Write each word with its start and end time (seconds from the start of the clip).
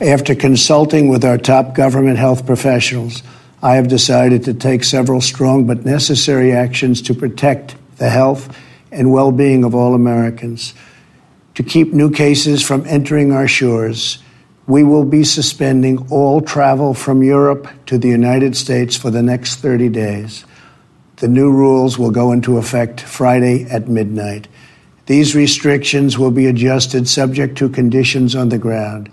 After 0.00 0.36
consulting 0.36 1.08
with 1.08 1.24
our 1.24 1.38
top 1.38 1.74
government 1.74 2.18
health 2.18 2.46
professionals, 2.46 3.24
I 3.60 3.74
have 3.74 3.88
decided 3.88 4.44
to 4.44 4.54
take 4.54 4.84
several 4.84 5.20
strong 5.20 5.66
but 5.66 5.84
necessary 5.84 6.52
actions 6.52 7.02
to 7.02 7.14
protect 7.14 7.74
the 7.96 8.08
health 8.08 8.56
and 8.92 9.12
well 9.12 9.32
being 9.32 9.64
of 9.64 9.74
all 9.74 9.94
Americans. 9.94 10.72
To 11.56 11.64
keep 11.64 11.92
new 11.92 12.12
cases 12.12 12.62
from 12.62 12.86
entering 12.86 13.32
our 13.32 13.48
shores, 13.48 14.18
we 14.68 14.84
will 14.84 15.04
be 15.04 15.24
suspending 15.24 16.06
all 16.12 16.42
travel 16.42 16.94
from 16.94 17.24
Europe 17.24 17.66
to 17.86 17.98
the 17.98 18.08
United 18.08 18.56
States 18.56 18.94
for 18.94 19.10
the 19.10 19.22
next 19.22 19.56
30 19.56 19.88
days. 19.88 20.44
The 21.16 21.26
new 21.26 21.50
rules 21.50 21.98
will 21.98 22.12
go 22.12 22.30
into 22.30 22.58
effect 22.58 23.00
Friday 23.00 23.64
at 23.64 23.88
midnight. 23.88 24.46
These 25.06 25.34
restrictions 25.34 26.16
will 26.16 26.30
be 26.30 26.46
adjusted 26.46 27.08
subject 27.08 27.58
to 27.58 27.68
conditions 27.68 28.36
on 28.36 28.50
the 28.50 28.58
ground. 28.58 29.10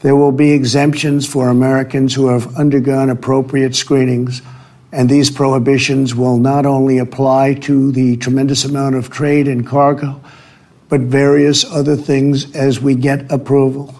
There 0.00 0.16
will 0.16 0.32
be 0.32 0.52
exemptions 0.52 1.26
for 1.26 1.48
Americans 1.48 2.14
who 2.14 2.28
have 2.28 2.56
undergone 2.56 3.10
appropriate 3.10 3.76
screenings, 3.76 4.40
and 4.92 5.08
these 5.08 5.30
prohibitions 5.30 6.14
will 6.14 6.38
not 6.38 6.64
only 6.64 6.98
apply 6.98 7.54
to 7.54 7.92
the 7.92 8.16
tremendous 8.16 8.64
amount 8.64 8.94
of 8.94 9.10
trade 9.10 9.46
and 9.46 9.66
cargo, 9.66 10.20
but 10.88 11.02
various 11.02 11.64
other 11.70 11.96
things 11.96 12.54
as 12.56 12.80
we 12.80 12.94
get 12.94 13.30
approval. 13.30 13.94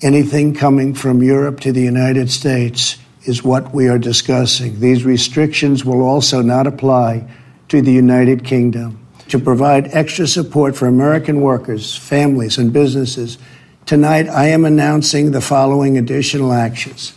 Anything 0.00 0.54
coming 0.54 0.94
from 0.94 1.22
Europe 1.22 1.60
to 1.60 1.72
the 1.72 1.82
United 1.82 2.30
States 2.30 2.96
is 3.24 3.44
what 3.44 3.74
we 3.74 3.88
are 3.88 3.98
discussing. 3.98 4.80
These 4.80 5.04
restrictions 5.04 5.84
will 5.84 6.02
also 6.02 6.40
not 6.40 6.66
apply 6.66 7.28
to 7.68 7.82
the 7.82 7.92
United 7.92 8.44
Kingdom. 8.44 8.98
To 9.28 9.38
provide 9.38 9.88
extra 9.92 10.26
support 10.26 10.76
for 10.76 10.86
American 10.86 11.40
workers, 11.40 11.96
families, 11.96 12.58
and 12.58 12.72
businesses, 12.72 13.38
tonight 13.86 14.28
I 14.28 14.48
am 14.48 14.64
announcing 14.64 15.30
the 15.30 15.40
following 15.40 15.96
additional 15.96 16.52
actions. 16.52 17.14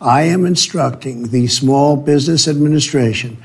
I 0.00 0.22
am 0.22 0.46
instructing 0.46 1.28
the 1.28 1.48
Small 1.48 1.96
Business 1.96 2.46
Administration 2.46 3.36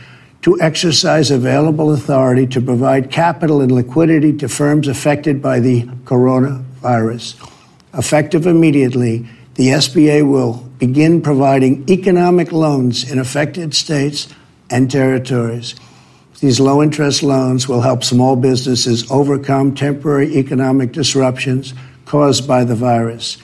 to 0.44 0.60
exercise 0.62 1.32
available 1.32 1.92
authority 1.92 2.46
to 2.48 2.62
provide 2.62 3.12
capital 3.12 3.62
and 3.62 3.72
liquidity 3.72 4.38
to 4.38 4.48
firms 4.48 4.88
affected 4.88 5.42
by 5.42 5.60
the 5.60 5.84
coronavirus. 6.06 7.50
Effective 7.96 8.46
immediately, 8.46 9.28
the 9.56 9.70
SBA 9.70 10.30
will 10.30 10.54
begin 10.78 11.22
providing 11.22 11.90
economic 11.90 12.52
loans 12.52 13.10
in 13.10 13.18
affected 13.18 13.74
states 13.74 14.28
and 14.70 14.90
territories. 14.90 15.76
These 16.40 16.60
low 16.60 16.82
interest 16.82 17.22
loans 17.22 17.68
will 17.68 17.82
help 17.82 18.04
small 18.04 18.36
businesses 18.36 19.10
overcome 19.12 19.76
temporary 19.76 20.38
economic 20.38 20.92
disruptions 20.92 21.74
caused 22.12 22.46
by 22.46 22.66
the 22.66 22.76
virus. 22.76 23.38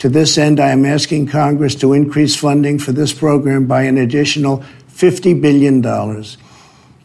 To 0.00 0.08
this 0.08 0.36
end, 0.36 0.58
I 0.58 0.70
am 0.70 0.84
asking 0.84 1.28
Congress 1.28 1.76
to 1.76 1.92
increase 1.92 2.34
funding 2.34 2.80
for 2.80 2.90
this 2.90 3.12
program 3.12 3.66
by 3.66 3.82
an 3.82 3.98
additional 3.98 4.64
$50 4.88 5.40
billion. 5.40 5.80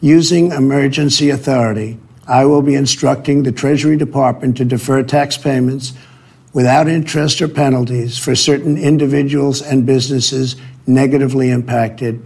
Using 0.00 0.50
emergency 0.50 1.30
authority, 1.30 1.96
I 2.26 2.44
will 2.46 2.60
be 2.60 2.74
instructing 2.74 3.44
the 3.44 3.52
Treasury 3.52 3.96
Department 3.96 4.56
to 4.56 4.64
defer 4.64 5.04
tax 5.04 5.36
payments 5.36 5.92
without 6.52 6.88
interest 6.88 7.40
or 7.40 7.46
penalties 7.46 8.18
for 8.18 8.34
certain 8.34 8.76
individuals 8.76 9.62
and 9.62 9.86
businesses 9.86 10.56
negatively 10.88 11.50
impacted. 11.50 12.20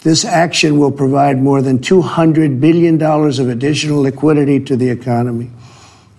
This 0.00 0.24
action 0.24 0.80
will 0.80 0.90
provide 0.90 1.40
more 1.40 1.62
than 1.62 1.78
$200 1.78 2.58
billion 2.58 3.00
of 3.00 3.48
additional 3.48 4.02
liquidity 4.02 4.58
to 4.64 4.74
the 4.74 4.90
economy. 4.90 5.52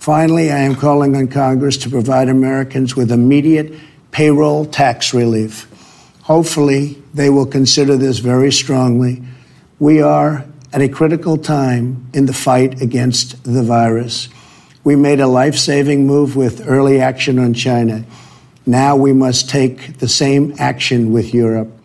Finally, 0.07 0.49
I 0.49 0.59
am 0.59 0.73
calling 0.73 1.17
on 1.17 1.27
Congress 1.27 1.75
to 1.79 1.89
provide 1.89 2.29
Americans 2.29 2.95
with 2.95 3.11
immediate 3.11 3.73
payroll 4.11 4.63
tax 4.63 5.13
relief. 5.13 5.67
Hopefully, 6.21 7.03
they 7.13 7.29
will 7.29 7.45
consider 7.45 7.97
this 7.97 8.19
very 8.19 8.49
strongly. 8.49 9.21
We 9.79 10.01
are 10.01 10.45
at 10.71 10.81
a 10.81 10.87
critical 10.87 11.35
time 11.35 12.09
in 12.13 12.25
the 12.25 12.31
fight 12.31 12.81
against 12.81 13.43
the 13.43 13.63
virus. 13.63 14.29
We 14.85 14.95
made 14.95 15.19
a 15.19 15.27
life 15.27 15.57
saving 15.57 16.07
move 16.07 16.37
with 16.37 16.65
early 16.65 17.01
action 17.01 17.37
on 17.37 17.53
China. 17.53 18.05
Now 18.65 18.95
we 18.95 19.11
must 19.11 19.49
take 19.49 19.97
the 19.97 20.07
same 20.07 20.55
action 20.57 21.11
with 21.11 21.33
Europe. 21.33 21.76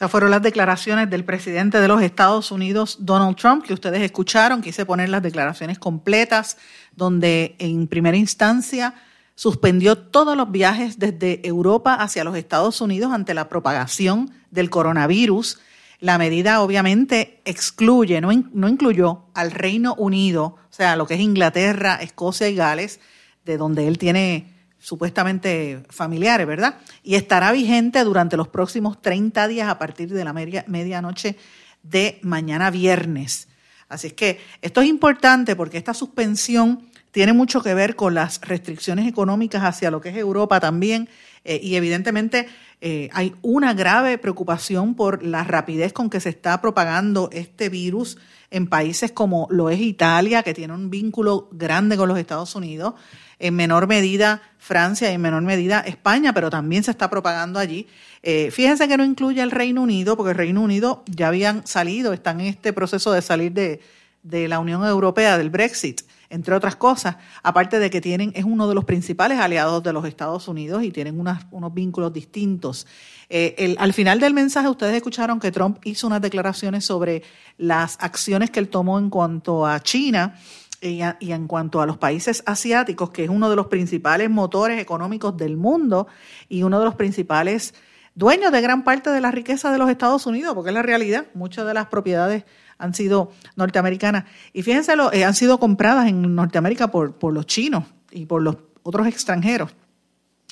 Estas 0.00 0.12
fueron 0.12 0.30
las 0.30 0.40
declaraciones 0.40 1.10
del 1.10 1.26
presidente 1.26 1.78
de 1.78 1.86
los 1.86 2.00
Estados 2.00 2.50
Unidos, 2.50 2.96
Donald 3.00 3.36
Trump, 3.36 3.66
que 3.66 3.74
ustedes 3.74 4.00
escucharon. 4.00 4.62
Quise 4.62 4.86
poner 4.86 5.10
las 5.10 5.22
declaraciones 5.22 5.78
completas, 5.78 6.56
donde 6.96 7.54
en 7.58 7.86
primera 7.86 8.16
instancia 8.16 8.94
suspendió 9.34 9.98
todos 9.98 10.38
los 10.38 10.50
viajes 10.50 10.98
desde 10.98 11.46
Europa 11.46 11.92
hacia 11.92 12.24
los 12.24 12.34
Estados 12.34 12.80
Unidos 12.80 13.12
ante 13.12 13.34
la 13.34 13.50
propagación 13.50 14.30
del 14.50 14.70
coronavirus 14.70 15.58
la 16.00 16.16
medida 16.16 16.62
obviamente 16.62 17.42
excluye, 17.44 18.22
no, 18.22 18.30
no 18.54 18.68
incluyó 18.70 19.26
al 19.34 19.50
Reino 19.50 19.94
Unido, 19.96 20.56
o 20.70 20.72
sea, 20.72 20.96
lo 20.96 21.06
que 21.06 21.12
es 21.12 21.20
Inglaterra, 21.20 21.96
Escocia 21.96 22.48
y 22.48 22.54
Gales, 22.54 23.00
de 23.44 23.58
donde 23.58 23.86
él 23.86 23.98
tiene 23.98 24.59
supuestamente 24.80 25.82
familiares, 25.90 26.46
¿verdad? 26.46 26.78
Y 27.04 27.14
estará 27.14 27.52
vigente 27.52 28.02
durante 28.02 28.36
los 28.36 28.48
próximos 28.48 29.00
30 29.00 29.46
días 29.46 29.68
a 29.68 29.78
partir 29.78 30.12
de 30.12 30.24
la 30.24 30.32
media, 30.32 30.64
medianoche 30.66 31.36
de 31.82 32.18
mañana 32.22 32.70
viernes. 32.70 33.48
Así 33.88 34.08
es 34.08 34.12
que 34.14 34.40
esto 34.62 34.80
es 34.80 34.88
importante 34.88 35.54
porque 35.54 35.78
esta 35.78 35.94
suspensión 35.94 36.88
tiene 37.10 37.32
mucho 37.32 37.62
que 37.62 37.74
ver 37.74 37.96
con 37.96 38.14
las 38.14 38.40
restricciones 38.40 39.06
económicas 39.06 39.62
hacia 39.62 39.90
lo 39.90 40.00
que 40.00 40.10
es 40.10 40.16
Europa 40.16 40.60
también 40.60 41.08
eh, 41.44 41.60
y 41.62 41.74
evidentemente 41.74 42.48
eh, 42.80 43.10
hay 43.12 43.34
una 43.42 43.74
grave 43.74 44.16
preocupación 44.16 44.94
por 44.94 45.22
la 45.22 45.44
rapidez 45.44 45.92
con 45.92 46.08
que 46.08 46.20
se 46.20 46.30
está 46.30 46.60
propagando 46.60 47.28
este 47.32 47.68
virus 47.68 48.16
en 48.50 48.66
países 48.66 49.12
como 49.12 49.46
lo 49.50 49.70
es 49.70 49.80
Italia, 49.80 50.42
que 50.42 50.54
tiene 50.54 50.74
un 50.74 50.90
vínculo 50.90 51.48
grande 51.52 51.96
con 51.96 52.08
los 52.08 52.18
Estados 52.18 52.54
Unidos, 52.54 52.94
en 53.38 53.54
menor 53.54 53.86
medida 53.86 54.42
Francia 54.58 55.10
y 55.10 55.14
en 55.14 55.20
menor 55.20 55.42
medida 55.42 55.80
España, 55.80 56.32
pero 56.34 56.50
también 56.50 56.82
se 56.82 56.90
está 56.90 57.08
propagando 57.08 57.58
allí. 57.58 57.86
Eh, 58.22 58.50
fíjense 58.50 58.86
que 58.88 58.96
no 58.96 59.04
incluye 59.04 59.40
el 59.40 59.50
Reino 59.50 59.82
Unido, 59.82 60.16
porque 60.16 60.32
el 60.32 60.36
Reino 60.36 60.60
Unido 60.60 61.04
ya 61.06 61.28
habían 61.28 61.66
salido, 61.66 62.12
están 62.12 62.40
en 62.40 62.48
este 62.48 62.72
proceso 62.72 63.12
de 63.12 63.22
salir 63.22 63.52
de, 63.52 63.80
de 64.22 64.48
la 64.48 64.58
Unión 64.58 64.84
Europea, 64.84 65.38
del 65.38 65.50
Brexit 65.50 66.02
entre 66.30 66.54
otras 66.54 66.76
cosas, 66.76 67.16
aparte 67.42 67.78
de 67.80 67.90
que 67.90 68.00
tienen, 68.00 68.32
es 68.34 68.44
uno 68.44 68.68
de 68.68 68.74
los 68.74 68.84
principales 68.84 69.38
aliados 69.38 69.82
de 69.82 69.92
los 69.92 70.04
Estados 70.06 70.46
Unidos 70.48 70.84
y 70.84 70.92
tienen 70.92 71.18
unos 71.18 71.74
vínculos 71.74 72.12
distintos. 72.12 72.86
Eh, 73.28 73.76
al 73.78 73.92
final 73.92 74.20
del 74.20 74.32
mensaje 74.32 74.68
ustedes 74.68 74.94
escucharon 74.94 75.40
que 75.40 75.50
Trump 75.50 75.78
hizo 75.84 76.06
unas 76.06 76.22
declaraciones 76.22 76.84
sobre 76.84 77.22
las 77.58 77.98
acciones 78.00 78.50
que 78.50 78.60
él 78.60 78.68
tomó 78.68 78.98
en 78.98 79.10
cuanto 79.10 79.66
a 79.66 79.80
China 79.80 80.36
y, 80.80 81.00
y 81.18 81.32
en 81.32 81.46
cuanto 81.48 81.80
a 81.80 81.86
los 81.86 81.98
países 81.98 82.42
asiáticos, 82.46 83.10
que 83.10 83.24
es 83.24 83.30
uno 83.30 83.50
de 83.50 83.56
los 83.56 83.66
principales 83.66 84.30
motores 84.30 84.80
económicos 84.80 85.36
del 85.36 85.56
mundo 85.56 86.06
y 86.48 86.62
uno 86.62 86.78
de 86.78 86.84
los 86.84 86.94
principales 86.94 87.74
dueños 88.14 88.52
de 88.52 88.60
gran 88.60 88.84
parte 88.84 89.10
de 89.10 89.20
la 89.20 89.30
riqueza 89.30 89.70
de 89.72 89.78
los 89.78 89.90
Estados 89.90 90.26
Unidos, 90.26 90.54
porque 90.54 90.70
es 90.70 90.74
la 90.74 90.82
realidad, 90.82 91.26
muchas 91.34 91.66
de 91.66 91.74
las 91.74 91.86
propiedades 91.86 92.44
han 92.78 92.94
sido 92.94 93.32
norteamericanas. 93.56 94.24
Y 94.52 94.62
fíjense, 94.62 94.96
lo, 94.96 95.12
eh, 95.12 95.24
han 95.24 95.34
sido 95.34 95.58
compradas 95.58 96.08
en 96.08 96.34
Norteamérica 96.34 96.90
por, 96.90 97.14
por 97.14 97.32
los 97.32 97.46
chinos 97.46 97.84
y 98.10 98.26
por 98.26 98.42
los 98.42 98.56
otros 98.82 99.06
extranjeros. 99.06 99.70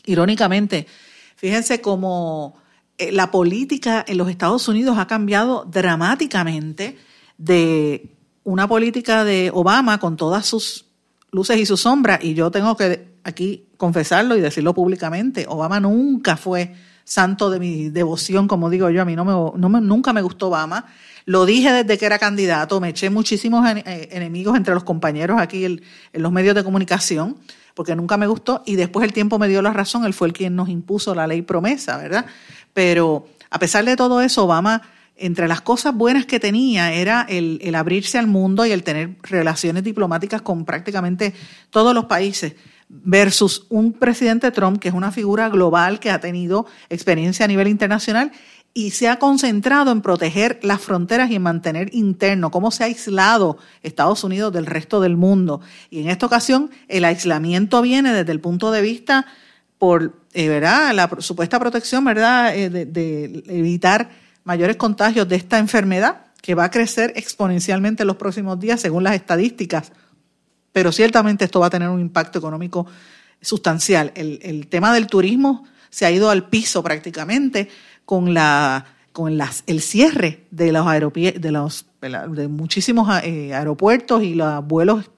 Irónicamente, 0.05 0.87
fíjense 1.37 1.81
cómo 1.81 2.57
eh, 2.99 3.13
la 3.13 3.31
política 3.31 4.05
en 4.07 4.19
los 4.19 4.29
Estados 4.29 4.69
Unidos 4.69 4.99
ha 4.99 5.07
cambiado 5.07 5.65
dramáticamente 5.65 6.99
de 7.39 8.11
una 8.45 8.67
política 8.67 9.25
de 9.25 9.51
Obama 9.53 9.99
con 9.99 10.17
todas 10.17 10.47
sus 10.47 10.87
luces 11.31 11.59
y 11.59 11.67
sus 11.67 11.81
sombras, 11.81 12.25
y 12.25 12.35
yo 12.35 12.51
tengo 12.51 12.77
que 12.77 13.19
aquí 13.23 13.67
confesarlo 13.77 14.37
y 14.37 14.41
decirlo 14.41 14.75
públicamente, 14.75 15.47
Obama 15.49 15.81
nunca 15.81 16.37
fue 16.37 16.75
santo 17.08 17.49
de 17.49 17.58
mi 17.58 17.88
devoción, 17.88 18.46
como 18.46 18.69
digo 18.69 18.90
yo, 18.90 19.00
a 19.00 19.05
mí 19.06 19.16
no 19.16 19.25
me, 19.25 19.58
no 19.58 19.69
me, 19.70 19.81
nunca 19.81 20.12
me 20.12 20.20
gustó 20.20 20.49
Obama, 20.49 20.84
lo 21.25 21.46
dije 21.46 21.72
desde 21.72 21.96
que 21.96 22.05
era 22.05 22.19
candidato, 22.19 22.81
me 22.81 22.90
eché 22.90 23.08
muchísimos 23.08 23.66
eh, 23.66 24.08
enemigos 24.12 24.56
entre 24.56 24.75
los 24.75 24.84
compañeros 24.84 25.40
aquí 25.40 25.64
en, 25.64 25.81
los 26.12 26.31
medios 26.32 26.55
de 26.55 26.62
comunicación, 26.62 27.38
porque 27.75 27.96
nunca 27.96 28.19
me 28.19 28.26
gustó 28.26 28.62
y 28.66 28.76
después 28.76 29.06
el 29.06 29.14
tiempo 29.14 29.38
me 29.38 29.49
dio 29.49 29.62
la 29.62 29.72
razón, 29.72 30.05
él 30.05 30.12
fue 30.12 30.28
el 30.28 30.34
quien 30.34 30.55
nos 30.55 30.69
impuso 30.69 31.14
la 31.14 31.26
ley 31.26 31.40
promesa, 31.40 31.96
¿verdad? 31.96 32.26
Pero 32.75 33.26
a 33.49 33.58
pesar 33.58 33.87
de 33.87 33.96
todo 33.96 34.20
eso, 34.20 34.44
Obama, 34.44 34.82
entre 35.16 35.49
las 35.49 35.62
cosas 35.62 35.94
buenas 35.94 36.26
que 36.26 36.38
tenía 36.38 36.93
era 36.93 37.25
el, 37.26 37.58
el 37.62 37.75
abrirse 37.75 38.19
al 38.19 38.26
mundo 38.26 38.66
y 38.66 38.72
el 38.72 38.82
tener 38.82 39.16
relaciones 39.22 39.82
diplomáticas 39.82 40.43
con 40.43 40.66
prácticamente 40.66 41.32
todos 41.70 41.94
los 41.94 42.05
países 42.05 42.55
versus 42.88 43.67
un 43.69 43.93
presidente 43.93 44.50
Trump 44.50 44.81
que 44.81 44.88
es 44.88 44.94
una 44.94 45.12
figura 45.12 45.49
global 45.49 46.00
que 46.00 46.11
ha 46.11 46.20
tenido 46.20 46.67
experiencia 46.88 47.44
a 47.44 47.49
nivel 47.49 47.69
internacional 47.69 48.32
y 48.75 48.93
se 48.93 49.08
ha 49.08 49.19
concentrado 49.19 49.90
en 49.90 50.02
proteger 50.02 50.61
las 50.62 50.81
fronteras 50.81 51.31
y 51.31 51.35
en 51.35 51.43
mantener 51.43 51.94
interno, 51.94 52.50
cómo 52.50 52.70
se 52.70 52.85
ha 52.85 52.87
aislado 52.87 53.58
Estados 53.82 54.25
Unidos 54.25 54.52
del 54.52 54.67
resto 54.67 55.00
del 55.00 55.17
mundo. 55.17 55.61
Y 55.90 56.00
en 56.00 56.08
esta 56.08 56.26
ocasión 56.26 56.70
el 56.87 57.05
aislamiento 57.05 57.82
viene 57.82 58.12
desde 58.12 58.32
el 58.32 58.40
punto 58.40 58.70
de 58.70 58.82
vista 58.82 59.26
por 59.79 60.14
¿verdad? 60.32 60.94
la 60.94 61.11
supuesta 61.19 61.58
protección 61.58 62.05
¿verdad? 62.05 62.52
de 62.55 63.43
evitar 63.49 64.11
mayores 64.44 64.76
contagios 64.76 65.29
de 65.29 65.37
esta 65.37 65.58
enfermedad 65.58 66.26
que 66.41 66.55
va 66.55 66.64
a 66.64 66.70
crecer 66.70 67.12
exponencialmente 67.17 68.02
en 68.02 68.06
los 68.06 68.17
próximos 68.17 68.58
días 68.61 68.81
según 68.81 69.05
las 69.05 69.14
estadísticas, 69.14 69.93
pero 70.79 70.93
ciertamente 70.93 71.45
esto 71.45 71.59
va 71.59 71.67
a 71.67 71.71
tener 71.71 71.89
un 71.89 72.01
impacto 72.01 72.39
económico 72.39 72.87
sustancial. 73.41 74.13
El, 74.15 74.69
tema 74.69 74.95
del 74.95 75.09
turismo 75.09 75.65
se 75.91 76.07
ha 76.07 76.11
ido 76.13 76.31
al 76.31 76.49
piso 76.49 76.85
prácticamente 76.85 77.69
con 78.05 78.33
la 78.33 78.87
con 79.11 79.37
las, 79.37 79.65
el 79.67 79.81
cierre 79.81 80.45
de 80.53 80.71
los 80.71 80.87
de 80.87 81.51
los 81.51 81.87
de 82.01 82.47
muchísimos 82.47 83.09
eh, 83.25 83.53
aeropuertos 83.53 84.23
y 84.23 84.37
los 84.37 84.65
vuelos 84.65 85.11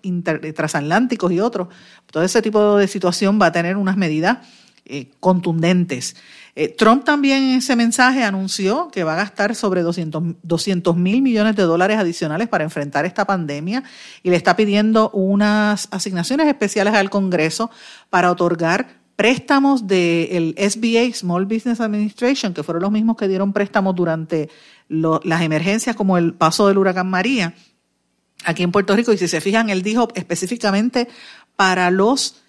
transatlánticos 0.55 1.31
y 1.31 1.41
otros. 1.41 1.69
Todo 2.11 2.23
ese 2.23 2.41
tipo 2.41 2.79
de 2.79 2.89
situación 2.89 3.39
va 3.39 3.47
a 3.47 3.53
tener 3.53 3.77
unas 3.77 3.99
medidas 3.99 4.39
eh, 4.87 5.11
contundentes. 5.21 6.17
Eh, 6.55 6.69
Trump 6.69 7.05
también 7.05 7.43
en 7.43 7.59
ese 7.59 7.77
mensaje 7.77 8.25
anunció 8.25 8.89
que 8.89 9.05
va 9.05 9.15
a 9.15 9.17
gastar 9.17 9.55
sobre 9.55 9.83
200 9.83 10.97
mil 10.97 11.23
millones 11.23 11.57
de 11.57 11.63
dólares 11.63 11.99
adicionales 11.99 12.49
para 12.49 12.65
enfrentar 12.65 13.07
esta 13.07 13.25
pandemia 13.25 13.85
y 14.23 14.31
le 14.31 14.37
está 14.37 14.57
pidiendo 14.57 15.11
unas 15.11 15.89
asignaciones 15.91 16.49
especiales 16.49 16.95
al 16.95 17.11
Congreso 17.11 17.71
para 18.11 18.31
otorgar 18.31 19.01
préstamos 19.21 19.87
del 19.87 20.55
SBA, 20.57 21.13
Small 21.13 21.45
Business 21.45 21.81
Administration, 21.81 22.55
que 22.55 22.63
fueron 22.63 22.83
los 22.83 22.91
mismos 22.91 23.19
que 23.19 23.29
dieron 23.29 23.53
préstamos 23.53 23.95
durante 23.95 24.49
las 24.89 25.43
emergencias 25.43 25.95
como 25.95 26.17
el 26.17 26.33
paso 26.33 26.67
del 26.67 26.79
huracán 26.79 27.09
María 27.11 27.55
aquí 28.45 28.63
en 28.63 28.73
Puerto 28.73 28.97
Rico. 28.97 29.13
Y 29.13 29.19
si 29.19 29.29
se 29.29 29.43
fijan, 29.43 29.69
él 29.69 29.83
dijo 29.83 30.09
específicamente 30.15 31.07
para 31.55 31.91
los 31.91 32.41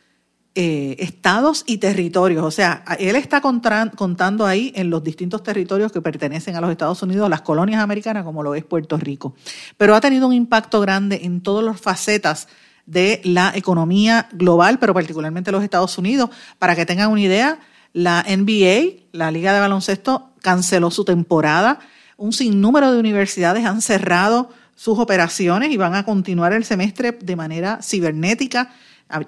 eh, 0.54 0.98
estados 1.00 1.64
y 1.66 1.78
territorios. 1.78 2.44
O 2.44 2.52
sea, 2.52 2.84
él 3.00 3.16
está 3.16 3.40
contando 3.42 4.46
ahí 4.46 4.74
en 4.76 4.90
los 4.90 5.02
distintos 5.02 5.44
territorios 5.44 5.94
que 5.94 6.02
pertenecen 6.02 6.58
a 6.58 6.62
los 6.62 6.70
Estados 6.70 7.02
Unidos, 7.04 7.30
las 7.30 7.42
colonias 7.42 7.82
americanas, 7.82 8.26
como 8.26 8.44
lo 8.44 8.54
es 8.54 8.66
Puerto 8.66 8.98
Rico. 8.98 9.34
Pero 9.78 9.96
ha 9.96 10.02
tenido 10.02 10.28
un 10.28 10.34
impacto 10.34 10.82
grande 10.82 11.22
en 11.24 11.40
todas 11.40 11.64
las 11.64 11.80
facetas 11.80 12.50
de 12.86 13.22
la 13.24 13.54
economía 13.56 14.28
global, 14.34 14.78
pero 14.78 14.94
particularmente 14.94 15.54
los 15.54 15.64
Estados 15.64 15.98
Unidos. 15.98 16.30
Para 16.60 16.76
que 16.76 16.86
tengan 16.86 17.12
una 17.12 17.22
idea, 17.22 17.60
la 17.94 18.26
NBA, 18.28 19.04
la 19.14 19.32
Liga 19.32 19.54
de 19.54 19.62
Baloncesto, 19.62 20.32
canceló 20.42 20.92
su 20.92 21.06
temporada. 21.06 21.80
Un 22.18 22.34
sinnúmero 22.34 22.92
de 22.92 23.00
universidades 23.00 23.66
han 23.66 23.82
cerrado 23.82 24.50
sus 24.76 25.00
operaciones 25.00 25.72
y 25.72 25.78
van 25.78 25.96
a 25.96 26.04
continuar 26.04 26.52
el 26.52 26.66
semestre 26.66 27.14
de 27.14 27.36
manera 27.38 27.80
cibernética 27.82 28.74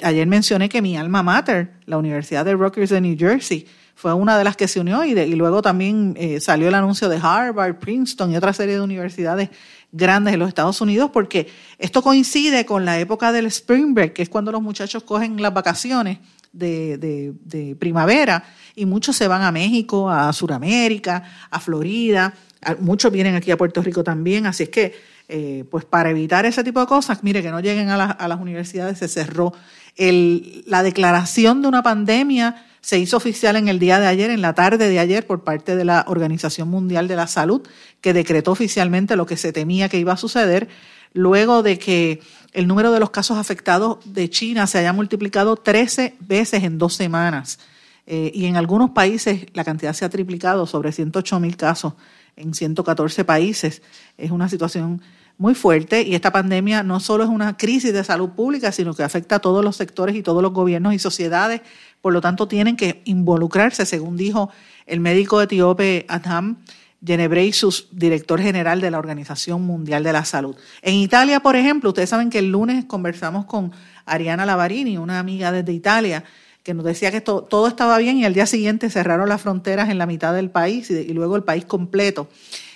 Ayer 0.02 0.28
mencioné 0.28 0.70
que 0.70 0.82
mi 0.82 0.98
alma 0.98 1.24
mater, 1.24 1.74
la 1.86 1.98
Universidad 1.98 2.46
de 2.46 2.54
Rutgers 2.54 2.90
de 2.90 3.02
New 3.02 3.16
Jersey, 3.18 3.68
fue 3.96 4.14
una 4.14 4.38
de 4.38 4.44
las 4.44 4.58
que 4.58 4.68
se 4.68 4.80
unió 4.80 5.06
y, 5.06 5.12
y 5.12 5.36
luego 5.36 5.62
también 5.62 6.16
eh, 6.18 6.40
salió 6.40 6.68
el 6.68 6.76
anuncio 6.76 7.10
de 7.10 7.20
Harvard, 7.22 7.78
Princeton 7.78 8.32
y 8.32 8.38
otra 8.38 8.54
serie 8.54 8.76
de 8.76 8.82
universidades 8.82 9.50
grandes 9.92 10.34
en 10.34 10.40
los 10.40 10.48
Estados 10.48 10.82
Unidos 10.82 11.12
porque 11.14 11.48
esto 11.78 12.02
coincide 12.02 12.66
con 12.66 12.86
la 12.86 13.00
época 13.00 13.32
del 13.32 13.46
Spring 13.46 13.94
Break, 13.94 14.14
que 14.14 14.24
es 14.24 14.30
cuando 14.30 14.52
los 14.52 14.62
muchachos 14.62 15.04
cogen 15.04 15.42
las 15.42 15.54
vacaciones 15.54 16.18
de, 16.52 16.98
de 16.98 17.76
primavera 17.76 18.44
y 18.76 18.86
muchos 18.86 19.16
se 19.16 19.28
van 19.28 19.44
a 19.44 19.52
México, 19.52 20.10
a 20.10 20.34
Sudamérica, 20.34 21.24
a 21.50 21.60
Florida, 21.60 22.34
muchos 22.80 23.12
vienen 23.12 23.36
aquí 23.36 23.52
a 23.52 23.58
Puerto 23.58 23.82
Rico 23.82 24.04
también, 24.04 24.46
así 24.46 24.64
es 24.64 24.70
que 24.70 25.13
eh, 25.36 25.66
pues 25.68 25.84
para 25.84 26.12
evitar 26.12 26.46
ese 26.46 26.64
tipo 26.64 26.80
de 26.80 26.86
cosas, 26.86 27.24
mire, 27.24 27.42
que 27.42 27.50
no 27.50 27.60
lleguen 27.60 27.90
a, 27.90 27.98
las 27.98 28.40
universidades, 28.40 29.00
se 29.00 29.08
cerró. 29.08 29.52
la 29.98 30.84
declaración 30.84 31.64
de 31.64 31.70
una 31.70 31.82
pandemia 31.82 32.68
se 32.82 33.00
hizo 33.00 33.18
oficial 33.18 33.56
en 33.56 33.68
el 33.68 33.80
día 33.80 34.00
de 34.00 34.06
ayer, 34.06 34.30
en 34.30 34.44
la 34.44 34.54
tarde 34.54 34.88
de 34.88 35.00
ayer, 35.00 35.26
por 35.26 35.44
parte 35.44 35.76
de 35.76 35.86
la 35.86 36.06
Organización 36.08 36.70
Mundial 36.70 37.08
de 37.08 37.16
la 37.16 37.26
Salud, 37.26 37.68
que 38.00 38.14
decretó 38.14 38.52
oficialmente 38.52 39.16
lo 39.16 39.26
que 39.26 39.36
se 39.36 39.52
temía 39.52 39.90
que 39.90 39.98
iba 39.98 40.14
a 40.14 40.18
suceder, 40.18 40.68
luego 41.14 41.64
de 41.64 41.80
que 41.80 42.20
el 42.52 42.68
número 42.68 42.92
de 42.92 43.00
los 43.00 43.10
casos 43.10 43.40
afectados 43.40 43.98
de 44.06 44.30
China 44.30 44.68
se 44.68 44.78
haya 44.78 44.94
multiplicado 44.94 45.56
13 45.56 46.14
veces 46.20 46.64
en 46.64 46.78
dos 46.78 46.94
semanas. 46.94 47.58
Eh, 48.06 48.32
y 48.36 48.46
en 48.46 48.56
algunos 48.56 48.92
países 48.92 49.48
la 49.54 49.64
cantidad 49.64 49.94
se 49.94 50.06
ha 50.06 50.10
triplicado, 50.10 50.68
sobre 50.68 50.92
108 50.92 51.40
mil 51.40 51.58
casos 51.58 51.94
en 52.36 52.54
114 52.54 53.26
países. 53.26 53.82
Es 54.18 54.30
una 54.30 54.50
situación 54.50 55.02
muy 55.38 55.56
fuerte 55.56 56.04
y 56.04 56.16
esta 56.16 56.32
pandemia 56.32 56.84
no 56.84 57.00
solo 57.00 57.24
es 57.24 57.30
una 57.30 57.58
crisis 57.58 57.94
de 57.94 58.04
salud 58.04 58.30
pública, 58.30 58.72
sino 58.72 58.94
que 58.94 59.04
afecta 59.04 59.36
a 59.36 59.40
todos 59.40 59.64
los 59.64 59.76
sectores 59.76 60.16
y 60.16 60.24
todos 60.24 60.42
los 60.42 60.54
gobiernos 60.54 60.94
y 60.94 61.00
sociedades. 61.00 61.62
Por 62.02 62.14
lo 62.14 62.22
tanto, 62.22 62.48
tienen 62.48 62.76
que 62.76 63.02
involucrarse, 63.06 63.86
según 63.86 64.18
dijo 64.18 64.50
el 64.86 65.00
médico 65.00 65.42
etíope 65.42 66.06
Adham 66.10 66.58
Genebreisus, 67.06 67.90
director 67.92 68.42
general 68.42 68.80
de 68.80 68.92
la 68.92 69.00
Organización 69.00 69.62
Mundial 69.64 70.04
de 70.04 70.14
la 70.14 70.24
Salud. 70.24 70.56
En 70.82 70.96
Italia, 70.96 71.42
por 71.42 71.56
ejemplo, 71.56 71.90
ustedes 71.90 72.10
saben 72.10 72.30
que 72.30 72.40
el 72.40 72.52
lunes 72.52 72.86
conversamos 72.86 73.46
con 73.46 73.72
Ariana 74.06 74.46
Lavarini, 74.46 74.98
una 74.98 75.20
amiga 75.20 75.52
desde 75.52 75.74
Italia, 75.74 76.24
que 76.64 76.74
nos 76.74 76.86
decía 76.86 77.12
que 77.12 77.20
todo 77.20 77.68
estaba 77.68 77.98
bien 77.98 78.18
y 78.18 78.26
al 78.26 78.34
día 78.34 78.46
siguiente 78.46 78.90
cerraron 78.90 79.28
las 79.28 79.42
fronteras 79.42 79.90
en 79.90 79.98
la 79.98 80.06
mitad 80.06 80.34
del 80.34 80.50
país 80.50 80.90
y, 80.90 81.14
luego 81.14 81.36
el 81.36 81.44
país 81.44 81.66
completo. 81.66 82.30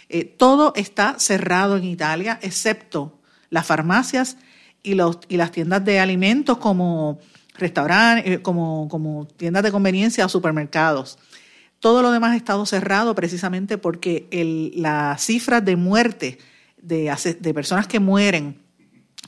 Eh, 0.10 0.24
todo 0.24 0.74
está 0.76 1.20
cerrado 1.20 1.78
en 1.78 1.84
Italia, 1.84 2.40
excepto 2.42 3.20
las 3.50 3.66
farmacias 3.66 4.38
y, 4.84 4.94
los, 4.94 5.20
y 5.28 5.38
las 5.38 5.52
tiendas 5.52 5.84
de 5.84 6.00
alimentos 6.00 6.58
como 6.58 7.20
restaurantes, 7.56 8.36
eh, 8.36 8.42
como, 8.42 9.28
tiendas 9.38 9.64
de 9.64 9.72
conveniencia 9.72 10.26
o 10.26 10.30
supermercados. 10.30 11.18
Todo 11.80 12.02
lo 12.02 12.12
demás 12.12 12.32
ha 12.32 12.38
estado 12.38 12.66
cerrado 12.66 13.14
precisamente 13.16 13.78
porque 13.78 14.28
el, 14.32 14.72
la 14.76 15.18
cifra 15.20 15.62
de 15.62 15.76
muerte 15.76 16.38
de 16.82 17.54
personas 17.54 17.88
que 17.88 18.00
mueren 18.00 18.62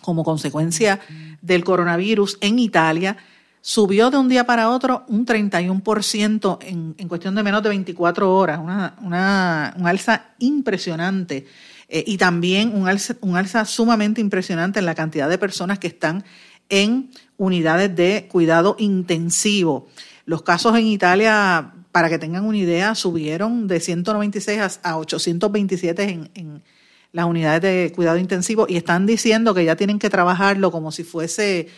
como 0.01 0.23
consecuencia 0.23 0.99
del 1.41 1.63
coronavirus 1.63 2.37
en 2.41 2.57
Italia 2.57 3.17
subió 3.61 4.09
de 4.09 4.17
un 4.17 4.29
día 4.29 4.45
para 4.45 4.69
otro 4.69 5.03
un 5.07 5.25
31% 5.25 6.57
en, 6.61 6.95
en 6.97 7.07
cuestión 7.07 7.35
de 7.35 7.43
menos 7.43 7.61
de 7.63 7.69
24 7.69 8.33
horas, 8.33 8.59
una, 8.59 8.95
una, 9.01 9.73
un 9.77 9.87
alza 9.87 10.31
impresionante. 10.39 11.45
Eh, 11.89 12.03
y 12.05 12.17
también 12.17 12.75
un 12.75 12.87
alza, 12.87 13.15
un 13.21 13.35
alza 13.35 13.65
sumamente 13.65 14.21
impresionante 14.21 14.79
en 14.79 14.85
la 14.85 14.95
cantidad 14.95 15.27
de 15.27 15.37
personas 15.37 15.79
que 15.79 15.87
están 15.87 16.23
en 16.69 17.09
unidades 17.37 17.95
de 17.95 18.27
cuidado 18.29 18.75
intensivo. 18.77 19.87
Los 20.25 20.43
casos 20.43 20.77
en 20.77 20.85
Italia, 20.85 21.73
para 21.91 22.09
que 22.09 22.19
tengan 22.19 22.45
una 22.45 22.59
idea, 22.59 22.93
subieron 22.93 23.67
de 23.67 23.79
196 23.79 24.79
a 24.83 24.97
827 24.97 26.03
en, 26.03 26.31
en 26.35 26.63
las 27.11 27.25
unidades 27.25 27.61
de 27.61 27.91
cuidado 27.95 28.19
intensivo 28.19 28.67
y 28.69 28.77
están 28.77 29.07
diciendo 29.07 29.55
que 29.55 29.65
ya 29.65 29.75
tienen 29.75 29.97
que 29.97 30.11
trabajarlo 30.11 30.71
como 30.71 30.91
si 30.91 31.03
fuese 31.03 31.69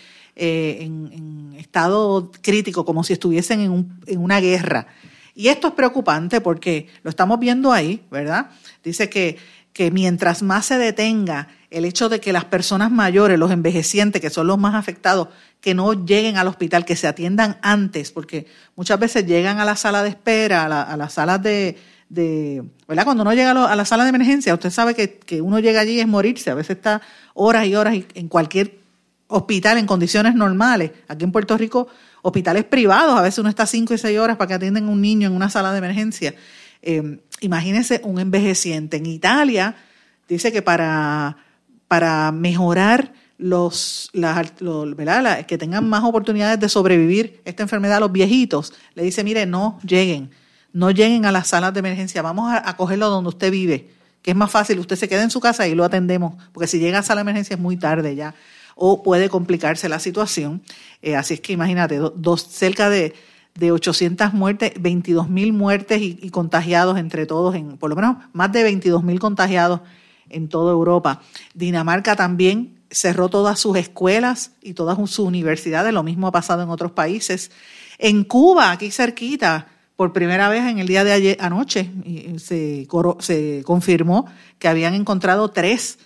eh, 0.43 0.79
en, 0.81 1.53
estado 1.55 2.31
crítico, 2.41 2.83
como 2.83 3.03
si 3.03 3.13
estuviesen 3.13 3.60
en, 3.60 4.00
en 4.07 4.19
una 4.19 4.39
guerra. 4.39 4.88
Y 5.36 5.50
esto 5.50 5.67
es 5.67 5.74
preocupante 5.75 6.41
porque 6.41 6.88
lo 7.03 7.12
estamos 7.12 7.39
viendo 7.39 7.71
ahí, 7.71 8.03
¿verdad? 8.10 8.50
Dice 8.83 9.07
que, 9.07 9.38
que 9.71 9.91
mientras 9.91 10.41
más 10.41 10.65
se 10.65 10.79
detenga 10.79 11.48
el 11.69 11.86
hecho 11.86 12.10
de 12.10 12.19
que 12.19 12.33
las 12.33 12.45
personas 12.45 12.89
mayores, 12.89 13.38
los 13.38 13.51
envejecientes, 13.51 14.19
que 14.19 14.31
son 14.31 14.48
los 14.48 14.57
más 14.57 14.74
afectados, 14.74 15.27
que 15.62 15.75
no 15.75 15.93
lleguen 15.93 16.38
al 16.38 16.48
hospital, 16.48 16.86
que 16.86 16.95
se 16.95 17.07
atiendan 17.07 17.60
antes, 17.62 18.12
porque 18.12 18.48
muchas 18.75 19.00
veces 19.00 19.27
llegan 19.27 19.60
a 19.60 19.65
la 19.65 19.75
sala 19.75 20.01
de 20.01 20.10
espera, 20.10 20.65
a, 20.65 20.98
las 20.98 21.13
salas 21.13 21.43
de, 21.43 21.77
de, 22.10 22.63
¿verdad? 22.88 23.05
Cuando 23.05 23.21
uno 23.21 23.33
llega 23.33 23.51
a, 23.51 23.75
la 23.75 23.86
sala 23.86 24.05
de 24.05 24.10
emergencia, 24.10 24.55
usted 24.55 24.71
sabe 24.71 24.95
que, 24.95 25.19
que, 25.19 25.39
uno 25.39 25.60
llega 25.60 25.81
allí 25.81 26.00
es 26.00 26.07
morirse, 26.07 26.50
a 26.50 26.55
veces 26.55 26.77
está 26.77 27.03
horas 27.36 27.67
y 27.67 27.75
horas 27.75 27.95
en 28.15 28.27
cualquier 28.27 28.80
hospital 29.31 29.77
en 29.77 29.88
condiciones 29.88 30.35
normales. 30.35 30.91
Aquí 31.07 31.23
en 31.23 31.31
Puerto 31.31 31.57
Rico, 31.57 31.88
hospitales 32.21 32.65
privados, 32.65 33.17
a 33.17 33.21
veces 33.21 33.39
uno 33.39 33.50
está 33.50 33.65
cinco 33.65 33.93
y 33.93 33.97
seis 33.97 34.19
horas 34.19 34.38
para 34.38 34.50
que 34.50 34.53
atiendan 34.55 34.88
un 34.89 35.01
niño 35.01 35.27
en 35.27 35.35
una 35.35 35.50
sala 35.50 35.71
de 35.71 35.77
emergencia. 35.79 36.35
Eh, 36.81 37.19
imagínense 37.39 38.01
un 38.03 38.19
envejeciente. 38.19 38.97
En 38.97 39.05
Italia 39.05 39.75
dice 40.27 40.51
que 40.51 40.61
para, 40.61 41.38
para 41.88 42.31
mejorar 42.31 43.13
los, 43.38 44.09
las, 44.13 44.51
que 45.47 45.57
tengan 45.57 45.89
más 45.89 46.03
oportunidades 46.03 46.59
de 46.59 46.69
sobrevivir 46.69 47.41
esta 47.45 47.63
enfermedad 47.63 47.97
a 47.97 48.01
los 48.01 48.11
viejitos, 48.11 48.73
le 48.93 49.03
dice, 49.03 49.23
mire, 49.23 49.45
no 49.45 49.79
lleguen, 49.83 50.29
no 50.73 50.91
lleguen 50.91 51.25
a 51.25 51.31
las 51.31 51.47
salas 51.47 51.73
de 51.73 51.79
emergencia, 51.79 52.21
vamos 52.21 52.51
a, 52.51 52.69
a 52.69 52.77
cogerlo 52.77 53.09
donde 53.09 53.29
usted 53.29 53.51
vive, 53.51 53.89
que 54.21 54.31
es 54.31 54.38
más 54.38 54.51
fácil, 54.51 54.77
usted 54.77 54.95
se 54.95 55.09
queda 55.09 55.23
en 55.23 55.31
su 55.31 55.39
casa 55.39 55.67
y 55.67 55.73
lo 55.73 55.83
atendemos, 55.83 56.35
porque 56.51 56.67
si 56.67 56.77
llega 56.77 57.00
a 57.00 57.03
sala 57.03 57.21
de 57.21 57.23
emergencia 57.23 57.55
es 57.55 57.59
muy 57.59 57.77
tarde 57.77 58.15
ya 58.15 58.35
o 58.83 59.03
puede 59.03 59.29
complicarse 59.29 59.88
la 59.89 60.00
situación. 60.00 60.63
Eh, 61.03 61.15
así 61.15 61.35
es 61.35 61.39
que 61.39 61.53
imagínate, 61.53 62.00
dos, 62.15 62.41
cerca 62.41 62.89
de, 62.89 63.13
de 63.53 63.71
800 63.71 64.33
muertes, 64.33 64.71
22 64.79 65.29
mil 65.29 65.53
muertes 65.53 66.01
y, 66.01 66.29
contagiados 66.31 66.97
entre 66.97 67.27
todos, 67.27 67.53
en, 67.53 67.77
por 67.77 67.91
lo 67.91 67.95
menos 67.95 68.17
más 68.33 68.51
de 68.51 68.63
22 68.63 69.03
mil 69.03 69.19
contagiados 69.19 69.81
en 70.29 70.50
toda 70.50 70.71
Europa. 70.71 71.21
Dinamarca 71.53 72.15
también 72.15 72.79
cerró 72.89 73.29
todas 73.29 73.59
sus 73.59 73.77
escuelas 73.77 74.53
y 74.63 74.73
todas 74.73 74.97
sus 74.97 75.19
universidades, 75.19 75.93
lo 75.93 76.01
mismo 76.01 76.25
ha 76.25 76.31
pasado 76.31 76.63
en 76.63 76.69
otros 76.69 76.91
países. 76.91 77.51
En 78.00 78.23
Cuba, 78.23 78.71
aquí 78.71 78.89
cerquita, 78.89 79.67
por 79.95 80.11
primera 80.11 80.50
vez 80.50 80.63
en 80.63 80.79
el 80.79 80.88
día 80.88 81.03
de 81.03 81.11
ayer, 81.11 81.38
anoche, 81.39 81.91
se, 82.38 82.88
se 83.19 83.63
confirmó 83.63 84.25
que 84.57 84.67
habían 84.67 84.95
encontrado 84.95 85.51
tres 85.51 86.00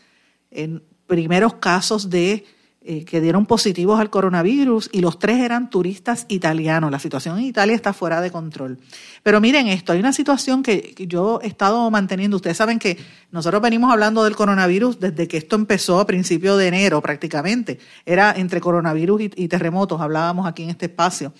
primeros 1.08 1.54
casos 1.56 2.10
de 2.10 2.46
eh, 2.88 3.04
que 3.04 3.20
dieron 3.20 3.48
positivos 3.48 4.00
al 4.00 4.12
coronavirus 4.12 4.92
y 4.92 5.02
los 5.02 5.18
tres 5.18 5.40
eran 5.40 5.72
turistas 5.72 6.28
italianos. 6.30 6.92
La 6.92 7.00
situación 7.00 7.40
en 7.40 7.46
Italia 7.46 7.76
está 7.76 7.94
fuera 7.94 8.22
de 8.22 8.30
control. 8.30 8.78
Pero 9.24 9.42
miren 9.42 9.68
esto, 9.68 9.92
hay 9.92 10.00
una 10.00 10.14
situación 10.14 10.62
que, 10.62 10.94
yo 11.08 11.40
he 11.42 11.48
estado 11.48 11.90
manteniendo. 11.90 12.38
Ustedes 12.38 12.58
saben 12.58 12.78
que 12.78 13.00
nosotros 13.32 13.60
venimos 13.60 13.92
hablando 13.92 14.24
del 14.24 14.36
coronavirus 14.36 15.00
desde 15.00 15.28
que 15.28 15.38
esto 15.38 15.56
empezó 15.56 16.00
a 16.00 16.06
principios 16.06 16.60
de 16.60 16.68
enero 16.68 17.02
prácticamente. 17.02 17.80
Era 18.06 18.36
entre 18.38 18.62
coronavirus 18.62 19.22
y, 19.36 19.48
terremotos, 19.48 20.00
hablábamos 20.00 20.46
aquí 20.46 20.62
en 20.62 20.70
este 20.70 20.86
espacio. 20.86 21.34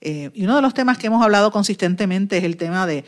Eh, 0.00 0.32
y 0.34 0.42
uno 0.42 0.56
de 0.56 0.62
los 0.62 0.74
temas 0.74 0.98
que 0.98 1.06
hemos 1.06 1.22
hablado 1.22 1.52
consistentemente 1.52 2.36
es 2.38 2.42
el 2.42 2.56
tema 2.56 2.84
de 2.88 3.04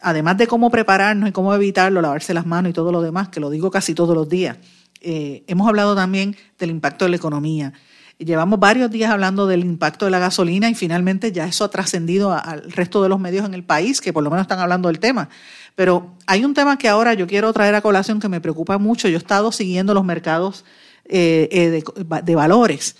además 0.00 0.38
de 0.38 0.46
cómo 0.46 0.70
prepararnos 0.70 1.28
y 1.28 1.32
cómo 1.32 1.54
evitarlo, 1.54 2.00
lavarse 2.00 2.32
las 2.32 2.46
manos 2.46 2.70
y 2.70 2.72
todo 2.72 2.90
lo 2.90 3.02
demás, 3.02 3.28
que 3.28 3.40
lo 3.40 3.50
digo 3.50 3.70
casi 3.70 3.94
todos 3.94 4.14
los 4.14 4.28
días, 4.28 4.56
eh, 5.00 5.44
hemos 5.46 5.68
hablado 5.68 5.94
también 5.94 6.36
del 6.58 6.70
impacto 6.70 7.04
de 7.04 7.10
la 7.10 7.16
economía. 7.16 7.72
Llevamos 8.18 8.58
varios 8.58 8.90
días 8.90 9.12
hablando 9.12 9.46
del 9.46 9.60
impacto 9.60 10.04
de 10.04 10.10
la 10.10 10.18
gasolina 10.18 10.68
y 10.68 10.74
finalmente 10.74 11.30
ya 11.30 11.46
eso 11.46 11.64
ha 11.64 11.70
trascendido 11.70 12.32
al 12.32 12.72
resto 12.72 13.00
de 13.00 13.08
los 13.08 13.20
medios 13.20 13.46
en 13.46 13.54
el 13.54 13.62
país, 13.62 14.00
que 14.00 14.12
por 14.12 14.24
lo 14.24 14.30
menos 14.30 14.42
están 14.42 14.58
hablando 14.58 14.88
del 14.88 14.98
tema. 14.98 15.28
Pero 15.76 16.16
hay 16.26 16.44
un 16.44 16.52
tema 16.52 16.76
que 16.78 16.88
ahora 16.88 17.14
yo 17.14 17.28
quiero 17.28 17.52
traer 17.52 17.76
a 17.76 17.80
colación 17.80 18.18
que 18.18 18.28
me 18.28 18.40
preocupa 18.40 18.76
mucho. 18.76 19.06
Yo 19.06 19.14
he 19.14 19.18
estado 19.18 19.52
siguiendo 19.52 19.94
los 19.94 20.04
mercados 20.04 20.64
eh, 21.04 21.48
eh, 21.52 21.82
de, 22.24 22.34
valores. 22.34 22.96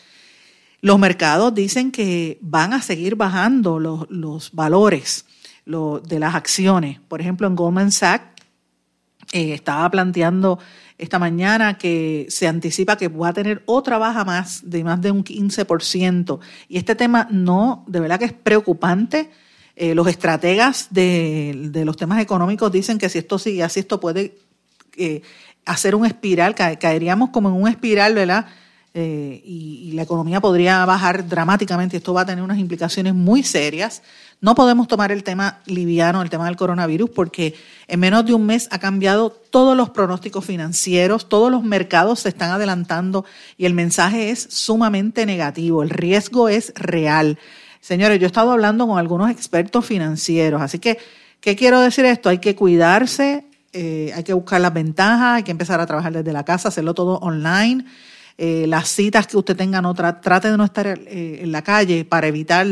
Los 0.80 1.00
mercados 1.00 1.52
dicen 1.52 1.90
que 1.90 2.38
van 2.40 2.72
a 2.72 2.80
seguir 2.80 3.16
bajando 3.16 3.80
los, 3.80 4.52
valores 4.52 5.24
de 5.66 6.18
las 6.20 6.36
acciones. 6.36 7.00
Por 7.08 7.20
ejemplo, 7.20 7.48
en 7.48 7.56
Goldman 7.56 7.90
Sachs 7.90 8.40
estaba 9.32 9.90
planteando 9.90 10.60
esta 10.98 11.18
mañana 11.18 11.78
que 11.78 12.26
se 12.28 12.48
anticipa 12.48 12.96
que 12.96 13.08
va 13.08 13.28
a 13.28 13.32
tener 13.32 13.62
otra 13.66 13.98
baja 13.98 14.24
más 14.24 14.68
de 14.68 14.82
más 14.82 15.00
de 15.00 15.12
un 15.12 15.24
15%. 15.24 16.40
Y 16.68 16.76
este 16.76 16.94
tema 16.94 17.28
no, 17.30 17.84
de 17.86 18.00
verdad 18.00 18.18
que 18.18 18.26
es 18.26 18.32
preocupante. 18.32 19.30
Eh, 19.76 19.94
los 19.94 20.08
estrategas 20.08 20.88
de, 20.90 21.70
los 21.84 21.96
temas 21.96 22.20
económicos 22.20 22.72
dicen 22.72 22.98
que 22.98 23.08
si 23.08 23.18
esto 23.18 23.38
sigue 23.38 23.62
así, 23.62 23.78
esto 23.78 24.00
puede 24.00 24.36
eh, 24.96 25.22
hacer 25.64 25.94
un 25.94 26.04
espiral, 26.04 26.56
caeríamos 26.56 27.30
como 27.30 27.48
en 27.48 27.54
un 27.54 27.68
espiral, 27.68 28.14
¿verdad? 28.14 28.46
Eh, 28.94 29.40
y, 29.44 29.92
la 29.92 30.02
economía 30.02 30.40
podría 30.40 30.84
bajar 30.84 31.28
dramáticamente. 31.28 31.96
Esto 31.96 32.12
va 32.12 32.22
a 32.22 32.26
tener 32.26 32.42
unas 32.42 32.58
implicaciones 32.58 33.14
muy 33.14 33.44
serias. 33.44 34.02
No 34.40 34.54
podemos 34.54 34.86
tomar 34.86 35.10
el 35.10 35.24
tema 35.24 35.60
liviano, 35.66 36.22
el 36.22 36.30
tema 36.30 36.46
del 36.46 36.56
coronavirus, 36.56 37.10
porque 37.10 37.54
en 37.88 37.98
menos 37.98 38.24
de 38.24 38.34
un 38.34 38.46
mes 38.46 38.68
ha 38.70 38.78
cambiado 38.78 39.30
todos 39.30 39.76
los 39.76 39.90
pronósticos 39.90 40.44
financieros, 40.44 41.28
todos 41.28 41.50
los 41.50 41.64
mercados 41.64 42.20
se 42.20 42.28
están 42.28 42.52
adelantando 42.52 43.24
y 43.56 43.66
el 43.66 43.74
mensaje 43.74 44.30
es 44.30 44.46
sumamente 44.48 45.26
negativo. 45.26 45.82
El 45.82 45.90
riesgo 45.90 46.48
es 46.48 46.72
real. 46.76 47.36
Señores, 47.80 48.20
yo 48.20 48.26
he 48.26 48.28
estado 48.28 48.52
hablando 48.52 48.86
con 48.86 48.98
algunos 48.98 49.28
expertos 49.30 49.84
financieros, 49.84 50.62
así 50.62 50.78
que, 50.78 50.98
¿qué 51.40 51.56
quiero 51.56 51.80
decir 51.80 52.04
esto? 52.04 52.28
Hay 52.28 52.38
que 52.38 52.54
cuidarse, 52.54 53.44
eh, 53.72 54.12
hay 54.14 54.22
que 54.22 54.34
buscar 54.34 54.60
las 54.60 54.72
ventajas, 54.72 55.38
hay 55.38 55.42
que 55.42 55.50
empezar 55.50 55.80
a 55.80 55.86
trabajar 55.86 56.12
desde 56.12 56.32
la 56.32 56.44
casa, 56.44 56.68
hacerlo 56.68 56.94
todo 56.94 57.18
online. 57.18 57.84
Eh, 58.36 58.66
las 58.68 58.88
citas 58.88 59.26
que 59.26 59.36
usted 59.36 59.56
tenga, 59.56 59.82
no 59.82 59.94
trate 59.94 60.48
de 60.48 60.56
no 60.56 60.64
estar 60.64 60.86
eh, 60.86 61.40
en 61.42 61.50
la 61.50 61.62
calle 61.62 62.04
para 62.04 62.28
evitar 62.28 62.66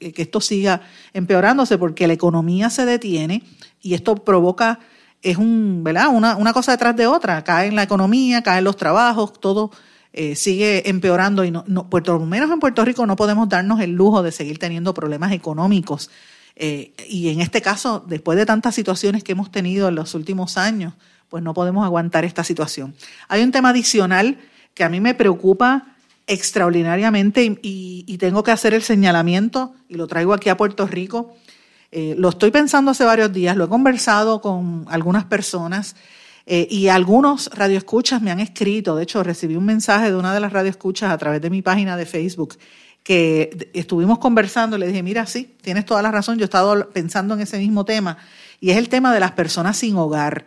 que 0.00 0.22
esto 0.22 0.40
siga 0.40 0.82
empeorándose 1.12 1.78
porque 1.78 2.06
la 2.06 2.14
economía 2.14 2.70
se 2.70 2.84
detiene 2.86 3.42
y 3.82 3.94
esto 3.94 4.16
provoca, 4.16 4.80
es 5.22 5.36
un, 5.36 5.84
¿verdad? 5.84 6.08
Una, 6.08 6.36
una 6.36 6.52
cosa 6.52 6.72
detrás 6.72 6.96
de 6.96 7.06
otra, 7.06 7.44
cae 7.44 7.68
en 7.68 7.76
la 7.76 7.82
economía, 7.82 8.42
caen 8.42 8.64
los 8.64 8.76
trabajos, 8.76 9.38
todo 9.38 9.70
eh, 10.12 10.34
sigue 10.34 10.88
empeorando 10.88 11.44
y 11.44 11.52
no, 11.52 11.64
no, 11.68 11.88
por 11.88 12.06
lo 12.08 12.18
menos 12.26 12.50
en 12.50 12.58
Puerto 12.58 12.84
Rico 12.84 13.06
no 13.06 13.14
podemos 13.14 13.48
darnos 13.48 13.80
el 13.80 13.92
lujo 13.92 14.22
de 14.24 14.32
seguir 14.32 14.58
teniendo 14.58 14.92
problemas 14.92 15.32
económicos. 15.32 16.10
Eh, 16.56 16.92
y 17.08 17.28
en 17.28 17.40
este 17.40 17.62
caso, 17.62 18.04
después 18.06 18.36
de 18.36 18.44
tantas 18.44 18.74
situaciones 18.74 19.22
que 19.22 19.32
hemos 19.32 19.52
tenido 19.52 19.88
en 19.88 19.94
los 19.94 20.14
últimos 20.14 20.56
años, 20.58 20.94
pues 21.28 21.44
no 21.44 21.54
podemos 21.54 21.84
aguantar 21.84 22.24
esta 22.24 22.42
situación. 22.42 22.94
Hay 23.28 23.42
un 23.42 23.52
tema 23.52 23.68
adicional 23.68 24.38
que 24.74 24.82
a 24.82 24.88
mí 24.88 25.00
me 25.00 25.14
preocupa 25.14 25.89
extraordinariamente 26.30 27.58
y, 27.60 28.16
tengo 28.18 28.42
que 28.42 28.50
hacer 28.50 28.74
el 28.74 28.82
señalamiento 28.82 29.74
y 29.88 29.94
lo 29.94 30.06
traigo 30.06 30.34
aquí 30.34 30.48
a 30.50 30.56
Puerto 30.56 30.86
Rico. 30.86 31.34
Eh, 31.90 32.14
lo 32.18 32.28
estoy 32.28 32.50
pensando 32.50 32.90
hace 32.90 33.04
varios 33.04 33.32
días, 33.32 33.56
lo 33.56 33.64
he 33.64 33.68
conversado 33.68 34.40
con 34.40 34.84
algunas 34.88 35.24
personas 35.24 35.96
eh, 36.46 36.68
y 36.70 36.88
algunos 36.88 37.50
radioescuchas 37.54 38.20
me 38.20 38.30
han 38.30 38.40
escrito. 38.40 38.94
De 38.94 39.04
hecho, 39.04 39.22
recibí 39.22 39.56
un 39.56 39.64
mensaje 39.64 40.10
de 40.10 40.16
una 40.16 40.34
de 40.34 40.40
las 40.40 40.52
radioescuchas 40.52 41.10
a 41.10 41.18
través 41.18 41.40
de 41.40 41.48
mi 41.48 41.62
página 41.62 41.96
de 41.96 42.04
Facebook 42.04 42.56
que 43.02 43.70
estuvimos 43.72 44.18
conversando 44.18 44.76
le 44.76 44.86
dije, 44.86 45.02
mira, 45.02 45.26
sí, 45.26 45.56
tienes 45.62 45.86
toda 45.86 46.02
la 46.02 46.10
razón, 46.10 46.36
yo 46.36 46.42
he 46.42 46.44
estado 46.44 46.90
pensando 46.90 47.34
en 47.34 47.40
ese 47.40 47.58
mismo 47.58 47.84
tema 47.84 48.18
y 48.60 48.70
es 48.70 48.76
el 48.76 48.88
tema 48.88 49.14
de 49.14 49.20
las 49.20 49.32
personas 49.32 49.78
sin 49.78 49.96
hogar. 49.96 50.44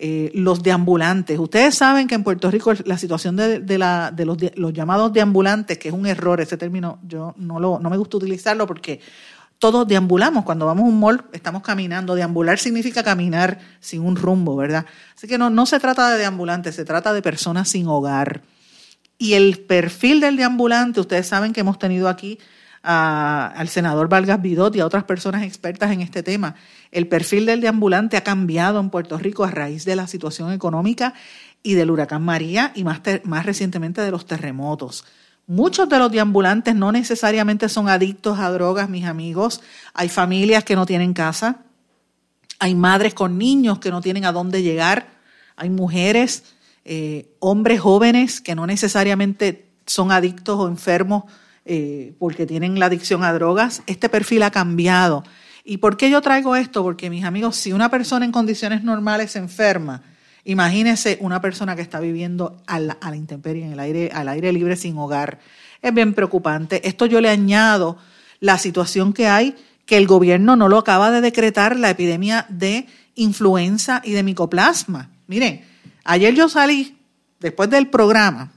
Eh, 0.00 0.30
los 0.32 0.62
deambulantes. 0.62 1.36
Ustedes 1.40 1.74
saben 1.74 2.06
que 2.06 2.14
en 2.14 2.22
Puerto 2.22 2.48
Rico 2.52 2.72
la 2.84 2.96
situación 2.96 3.34
de, 3.34 3.78
la, 3.78 4.12
de, 4.12 4.24
los, 4.24 4.36
los, 4.54 4.72
llamados 4.72 5.12
deambulantes, 5.12 5.76
que 5.76 5.88
es 5.88 5.94
un 5.94 6.06
error, 6.06 6.40
ese 6.40 6.56
término 6.56 7.00
yo 7.02 7.34
no, 7.36 7.58
lo, 7.58 7.80
no 7.80 7.90
me 7.90 7.96
gusta 7.96 8.16
utilizarlo 8.16 8.64
porque 8.64 9.00
todos 9.58 9.88
deambulamos. 9.88 10.44
Cuando 10.44 10.66
vamos 10.66 10.84
a 10.84 10.86
un 10.86 11.00
mall 11.00 11.24
estamos 11.32 11.62
caminando. 11.62 12.14
Deambular 12.14 12.60
significa 12.60 13.02
caminar 13.02 13.58
sin 13.80 14.02
un 14.02 14.14
rumbo, 14.14 14.54
¿verdad? 14.54 14.86
Así 15.16 15.26
que 15.26 15.36
no, 15.36 15.50
no 15.50 15.66
se 15.66 15.80
trata 15.80 16.10
de 16.12 16.18
deambulantes, 16.18 16.76
se 16.76 16.84
trata 16.84 17.12
de 17.12 17.20
personas 17.20 17.68
sin 17.68 17.88
hogar. 17.88 18.42
Y 19.18 19.32
el 19.32 19.58
perfil 19.58 20.20
del 20.20 20.36
deambulante, 20.36 21.00
ustedes 21.00 21.26
saben 21.26 21.52
que 21.52 21.58
hemos 21.62 21.76
tenido 21.76 22.08
aquí 22.08 22.38
al 22.82 23.68
senador 23.68 24.08
Vargas 24.08 24.40
Bidot 24.40 24.74
y 24.76 24.80
a 24.80 24.86
otras 24.86 25.04
personas 25.04 25.42
expertas 25.42 25.90
en 25.90 26.00
este 26.00 26.22
tema. 26.22 26.54
El 26.90 27.08
perfil 27.08 27.46
del 27.46 27.60
deambulante 27.60 28.16
ha 28.16 28.24
cambiado 28.24 28.80
en 28.80 28.90
Puerto 28.90 29.18
Rico 29.18 29.44
a 29.44 29.50
raíz 29.50 29.84
de 29.84 29.96
la 29.96 30.06
situación 30.06 30.52
económica 30.52 31.14
y 31.62 31.74
del 31.74 31.90
huracán 31.90 32.22
María 32.22 32.72
y 32.74 32.84
más, 32.84 33.00
más 33.24 33.44
recientemente 33.44 34.00
de 34.00 34.10
los 34.10 34.26
terremotos. 34.26 35.04
Muchos 35.46 35.88
de 35.88 35.98
los 35.98 36.12
deambulantes 36.12 36.74
no 36.74 36.92
necesariamente 36.92 37.68
son 37.68 37.88
adictos 37.88 38.38
a 38.38 38.50
drogas, 38.50 38.90
mis 38.90 39.06
amigos. 39.06 39.62
Hay 39.94 40.08
familias 40.08 40.62
que 40.62 40.76
no 40.76 40.84
tienen 40.84 41.14
casa, 41.14 41.60
hay 42.58 42.74
madres 42.74 43.14
con 43.14 43.38
niños 43.38 43.78
que 43.78 43.90
no 43.90 44.00
tienen 44.00 44.24
a 44.24 44.32
dónde 44.32 44.62
llegar, 44.62 45.08
hay 45.56 45.70
mujeres, 45.70 46.44
eh, 46.84 47.34
hombres 47.38 47.80
jóvenes 47.80 48.40
que 48.40 48.54
no 48.54 48.66
necesariamente 48.66 49.66
son 49.86 50.12
adictos 50.12 50.58
o 50.58 50.68
enfermos 50.68 51.24
eh, 51.70 52.14
porque 52.18 52.46
tienen 52.46 52.78
la 52.78 52.86
adicción 52.86 53.22
a 53.22 53.32
drogas. 53.34 53.82
Este 53.86 54.08
perfil 54.08 54.42
ha 54.42 54.50
cambiado. 54.50 55.22
¿Y 55.64 55.76
por 55.76 55.98
qué 55.98 56.08
yo 56.08 56.22
traigo 56.22 56.56
esto? 56.56 56.82
Porque 56.82 57.10
mis 57.10 57.24
amigos, 57.24 57.56
si 57.56 57.74
una 57.74 57.90
persona 57.90 58.24
en 58.24 58.32
condiciones 58.32 58.82
normales 58.82 59.32
se 59.32 59.38
enferma, 59.38 60.02
imagínese 60.44 61.18
una 61.20 61.42
persona 61.42 61.76
que 61.76 61.82
está 61.82 62.00
viviendo 62.00 62.56
a 62.66 62.80
la, 62.80 62.96
intemperie, 63.14 63.66
en 63.66 63.72
el 63.72 63.80
aire, 63.80 64.10
al 64.14 64.30
aire 64.30 64.50
libre 64.50 64.76
sin 64.76 64.96
hogar. 64.96 65.40
Es 65.82 65.92
bien 65.92 66.14
preocupante. 66.14 66.88
Esto 66.88 67.04
yo 67.04 67.20
le 67.20 67.28
añado 67.28 67.98
la 68.40 68.56
situación 68.56 69.12
que 69.12 69.28
hay, 69.28 69.54
que 69.84 69.98
el 69.98 70.06
gobierno 70.06 70.56
no 70.56 70.68
lo 70.68 70.78
acaba 70.78 71.10
de 71.10 71.20
decretar, 71.20 71.76
la 71.76 71.90
epidemia 71.90 72.46
de 72.48 72.86
influenza 73.14 74.00
y 74.02 74.12
de 74.12 74.22
micoplasma. 74.22 75.10
Miren, 75.26 75.66
ayer 76.04 76.34
yo 76.34 76.48
salí, 76.48 76.96
después 77.40 77.68
del 77.68 77.88
programa, 77.88 78.52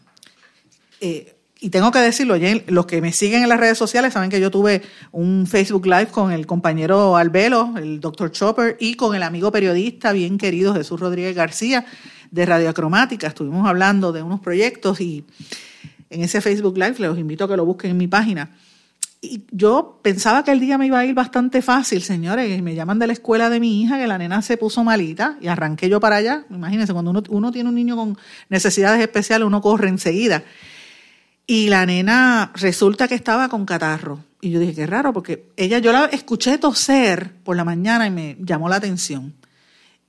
eh, 1.01 1.35
y 1.63 1.69
tengo 1.69 1.91
que 1.91 1.99
decirlo, 1.99 2.35
los 2.67 2.87
que 2.87 3.01
me 3.01 3.13
siguen 3.13 3.43
en 3.43 3.49
las 3.49 3.59
redes 3.59 3.77
sociales 3.77 4.13
saben 4.13 4.31
que 4.31 4.41
yo 4.41 4.49
tuve 4.49 4.81
un 5.11 5.45
Facebook 5.45 5.85
Live 5.85 6.07
con 6.07 6.31
el 6.31 6.47
compañero 6.47 7.15
Albelo, 7.15 7.75
el 7.77 7.99
doctor 7.99 8.31
Chopper, 8.31 8.77
y 8.79 8.95
con 8.95 9.15
el 9.15 9.21
amigo 9.21 9.51
periodista 9.51 10.11
bien 10.11 10.39
querido 10.39 10.73
Jesús 10.73 10.99
Rodríguez 10.99 11.35
García 11.35 11.85
de 12.31 12.47
Radiocromática. 12.47 13.27
Estuvimos 13.27 13.69
hablando 13.69 14.11
de 14.11 14.23
unos 14.23 14.39
proyectos 14.39 14.99
y 15.01 15.23
en 16.09 16.23
ese 16.23 16.41
Facebook 16.41 16.75
Live 16.77 16.95
les 16.97 17.15
invito 17.19 17.43
a 17.43 17.47
que 17.47 17.57
lo 17.57 17.63
busquen 17.63 17.91
en 17.91 17.97
mi 17.97 18.07
página. 18.07 18.49
Y 19.21 19.43
yo 19.51 19.99
pensaba 20.01 20.43
que 20.43 20.51
el 20.51 20.59
día 20.59 20.79
me 20.79 20.87
iba 20.87 20.97
a 20.97 21.05
ir 21.05 21.13
bastante 21.13 21.61
fácil, 21.61 22.01
señores. 22.01 22.59
Me 22.63 22.73
llaman 22.73 22.97
de 22.97 23.05
la 23.05 23.13
escuela 23.13 23.51
de 23.51 23.59
mi 23.59 23.83
hija 23.83 23.99
que 23.99 24.07
la 24.07 24.17
nena 24.17 24.41
se 24.41 24.57
puso 24.57 24.83
malita 24.83 25.37
y 25.39 25.47
arranqué 25.47 25.89
yo 25.89 25.99
para 25.99 26.15
allá. 26.15 26.43
Imagínense, 26.49 26.91
cuando 26.91 27.11
uno, 27.11 27.21
uno 27.29 27.51
tiene 27.51 27.69
un 27.69 27.75
niño 27.75 27.95
con 27.95 28.17
necesidades 28.49 28.99
especiales, 28.99 29.45
uno 29.45 29.61
corre 29.61 29.89
enseguida. 29.89 30.43
Y 31.47 31.69
la 31.69 31.85
nena 31.85 32.51
resulta 32.55 33.07
que 33.07 33.15
estaba 33.15 33.49
con 33.49 33.65
catarro. 33.65 34.19
Y 34.41 34.49
yo 34.49 34.59
dije, 34.59 34.73
qué 34.73 34.87
raro, 34.87 35.13
porque 35.13 35.51
ella, 35.55 35.79
yo 35.79 35.91
la 35.91 36.05
escuché 36.05 36.57
toser 36.57 37.31
por 37.43 37.55
la 37.55 37.63
mañana 37.63 38.07
y 38.07 38.11
me 38.11 38.37
llamó 38.39 38.69
la 38.69 38.77
atención. 38.77 39.33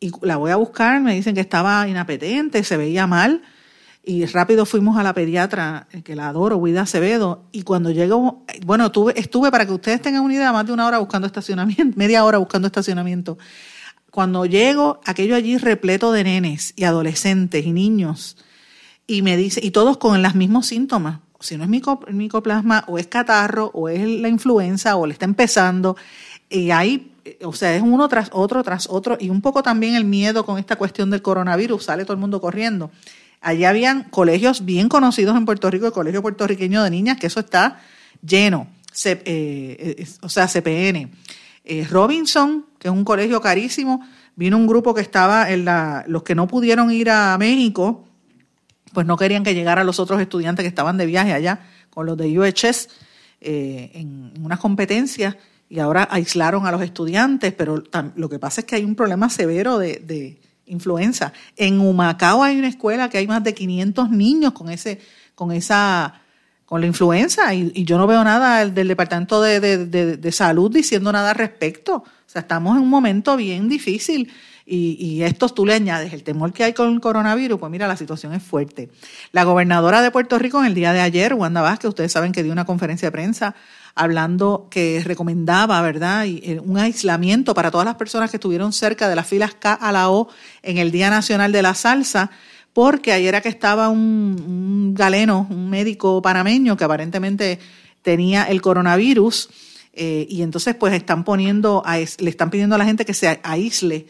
Y 0.01 0.11
la 0.23 0.37
voy 0.37 0.51
a 0.51 0.57
buscar, 0.57 1.01
me 1.01 1.15
dicen 1.15 1.35
que 1.35 1.43
estaba 1.43 1.87
inapetente, 1.87 2.65
se 2.65 2.77
veía 2.77 3.07
mal. 3.07 3.43
y 4.05 4.25
rápido 4.27 4.67
fuimos 4.67 4.97
a 4.99 5.05
la 5.05 5.15
pediatra, 5.15 5.87
eh, 5.93 6.03
que 6.03 6.17
la 6.17 6.29
adoro, 6.29 6.57
Huida 6.57 6.83
Acevedo, 6.83 7.45
y 7.53 7.63
cuando 7.63 7.93
llego, 7.93 8.45
bueno, 8.67 8.91
tuve, 8.91 9.13
estuve, 9.17 9.53
para 9.53 9.65
que 9.65 9.73
ustedes 9.73 10.03
tengan 10.03 10.25
una 10.25 10.35
idea, 10.35 10.53
más 10.53 10.67
de 10.67 10.73
una 10.73 10.89
hora 10.89 10.99
buscando 10.99 11.29
estacionamiento, 11.29 11.97
media 11.97 12.25
hora 12.25 12.39
buscando 12.39 12.67
estacionamiento. 12.67 13.39
Cuando 14.11 14.45
llego, 14.45 15.01
aquello 15.05 15.37
allí 15.37 15.57
repleto 15.57 16.11
de 16.11 16.25
nenes 16.25 16.73
y 16.75 16.85
adolescentes 16.85 17.65
y 17.65 17.73
niños, 17.73 18.37
y 19.13 19.23
me 19.23 19.37
dice, 19.37 19.61
y 19.63 19.73
todos 19.73 19.99
con 19.99 20.23
los 20.23 20.35
mismos 20.35 20.67
síntomas, 20.67 21.21
si 21.39 21.57
no 21.59 21.65
es 21.65 21.71
micoplasma, 22.13 22.85
o 22.87 22.99
es 22.99 23.09
catarro, 23.09 23.71
o 23.75 23.89
es 23.89 24.01
la 24.09 24.29
influenza, 24.29 24.97
o 24.97 25.07
le 25.07 25.13
está 25.13 25.27
empezando, 25.27 25.97
y 26.49 26.71
ahí, 26.71 27.13
o 27.43 27.53
sea, 27.53 27.75
es 27.75 27.83
uno 27.83 28.09
tras 28.09 28.31
otro, 28.33 28.63
tras 28.63 28.89
otro, 28.89 29.19
y 29.21 29.29
un 29.29 29.43
poco 29.43 29.63
también 29.63 29.97
el 29.97 30.05
miedo 30.05 30.47
con 30.47 30.59
esta 30.59 30.77
cuestión 30.77 31.11
del 31.11 31.21
coronavirus, 31.21 31.85
sale 31.85 32.05
todo 32.05 32.15
el 32.15 32.21
mundo 32.21 32.41
corriendo. 32.41 32.91
Allí 33.43 33.65
habían 33.65 34.05
colegios 34.05 34.65
bien 34.65 34.89
conocidos 34.89 35.37
en 35.37 35.45
Puerto 35.45 35.69
Rico, 35.71 35.87
el 35.87 35.93
Colegio 35.93 36.23
Puertorriqueño 36.23 36.83
de 36.83 36.91
Niñas, 36.91 37.19
que 37.19 37.27
eso 37.27 37.41
está 37.41 37.81
lleno, 38.27 38.69
eh, 39.05 40.07
o 40.23 40.29
sea, 40.29 40.47
CPN. 40.47 41.11
Eh, 41.65 41.87
Robinson, 41.91 42.65
que 42.79 42.89
es 42.89 42.95
un 42.95 43.05
colegio 43.05 43.41
carísimo, 43.41 44.01
vino 44.37 44.57
un 44.57 44.67
grupo 44.67 44.95
que 44.95 45.03
estaba 45.03 45.51
en 45.51 45.65
la, 45.67 46.05
los 46.07 46.23
que 46.23 46.35
no 46.35 46.47
pudieron 46.47 46.91
ir 46.91 47.11
a 47.11 47.37
México, 47.37 48.05
pues 48.93 49.07
no 49.07 49.17
querían 49.17 49.43
que 49.45 49.55
llegaran 49.55 49.87
los 49.87 49.99
otros 50.01 50.21
estudiantes 50.21 50.63
que 50.63 50.69
estaban 50.69 50.97
de 50.97 51.07
viaje 51.07 51.33
allá 51.33 51.61
con 51.91 52.07
los 52.07 52.17
de 52.17 52.39
UHS 52.39 52.89
eh, 53.41 53.91
en 53.95 54.33
unas 54.41 54.59
competencias 54.59 55.37
y 55.69 55.79
ahora 55.79 56.07
aislaron 56.11 56.67
a 56.67 56.71
los 56.71 56.83
estudiantes, 56.83 57.55
pero 57.55 57.83
lo 58.15 58.29
que 58.29 58.39
pasa 58.39 58.61
es 58.61 58.67
que 58.67 58.77
hay 58.77 58.85
un 58.85 58.95
problema 58.95 59.31
severo 59.31 59.79
de, 59.79 60.39
influenza. 60.67 61.33
En 61.57 61.81
Humacao 61.81 62.43
hay 62.43 62.59
una 62.59 62.69
escuela 62.69 63.09
que 63.09 63.19
hay 63.19 63.27
más 63.27 63.43
de 63.43 63.55
500 63.55 64.11
niños 64.11 64.53
con 64.53 64.71
ese, 64.71 65.01
con 65.35 65.51
esa, 65.51 66.21
con 66.73 66.81
la 66.81 66.87
influenza 66.87 67.53
y, 67.53 67.85
yo 67.85 67.99
no 67.99 68.07
veo 68.07 68.25
nada 68.25 68.65
del 68.65 68.89
Departamento 68.89 69.43
de, 69.43 69.61
de, 69.61 70.33
Salud 70.33 70.73
diciendo 70.73 71.13
nada 71.13 71.29
al 71.29 71.37
respecto. 71.37 71.97
O 71.97 72.05
sea, 72.25 72.41
estamos 72.41 72.79
en 72.79 72.83
un 72.83 72.89
momento 72.89 73.37
bien 73.37 73.69
difícil 73.69 74.33
y, 74.65 74.97
y 74.99 75.23
esto 75.23 75.51
tú 75.51 75.67
le 75.67 75.75
añades 75.75 76.15
el 76.15 76.23
temor 76.23 76.55
que 76.55 76.65
hay 76.65 76.73
con 76.73 76.91
el 76.91 76.99
coronavirus, 76.99 77.61
pues 77.61 77.71
mira, 77.71 77.87
la 77.87 77.99
situación 77.99 78.33
es 78.33 78.43
fuerte. 78.43 78.89
La 79.33 79.45
gobernadora 79.45 80.01
de 80.01 80.11
Puerto 80.11 80.39
Rico 80.39 80.61
en 80.61 80.65
el 80.65 80.73
día 80.73 80.95
de 80.95 81.03
ayer, 81.03 81.35
Wanda 81.35 81.61
Vázquez, 81.61 81.91
ustedes 81.91 82.11
saben 82.11 82.33
que 82.33 82.43
dio 82.43 82.53
una 82.53 82.65
conferencia 82.65 83.09
de 83.09 83.13
prensa 83.13 83.55
hablando 83.95 84.69
que 84.71 85.03
recomendaba, 85.05 85.83
¿verdad?, 85.83 86.25
eh, 86.25 86.59
un 86.65 86.79
aislamiento 86.79 87.53
para 87.53 87.71
todas 87.71 87.85
las 87.85 87.97
personas 87.97 88.31
que 88.31 88.39
estuvieron 88.39 88.73
cerca 88.73 89.11
de 89.11 89.17
las 89.17 89.27
filas 89.27 89.53
K 89.53 89.75
a 89.75 89.93
la 89.93 90.09
O 90.09 90.29
en 90.63 90.79
el 90.79 90.91
Día 90.91 91.11
Nacional 91.11 91.53
de 91.53 91.61
la 91.61 91.75
Salsa, 91.75 92.31
porque 92.73 93.13
ayer 93.13 93.29
era 93.29 93.41
que 93.41 93.49
estaba 93.49 93.89
un, 93.89 94.95
galeno, 94.95 95.47
un 95.51 95.69
médico 95.69 96.23
panameño 96.23 96.77
que 96.77 96.85
aparentemente 96.85 97.59
tenía 98.03 98.45
el 98.45 98.61
coronavirus, 98.63 99.51
eh, 99.95 100.27
y 100.29 100.43
entonces 100.43 100.75
pues 100.75 100.95
están 100.95 101.25
poniendo, 101.25 101.83
le 102.19 102.31
están 102.31 102.51
pidiendo 102.51 102.75
a 102.75 102.79
la 102.79 102.85
gente 102.85 103.05
que 103.05 103.15
se 103.15 103.41
aísle 103.43 104.07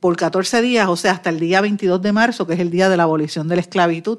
por 0.00 0.16
14 0.16 0.62
días, 0.62 0.88
o 0.88 0.96
sea, 0.96 1.12
hasta 1.12 1.30
el 1.30 1.38
día 1.38 1.60
22 1.60 2.00
de 2.00 2.12
marzo, 2.12 2.46
que 2.46 2.54
es 2.54 2.60
el 2.60 2.70
día 2.70 2.88
de 2.88 2.96
la 2.96 3.04
abolición 3.04 3.48
de 3.48 3.56
la 3.56 3.60
esclavitud. 3.60 4.18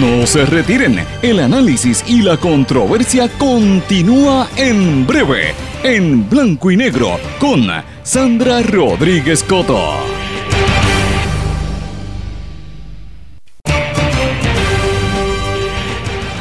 No 0.00 0.26
se 0.26 0.46
retiren, 0.46 1.04
el 1.22 1.40
análisis 1.40 2.02
y 2.06 2.22
la 2.22 2.38
controversia 2.38 3.28
continúa 3.36 4.48
en 4.56 5.06
breve, 5.06 5.52
en 5.84 6.28
blanco 6.28 6.70
y 6.70 6.76
negro, 6.76 7.18
con 7.40 7.66
Sandra 8.04 8.62
Rodríguez 8.62 9.42
Coto. 9.42 9.96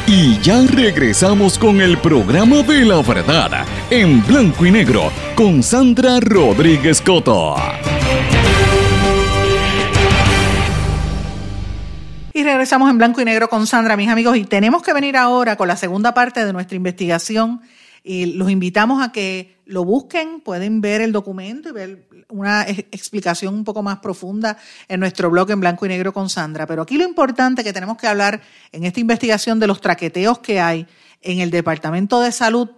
Y 0.05 0.39
ya 0.41 0.61
regresamos 0.67 1.57
con 1.57 1.81
el 1.81 1.97
programa 1.97 2.61
de 2.61 2.85
la 2.85 3.01
verdad, 3.01 3.65
en 3.89 4.25
blanco 4.27 4.65
y 4.65 4.71
negro, 4.71 5.11
con 5.35 5.63
Sandra 5.63 6.19
Rodríguez 6.19 7.01
Coto. 7.01 7.55
Y 12.33 12.43
regresamos 12.43 12.89
en 12.89 12.97
blanco 12.97 13.21
y 13.21 13.25
negro 13.25 13.49
con 13.49 13.65
Sandra, 13.65 13.97
mis 13.97 14.09
amigos, 14.09 14.37
y 14.37 14.45
tenemos 14.45 14.83
que 14.83 14.93
venir 14.93 15.17
ahora 15.17 15.55
con 15.55 15.67
la 15.67 15.77
segunda 15.77 16.13
parte 16.13 16.45
de 16.45 16.53
nuestra 16.53 16.75
investigación. 16.75 17.61
Y 18.03 18.33
los 18.33 18.49
invitamos 18.49 19.03
a 19.03 19.11
que 19.11 19.61
lo 19.65 19.85
busquen, 19.85 20.41
pueden 20.41 20.81
ver 20.81 21.01
el 21.01 21.11
documento 21.11 21.69
y 21.69 21.71
ver 21.71 22.07
una 22.29 22.63
explicación 22.67 23.53
un 23.53 23.63
poco 23.63 23.83
más 23.83 23.99
profunda 23.99 24.57
en 24.87 24.99
nuestro 24.99 25.29
blog 25.29 25.51
en 25.51 25.59
blanco 25.59 25.85
y 25.85 25.89
negro 25.89 26.11
con 26.13 26.29
Sandra. 26.29 26.65
Pero 26.65 26.81
aquí 26.81 26.97
lo 26.97 27.03
importante 27.03 27.63
que 27.63 27.73
tenemos 27.73 27.97
que 27.97 28.07
hablar 28.07 28.41
en 28.71 28.85
esta 28.85 28.99
investigación 28.99 29.59
de 29.59 29.67
los 29.67 29.81
traqueteos 29.81 30.39
que 30.39 30.59
hay 30.59 30.87
en 31.21 31.39
el 31.39 31.51
Departamento 31.51 32.19
de 32.19 32.31
Salud 32.31 32.69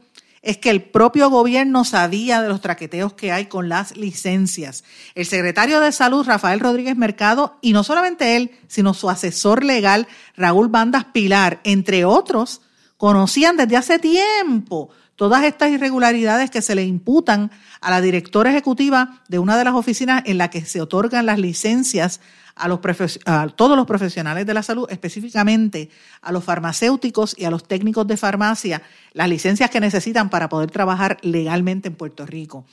es 0.44 0.58
que 0.58 0.70
el 0.70 0.84
propio 0.84 1.30
gobierno 1.30 1.86
sabía 1.86 2.42
de 2.42 2.50
los 2.50 2.60
traqueteos 2.60 3.14
que 3.14 3.32
hay 3.32 3.46
con 3.46 3.70
las 3.70 3.96
licencias. 3.96 4.84
El 5.16 5.26
secretario 5.26 5.80
de 5.80 5.94
Salud, 5.94 6.26
Rafael 6.26 6.60
Rodríguez 6.60 6.98
Mercado, 6.98 7.58
y 7.62 7.72
no 7.72 7.84
solamente 7.86 8.36
él, 8.36 8.52
sino 8.68 8.94
su 8.94 9.10
asesor 9.10 9.64
legal, 9.64 10.06
Raúl 10.36 10.68
Bandas 10.68 11.06
Pilar, 11.06 11.62
entre 11.64 12.04
otros, 12.04 12.62
conocían 12.98 13.56
desde 13.56 13.78
hace 13.78 14.00
tiempo 14.00 14.90
todas 15.16 15.44
estas 15.44 15.72
irregularidades 15.72 16.50
que 16.50 16.62
se 16.62 16.76
le 16.76 16.84
imputan 16.84 17.52
a 17.82 17.92
la 17.92 18.02
directora 18.02 18.50
ejecutiva 18.50 19.22
de 19.28 19.40
una 19.40 19.58
de 19.58 19.64
las 19.64 19.74
oficinas 19.74 20.24
en 20.26 20.38
la 20.38 20.50
que 20.50 20.66
se 20.66 20.82
otorgan 20.82 21.26
las 21.26 21.40
licencias 21.40 22.20
a, 22.56 22.68
los 22.68 22.80
a 23.26 23.48
todos 23.48 23.78
los 23.78 23.88
profesionales 23.88 24.46
de 24.46 24.54
la 24.54 24.64
salud, 24.64 24.88
específicamente 24.90 25.90
a 26.22 26.32
los 26.32 26.44
farmacéuticos 26.44 27.36
y 27.38 27.46
a 27.46 27.52
los 27.52 27.68
técnicos 27.68 28.08
de 28.08 28.18
farmacia, 28.18 28.82
las 29.14 29.30
licencias 29.30 29.70
que 29.70 29.80
necesitan 29.80 30.30
para 30.30 30.50
poder 30.50 30.72
trabajar 30.72 31.18
legalmente 31.22 31.88
en 31.88 31.96
Puerto 31.96 32.26
Rico. 32.26 32.66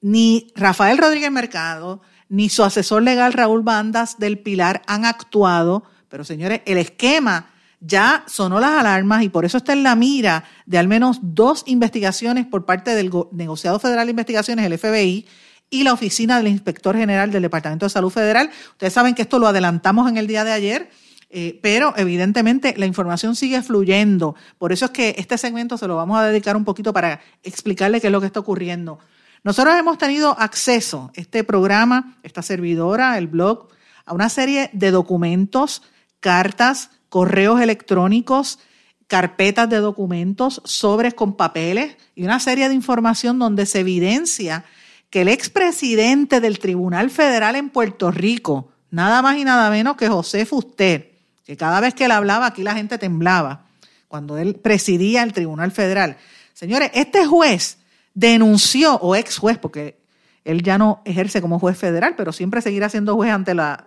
Ni 0.00 0.52
Rafael 0.54 0.98
Rodríguez 0.98 1.30
Mercado, 1.30 2.02
ni 2.28 2.48
su 2.48 2.62
asesor 2.64 3.02
legal 3.02 3.32
Raúl 3.32 3.62
Bandas 3.62 4.18
del 4.18 4.38
Pilar 4.38 4.82
han 4.86 5.04
actuado, 5.04 5.84
pero 6.08 6.24
señores, 6.24 6.60
el 6.66 6.78
esquema 6.78 7.53
ya 7.86 8.24
sonó 8.26 8.60
las 8.60 8.72
alarmas 8.72 9.22
y 9.22 9.28
por 9.28 9.44
eso 9.44 9.58
está 9.58 9.74
en 9.74 9.82
la 9.82 9.94
mira 9.94 10.44
de 10.64 10.78
al 10.78 10.88
menos 10.88 11.18
dos 11.20 11.64
investigaciones 11.66 12.46
por 12.46 12.64
parte 12.64 12.94
del 12.94 13.10
negociado 13.32 13.78
federal 13.78 14.06
de 14.06 14.10
investigaciones, 14.10 14.64
el 14.64 14.78
FBI, 14.78 15.26
y 15.70 15.82
la 15.82 15.92
oficina 15.92 16.38
del 16.38 16.48
inspector 16.48 16.96
general 16.96 17.30
del 17.30 17.42
Departamento 17.42 17.86
de 17.86 17.90
Salud 17.90 18.10
Federal. 18.10 18.50
Ustedes 18.72 18.92
saben 18.92 19.14
que 19.14 19.22
esto 19.22 19.38
lo 19.38 19.48
adelantamos 19.48 20.08
en 20.08 20.16
el 20.16 20.26
día 20.26 20.44
de 20.44 20.52
ayer. 20.52 20.90
Eh, 21.36 21.58
pero 21.62 21.92
evidentemente 21.96 22.74
la 22.76 22.86
información 22.86 23.34
sigue 23.34 23.60
fluyendo. 23.60 24.36
Por 24.56 24.72
eso 24.72 24.84
es 24.84 24.90
que 24.92 25.16
este 25.18 25.36
segmento 25.36 25.76
se 25.76 25.88
lo 25.88 25.96
vamos 25.96 26.16
a 26.16 26.24
dedicar 26.26 26.56
un 26.56 26.64
poquito 26.64 26.92
para 26.92 27.20
explicarle 27.42 28.00
qué 28.00 28.06
es 28.06 28.12
lo 28.12 28.20
que 28.20 28.28
está 28.28 28.38
ocurriendo. 28.38 29.00
Nosotros 29.42 29.74
hemos 29.74 29.98
tenido 29.98 30.38
acceso, 30.38 31.10
este 31.14 31.42
programa, 31.42 32.18
esta 32.22 32.40
servidora, 32.40 33.18
el 33.18 33.26
blog, 33.26 33.66
a 34.06 34.14
una 34.14 34.28
serie 34.28 34.70
de 34.74 34.92
documentos, 34.92 35.82
cartas, 36.20 36.90
correos 37.14 37.60
electrónicos, 37.60 38.58
carpetas 39.06 39.70
de 39.70 39.76
documentos, 39.76 40.60
sobres 40.64 41.14
con 41.14 41.36
papeles 41.36 41.96
y 42.16 42.24
una 42.24 42.40
serie 42.40 42.68
de 42.68 42.74
información 42.74 43.38
donde 43.38 43.66
se 43.66 43.78
evidencia 43.78 44.64
que 45.10 45.20
el 45.20 45.28
expresidente 45.28 46.40
del 46.40 46.58
Tribunal 46.58 47.10
Federal 47.10 47.54
en 47.54 47.70
Puerto 47.70 48.10
Rico, 48.10 48.72
nada 48.90 49.22
más 49.22 49.36
y 49.36 49.44
nada 49.44 49.70
menos 49.70 49.94
que 49.94 50.08
José 50.08 50.44
Fuster, 50.44 51.14
que 51.46 51.56
cada 51.56 51.78
vez 51.78 51.94
que 51.94 52.06
él 52.06 52.10
hablaba 52.10 52.46
aquí 52.46 52.64
la 52.64 52.74
gente 52.74 52.98
temblaba, 52.98 53.68
cuando 54.08 54.36
él 54.36 54.56
presidía 54.56 55.22
el 55.22 55.32
Tribunal 55.32 55.70
Federal. 55.70 56.16
Señores, 56.52 56.90
este 56.94 57.26
juez 57.26 57.78
denunció, 58.12 58.96
o 58.96 59.14
ex 59.14 59.38
juez, 59.38 59.58
porque 59.58 60.00
él 60.44 60.64
ya 60.64 60.78
no 60.78 61.00
ejerce 61.04 61.40
como 61.40 61.60
juez 61.60 61.78
federal, 61.78 62.16
pero 62.16 62.32
siempre 62.32 62.60
seguirá 62.60 62.88
siendo 62.88 63.14
juez 63.14 63.30
ante 63.30 63.54
la, 63.54 63.86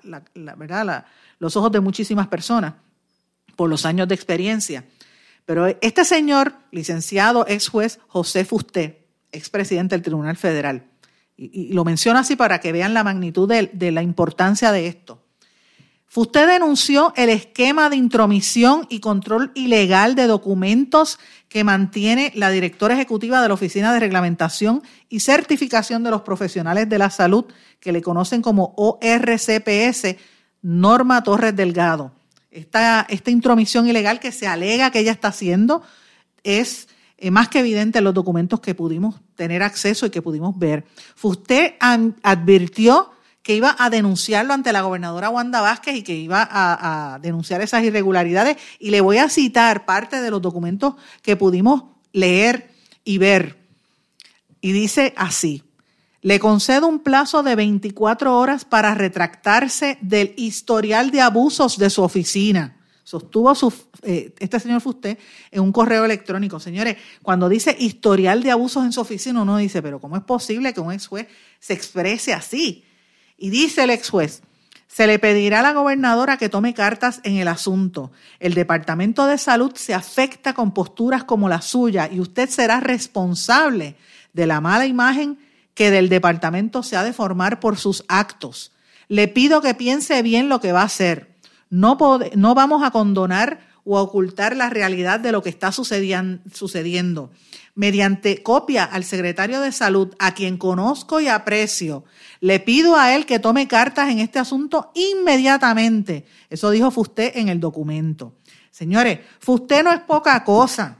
¿verdad? 0.55 1.03
los 1.39 1.57
ojos 1.57 1.73
de 1.73 1.81
muchísimas 1.81 2.29
personas 2.29 2.75
por 3.57 3.69
los 3.69 3.85
años 3.85 4.07
de 4.07 4.15
experiencia. 4.15 4.85
Pero 5.45 5.67
este 5.81 6.05
señor, 6.05 6.53
licenciado 6.71 7.45
ex 7.45 7.67
juez 7.67 7.99
José 8.07 8.45
Fusté, 8.45 9.05
expresidente 9.33 9.95
del 9.95 10.03
Tribunal 10.03 10.37
Federal, 10.37 10.85
y, 11.35 11.73
lo 11.73 11.83
menciono 11.83 12.19
así 12.19 12.37
para 12.37 12.59
que 12.59 12.71
vean 12.71 12.93
la 12.93 13.03
magnitud 13.03 13.49
de 13.49 13.91
la 13.91 14.01
importancia 14.01 14.71
de 14.71 14.87
esto. 14.87 15.27
Usted 16.17 16.47
denunció 16.47 17.13
el 17.15 17.29
esquema 17.29 17.91
de 17.91 17.95
intromisión 17.95 18.87
y 18.89 19.01
control 19.01 19.51
ilegal 19.53 20.15
de 20.15 20.25
documentos 20.25 21.19
que 21.47 21.63
mantiene 21.63 22.31
la 22.33 22.49
directora 22.49 22.95
ejecutiva 22.95 23.39
de 23.39 23.47
la 23.47 23.53
Oficina 23.53 23.93
de 23.93 23.99
Reglamentación 23.99 24.81
y 25.09 25.19
Certificación 25.19 26.03
de 26.03 26.09
los 26.09 26.23
Profesionales 26.23 26.89
de 26.89 26.97
la 26.97 27.11
Salud, 27.11 27.45
que 27.79 27.91
le 27.91 28.01
conocen 28.01 28.41
como 28.41 28.73
ORCPS, 28.77 30.15
Norma 30.63 31.21
Torres 31.21 31.55
Delgado. 31.55 32.16
Esta, 32.51 33.05
esta 33.09 33.31
intromisión 33.31 33.87
ilegal 33.87 34.19
que 34.19 34.31
se 34.31 34.47
alega 34.47 34.91
que 34.91 34.99
ella 34.99 35.11
está 35.11 35.29
haciendo 35.29 35.83
es 36.43 36.87
eh, 37.17 37.31
más 37.31 37.49
que 37.49 37.59
evidente 37.59 37.97
en 37.97 38.03
los 38.03 38.13
documentos 38.13 38.59
que 38.59 38.75
pudimos 38.75 39.15
tener 39.35 39.63
acceso 39.63 40.05
y 40.05 40.09
que 40.09 40.21
pudimos 40.21 40.57
ver. 40.57 40.85
Usted 41.21 41.73
advirtió 41.79 43.11
que 43.41 43.55
iba 43.55 43.75
a 43.79 43.89
denunciarlo 43.89 44.53
ante 44.53 44.73
la 44.73 44.81
gobernadora 44.81 45.29
Wanda 45.29 45.61
Vázquez 45.61 45.95
y 45.95 46.03
que 46.03 46.15
iba 46.15 46.47
a, 46.51 47.17
denunciar 47.19 47.61
esas 47.61 47.83
irregularidades. 47.83 48.57
Y 48.77 48.91
le 48.91 49.01
voy 49.01 49.19
a 49.19 49.29
citar 49.29 49.85
parte 49.85 50.21
de 50.21 50.29
los 50.29 50.41
documentos 50.41 50.95
que 51.21 51.37
pudimos 51.37 51.83
leer 52.11 52.69
y 53.03 53.17
ver. 53.17 53.57
Y 54.59 54.73
dice 54.73 55.13
así, 55.15 55.63
le 56.27 56.41
concedo 56.41 56.89
un 56.89 56.99
plazo 56.99 57.41
de 57.41 57.55
24 57.55 58.37
horas 58.37 58.65
para 58.65 58.93
retractarse 58.93 59.97
del 60.01 60.33
historial 60.35 61.09
de 61.09 61.21
abusos 61.21 61.77
de 61.77 61.89
su 61.89 62.03
oficina. 62.03 62.75
Sostuvo 63.05 63.55
su, 63.55 63.73
eh, 64.01 64.33
este 64.37 64.59
señor 64.59 64.81
Fusté 64.81 65.17
en 65.51 65.61
un 65.61 65.71
correo 65.71 66.03
electrónico. 66.03 66.59
Señores, 66.59 66.97
cuando 67.23 67.47
dice 67.47 67.77
historial 67.79 68.43
de 68.43 68.51
abusos 68.51 68.83
en 68.83 68.91
su 68.91 68.99
oficina, 68.99 69.41
uno 69.41 69.55
dice, 69.55 69.81
pero 69.81 70.01
¿cómo 70.01 70.17
es 70.17 70.23
posible 70.23 70.73
que 70.73 70.81
un 70.81 70.91
ex 70.91 71.07
juez 71.07 71.27
se 71.61 71.71
exprese 71.71 72.33
así? 72.33 72.83
Y 73.37 73.49
dice 73.49 73.85
el 73.85 73.91
ex 73.91 74.09
juez, 74.09 74.41
se 74.85 75.07
le 75.07 75.19
pedirá 75.19 75.61
a 75.61 75.63
la 75.63 75.71
gobernadora 75.71 76.35
que 76.35 76.49
tome 76.49 76.73
cartas 76.73 77.21
en 77.23 77.37
el 77.37 77.47
asunto. 77.47 78.11
El 78.41 78.53
Departamento 78.53 79.27
de 79.27 79.37
Salud 79.37 79.71
se 79.75 79.93
afecta 79.93 80.53
con 80.53 80.73
posturas 80.73 81.23
como 81.23 81.47
la 81.47 81.61
suya 81.61 82.09
y 82.11 82.19
usted 82.19 82.49
será 82.49 82.81
responsable 82.81 83.95
de 84.33 84.45
la 84.45 84.59
mala 84.59 84.85
imagen 84.85 85.46
que 85.77 85.91
del 85.91 86.09
departamento 86.09 86.81
se 86.81 86.97
ha 86.97 87.03
de 87.03 87.13
formar 87.13 87.59
por 87.59 87.77
sus 87.77 88.03
actos. 88.07 88.71
Le 89.09 89.27
pido 89.27 89.61
que 89.61 89.75
piense 89.75 90.23
bien 90.23 90.49
lo 90.49 90.59
que 90.59 90.71
va 90.71 90.81
a 90.81 90.85
hacer. 90.85 91.35
No, 91.69 91.99
no 92.35 92.55
vamos 92.55 92.83
a 92.83 92.89
condonar 92.89 93.59
o 93.85 93.99
a 93.99 94.01
ocultar 94.01 94.57
la 94.57 94.71
realidad 94.71 95.19
de 95.19 95.31
lo 95.31 95.43
que 95.43 95.49
está 95.49 95.71
sucediendo. 95.71 97.29
Mediante 97.75 98.41
copia 98.41 98.85
al 98.85 99.03
secretario 99.03 99.61
de 99.61 99.71
Salud, 99.71 100.15
a 100.17 100.33
quien 100.33 100.57
conozco 100.57 101.21
y 101.21 101.27
aprecio, 101.27 102.05
le 102.39 102.59
pido 102.59 102.95
a 102.95 103.15
él 103.15 103.27
que 103.27 103.37
tome 103.37 103.67
cartas 103.67 104.09
en 104.09 104.17
este 104.17 104.39
asunto 104.39 104.91
inmediatamente. 104.95 106.25
Eso 106.49 106.71
dijo 106.71 106.89
Fusté 106.89 107.39
en 107.39 107.49
el 107.49 107.59
documento. 107.59 108.33
Señores, 108.71 109.19
Fusté 109.39 109.83
no 109.83 109.93
es 109.93 109.99
poca 109.99 110.43
cosa. 110.43 110.97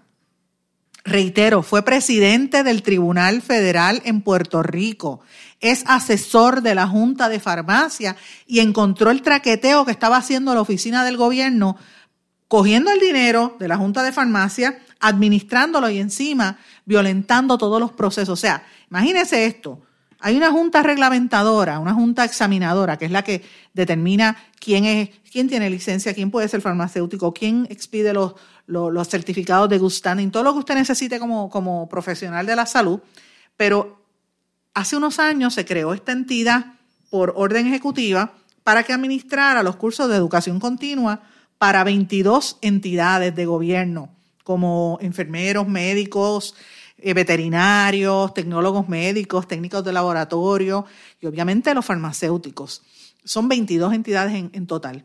Reitero, 1.08 1.64
fue 1.64 1.84
presidente 1.84 2.64
del 2.64 2.84
Tribunal 2.84 3.42
Federal 3.42 4.02
en 4.04 4.20
Puerto 4.20 4.62
Rico, 4.62 5.22
es 5.62 5.86
asesor 5.88 6.62
de 6.62 6.76
la 6.76 6.86
Junta 6.86 7.30
de 7.30 7.40
Farmacia 7.40 8.18
y 8.46 8.60
encontró 8.60 9.10
el 9.10 9.22
traqueteo 9.22 9.86
que 9.86 9.94
estaba 9.94 10.18
haciendo 10.18 10.54
la 10.54 10.60
oficina 10.60 11.06
del 11.06 11.16
gobierno, 11.16 11.78
cogiendo 12.50 12.92
el 12.92 13.00
dinero 13.00 13.56
de 13.58 13.70
la 13.70 13.78
Junta 13.78 14.04
de 14.04 14.12
Farmacia, 14.12 14.80
administrándolo 15.00 15.90
y 15.90 16.00
encima 16.00 16.60
violentando 16.84 17.58
todos 17.58 17.80
los 17.80 17.94
procesos. 17.94 18.28
O 18.28 18.36
sea, 18.36 18.66
imagínese 18.92 19.46
esto, 19.46 19.82
hay 20.20 20.36
una 20.36 20.52
junta 20.52 20.84
reglamentadora, 20.84 21.80
una 21.80 21.94
junta 21.94 22.26
examinadora, 22.26 22.98
que 22.98 23.06
es 23.06 23.12
la 23.12 23.24
que 23.24 23.44
determina 23.74 24.36
quién 24.60 24.84
es, 24.84 25.10
quién 25.32 25.48
tiene 25.48 25.70
licencia, 25.70 26.14
quién 26.14 26.32
puede 26.32 26.50
ser 26.50 26.60
farmacéutico, 26.60 27.34
quién 27.34 27.66
expide 27.70 28.14
los, 28.14 28.34
los, 28.68 29.08
certificados 29.08 29.70
de 29.70 29.80
good 29.80 29.94
todo 30.32 30.44
lo 30.44 30.54
que 30.54 30.60
usted 30.60 30.76
necesite 30.76 31.20
como, 31.20 31.50
como 31.50 31.90
profesional 31.90 32.46
de 32.46 32.56
la 32.56 32.66
salud. 32.66 33.00
Pero 33.56 34.02
hace 34.74 34.96
unos 34.96 35.18
años 35.20 35.56
se 35.56 35.66
creó 35.66 35.94
esta 35.94 36.12
entidad 36.12 36.74
por 37.10 37.34
orden 37.36 37.68
ejecutiva 37.68 38.34
para 38.64 38.84
que 38.84 38.94
administrara 38.94 39.64
los 39.64 39.78
cursos 39.78 40.10
de 40.10 40.16
educación 40.16 40.60
continua 40.60 41.22
para 41.58 41.84
22 41.84 42.60
entidades 42.62 43.34
de 43.36 43.46
gobierno, 43.46 44.10
como 44.44 45.00
enfermeros, 45.02 45.68
médicos, 45.68 46.54
eh, 47.00 47.14
veterinarios, 47.14 48.34
tecnólogos 48.34 48.90
médicos, 48.90 49.48
técnicos 49.48 49.84
de 49.84 49.94
laboratorio 49.94 50.86
y 51.22 51.28
obviamente 51.28 51.74
los 51.74 51.86
farmacéuticos. 51.86 52.84
Son 53.24 53.48
22 53.48 53.94
entidades 53.94 54.34
en, 54.36 54.68
total. 54.68 55.04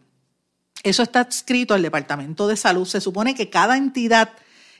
Eso 0.83 1.03
está 1.03 1.23
escrito 1.23 1.75
al 1.75 1.83
Departamento 1.83 2.49
de 2.49 2.57
Salud. 2.57 2.87
Se 2.87 3.01
supone 3.01 3.35
que 3.35 3.51
cada 3.51 3.77
entidad, 3.77 4.31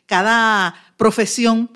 cada 0.07 0.75
profesión, 0.97 1.71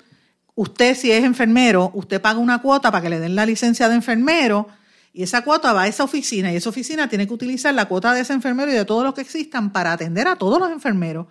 usted 0.55 0.95
si 0.95 1.11
es 1.11 1.23
enfermero, 1.23 1.91
usted 1.93 2.21
paga 2.21 2.39
una 2.39 2.61
cuota 2.61 2.91
para 2.91 3.01
que 3.01 3.09
le 3.09 3.19
den 3.19 3.35
la 3.35 3.45
licencia 3.45 3.87
de 3.89 3.95
enfermero 3.95 4.67
y 5.13 5.23
esa 5.23 5.43
cuota 5.43 5.73
va 5.73 5.83
a 5.83 5.87
esa 5.87 6.03
oficina 6.03 6.51
y 6.51 6.57
esa 6.57 6.69
oficina 6.69 7.07
tiene 7.09 7.25
que 7.25 7.33
utilizar 7.33 7.73
la 7.73 7.85
cuota 7.85 8.13
de 8.13 8.21
ese 8.21 8.33
enfermero 8.33 8.71
y 8.71 8.75
de 8.75 8.85
todos 8.85 9.03
los 9.03 9.13
que 9.13 9.21
existan 9.21 9.71
para 9.71 9.93
atender 9.93 10.27
a 10.27 10.35
todos 10.35 10.59
los 10.59 10.69
enfermeros 10.71 11.27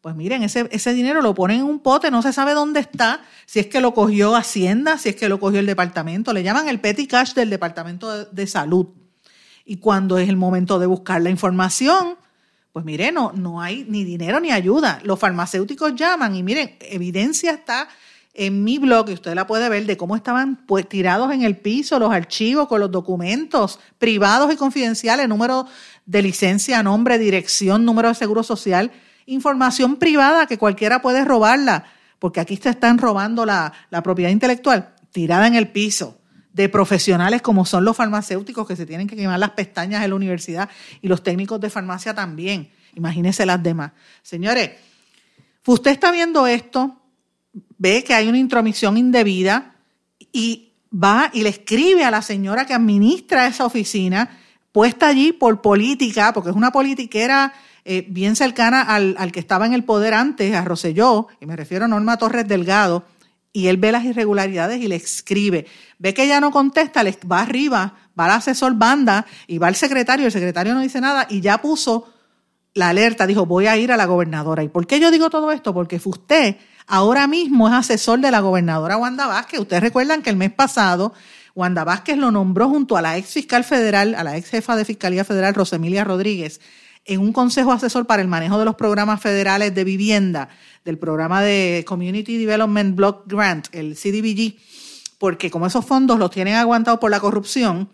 pues 0.00 0.16
miren, 0.16 0.42
ese, 0.42 0.66
ese 0.70 0.94
dinero 0.94 1.20
lo 1.20 1.34
ponen 1.34 1.60
en 1.60 1.66
un 1.66 1.80
pote, 1.80 2.10
no 2.10 2.22
se 2.22 2.32
sabe 2.32 2.54
dónde 2.54 2.80
está, 2.80 3.20
si 3.44 3.60
es 3.60 3.66
que 3.66 3.80
lo 3.80 3.92
cogió 3.92 4.34
Hacienda, 4.34 4.96
si 4.96 5.10
es 5.10 5.16
que 5.16 5.28
lo 5.28 5.38
cogió 5.38 5.60
el 5.60 5.66
departamento, 5.66 6.32
le 6.32 6.42
llaman 6.42 6.68
el 6.68 6.80
petty 6.80 7.06
cash 7.06 7.34
del 7.34 7.50
Departamento 7.50 8.24
de, 8.24 8.46
Salud. 8.46 8.86
Y 9.70 9.76
cuando 9.76 10.18
es 10.18 10.28
el 10.28 10.36
momento 10.36 10.80
de 10.80 10.86
buscar 10.86 11.22
la 11.22 11.30
información, 11.30 12.16
pues 12.72 12.84
miren, 12.84 13.14
no, 13.14 13.30
no 13.32 13.60
hay 13.60 13.86
ni 13.88 14.02
dinero 14.02 14.40
ni 14.40 14.50
ayuda. 14.50 14.98
Los 15.04 15.20
farmacéuticos 15.20 15.94
llaman 15.94 16.34
y 16.34 16.42
miren, 16.42 16.76
evidencia 16.80 17.52
está 17.52 17.86
en 18.34 18.64
mi 18.64 18.78
blog, 18.78 19.10
y 19.10 19.12
usted 19.12 19.32
la 19.32 19.46
puede 19.46 19.68
ver, 19.68 19.86
de 19.86 19.96
cómo 19.96 20.16
estaban 20.16 20.66
pues, 20.66 20.88
tirados 20.88 21.32
en 21.32 21.42
el 21.42 21.56
piso 21.56 22.00
los 22.00 22.12
archivos 22.12 22.66
con 22.66 22.80
los 22.80 22.90
documentos 22.90 23.78
privados 23.96 24.52
y 24.52 24.56
confidenciales, 24.56 25.28
número 25.28 25.68
de 26.04 26.22
licencia, 26.22 26.82
nombre, 26.82 27.16
dirección, 27.16 27.84
número 27.84 28.08
de 28.08 28.16
seguro 28.16 28.42
social 28.42 28.90
información 29.26 29.98
privada 29.98 30.46
que 30.46 30.58
cualquiera 30.58 31.00
puede 31.00 31.24
robarla, 31.24 31.84
porque 32.18 32.40
aquí 32.40 32.56
se 32.56 32.70
están 32.70 32.98
robando 32.98 33.46
la, 33.46 33.72
propiedad 34.02 34.32
intelectual 34.32 34.96
tirada 35.12 35.46
en 35.46 35.54
el 35.54 35.68
piso 35.68 36.19
de 36.60 36.68
profesionales 36.68 37.42
como 37.42 37.64
son 37.64 37.84
los 37.84 37.96
farmacéuticos 37.96 38.66
que 38.66 38.76
se 38.76 38.86
tienen 38.86 39.06
que 39.06 39.16
quemar 39.16 39.38
las 39.38 39.50
pestañas 39.50 40.04
en 40.04 40.10
la 40.10 40.16
universidad 40.16 40.68
y 41.00 41.08
los 41.08 41.22
técnicos 41.22 41.60
de 41.60 41.70
farmacia 41.70 42.14
también. 42.14 42.70
Imagínense 42.94 43.46
las 43.46 43.62
demás. 43.62 43.92
Señores, 44.22 44.72
usted 45.64 45.90
está 45.90 46.10
viendo 46.10 46.46
esto, 46.46 46.96
ve 47.78 48.04
que 48.04 48.14
hay 48.14 48.28
una 48.28 48.38
intromisión 48.38 48.96
indebida 48.96 49.74
y 50.32 50.72
va 50.92 51.30
y 51.32 51.42
le 51.42 51.48
escribe 51.48 52.04
a 52.04 52.10
la 52.10 52.22
señora 52.22 52.66
que 52.66 52.74
administra 52.74 53.46
esa 53.46 53.64
oficina, 53.64 54.38
puesta 54.72 55.08
allí 55.08 55.32
por 55.32 55.62
política, 55.62 56.32
porque 56.32 56.50
es 56.50 56.56
una 56.56 56.72
politiquera 56.72 57.52
eh, 57.84 58.04
bien 58.08 58.36
cercana 58.36 58.82
al, 58.82 59.14
al, 59.18 59.32
que 59.32 59.40
estaba 59.40 59.66
en 59.66 59.72
el 59.72 59.84
poder 59.84 60.14
antes, 60.14 60.54
a 60.54 60.64
Roselló, 60.64 61.28
y 61.40 61.46
me 61.46 61.56
refiero 61.56 61.86
a 61.86 61.88
Norma 61.88 62.18
Torres 62.18 62.46
Delgado, 62.46 63.04
y 63.52 63.66
él 63.66 63.76
ve 63.76 63.92
las 63.92 64.04
irregularidades 64.04 64.80
y 64.80 64.88
le 64.88 64.96
escribe. 64.96 65.66
Ve 65.98 66.14
que 66.14 66.24
ella 66.24 66.40
no 66.40 66.50
contesta, 66.50 67.02
le 67.02 67.16
va 67.30 67.40
arriba, 67.40 67.94
va 68.18 68.26
al 68.26 68.32
asesor 68.32 68.74
banda 68.74 69.26
y 69.46 69.58
va 69.58 69.68
al 69.68 69.76
secretario, 69.76 70.26
el 70.26 70.32
secretario 70.32 70.74
no 70.74 70.80
dice 70.80 71.00
nada 71.00 71.26
y 71.28 71.40
ya 71.40 71.58
puso 71.58 72.12
la 72.74 72.90
alerta, 72.90 73.26
dijo, 73.26 73.46
voy 73.46 73.66
a 73.66 73.76
ir 73.76 73.90
a 73.90 73.96
la 73.96 74.06
gobernadora. 74.06 74.62
¿Y 74.62 74.68
por 74.68 74.86
qué 74.86 75.00
yo 75.00 75.10
digo 75.10 75.30
todo 75.30 75.50
esto? 75.50 75.74
Porque 75.74 76.00
usted 76.04 76.56
ahora 76.86 77.26
mismo 77.26 77.68
es 77.68 77.74
asesor 77.74 78.20
de 78.20 78.30
la 78.30 78.40
gobernadora 78.40 78.96
Wanda 78.96 79.26
Vázquez. 79.26 79.60
Ustedes 79.60 79.82
recuerdan 79.82 80.22
que 80.22 80.30
el 80.30 80.36
mes 80.36 80.52
pasado 80.52 81.12
Wanda 81.54 81.82
Vázquez 81.82 82.16
lo 82.16 82.30
nombró 82.30 82.68
junto 82.68 82.96
a 82.96 83.02
la 83.02 83.16
ex 83.16 83.30
fiscal 83.30 83.64
federal, 83.64 84.14
a 84.14 84.22
la 84.22 84.36
ex 84.36 84.48
jefa 84.50 84.76
de 84.76 84.84
Fiscalía 84.84 85.24
Federal, 85.24 85.54
Rosemilia 85.54 86.04
Rodríguez, 86.04 86.60
en 87.04 87.20
un 87.20 87.32
consejo 87.32 87.72
asesor 87.72 88.06
para 88.06 88.22
el 88.22 88.28
manejo 88.28 88.58
de 88.58 88.64
los 88.64 88.74
programas 88.74 89.20
federales 89.20 89.74
de 89.74 89.84
vivienda, 89.84 90.48
del 90.84 90.98
programa 90.98 91.42
de 91.42 91.84
Community 91.86 92.38
Development 92.38 92.94
Block 92.94 93.24
Grant, 93.26 93.68
el 93.72 93.96
CDBG, 93.96 94.56
porque 95.18 95.50
como 95.50 95.66
esos 95.66 95.84
fondos 95.84 96.18
los 96.18 96.30
tienen 96.30 96.54
aguantados 96.54 97.00
por 97.00 97.10
la 97.10 97.20
corrupción, 97.20 97.88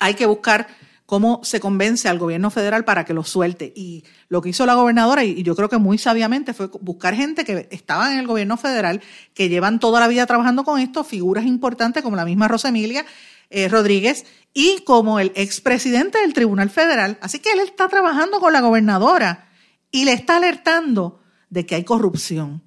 hay 0.00 0.14
que 0.14 0.26
buscar 0.26 0.66
cómo 1.06 1.40
se 1.44 1.60
convence 1.60 2.08
al 2.08 2.18
gobierno 2.18 2.50
federal 2.50 2.84
para 2.84 3.04
que 3.04 3.14
lo 3.14 3.24
suelte. 3.24 3.72
Y 3.76 4.04
lo 4.28 4.40
que 4.40 4.48
hizo 4.48 4.66
la 4.66 4.74
gobernadora, 4.74 5.22
y 5.24 5.42
yo 5.42 5.54
creo 5.54 5.68
que 5.68 5.78
muy 5.78 5.98
sabiamente, 5.98 6.54
fue 6.54 6.68
buscar 6.80 7.14
gente 7.14 7.44
que 7.44 7.68
estaba 7.70 8.12
en 8.12 8.18
el 8.18 8.26
gobierno 8.26 8.56
federal, 8.56 9.00
que 9.34 9.48
llevan 9.48 9.78
toda 9.78 10.00
la 10.00 10.08
vida 10.08 10.26
trabajando 10.26 10.64
con 10.64 10.80
esto, 10.80 11.04
figuras 11.04 11.44
importantes 11.44 12.02
como 12.02 12.16
la 12.16 12.24
misma 12.24 12.48
Rosemilia 12.48 13.04
eh, 13.54 13.68
Rodríguez 13.68 14.26
y 14.52 14.82
como 14.84 15.20
el 15.20 15.30
expresidente 15.36 16.18
del 16.18 16.34
Tribunal 16.34 16.70
Federal. 16.70 17.18
Así 17.20 17.38
que 17.38 17.52
él 17.52 17.60
está 17.60 17.88
trabajando 17.88 18.40
con 18.40 18.52
la 18.52 18.60
gobernadora 18.60 19.48
y 19.92 20.04
le 20.04 20.12
está 20.12 20.36
alertando 20.38 21.20
de 21.50 21.64
que 21.64 21.76
hay 21.76 21.84
corrupción. 21.84 22.62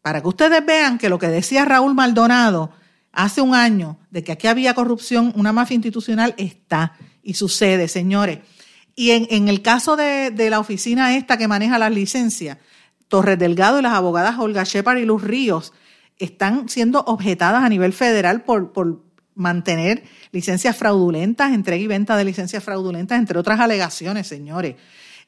Para 0.00 0.20
que 0.20 0.28
ustedes 0.28 0.64
vean 0.64 0.98
que 0.98 1.08
lo 1.08 1.18
que 1.18 1.26
decía 1.26 1.64
Raúl 1.64 1.94
Maldonado 1.94 2.70
hace 3.10 3.40
un 3.40 3.54
año 3.54 3.98
de 4.10 4.22
que 4.22 4.30
aquí 4.30 4.46
había 4.46 4.74
corrupción, 4.74 5.32
una 5.36 5.52
mafia 5.52 5.74
institucional, 5.74 6.34
está 6.38 6.96
y 7.22 7.34
sucede, 7.34 7.88
señores. 7.88 8.38
Y 8.94 9.10
en, 9.10 9.48
el 9.48 9.60
caso 9.60 9.96
de, 9.96 10.32
la 10.50 10.60
oficina 10.60 11.16
esta 11.16 11.36
que 11.36 11.48
maneja 11.48 11.78
las 11.78 11.92
licencias, 11.92 12.58
Torres 13.08 13.38
Delgado 13.38 13.80
y 13.80 13.82
las 13.82 13.94
abogadas 13.94 14.38
Olga 14.38 14.62
Shepard 14.64 14.98
y 14.98 15.04
Luz 15.04 15.22
Ríos 15.22 15.72
están 16.18 16.68
siendo 16.68 17.00
objetadas 17.00 17.64
a 17.64 17.68
nivel 17.68 17.92
federal 17.92 18.44
por, 18.44 18.72
por 18.72 19.02
mantener 19.34 20.04
licencias 20.30 20.76
fraudulentas, 20.76 21.52
entrega 21.52 21.82
y 21.82 21.86
venta 21.86 22.16
de 22.16 22.24
licencias 22.24 22.62
fraudulentas, 22.62 23.18
entre 23.18 23.38
otras 23.38 23.60
alegaciones, 23.60 24.26
señores. 24.26 24.76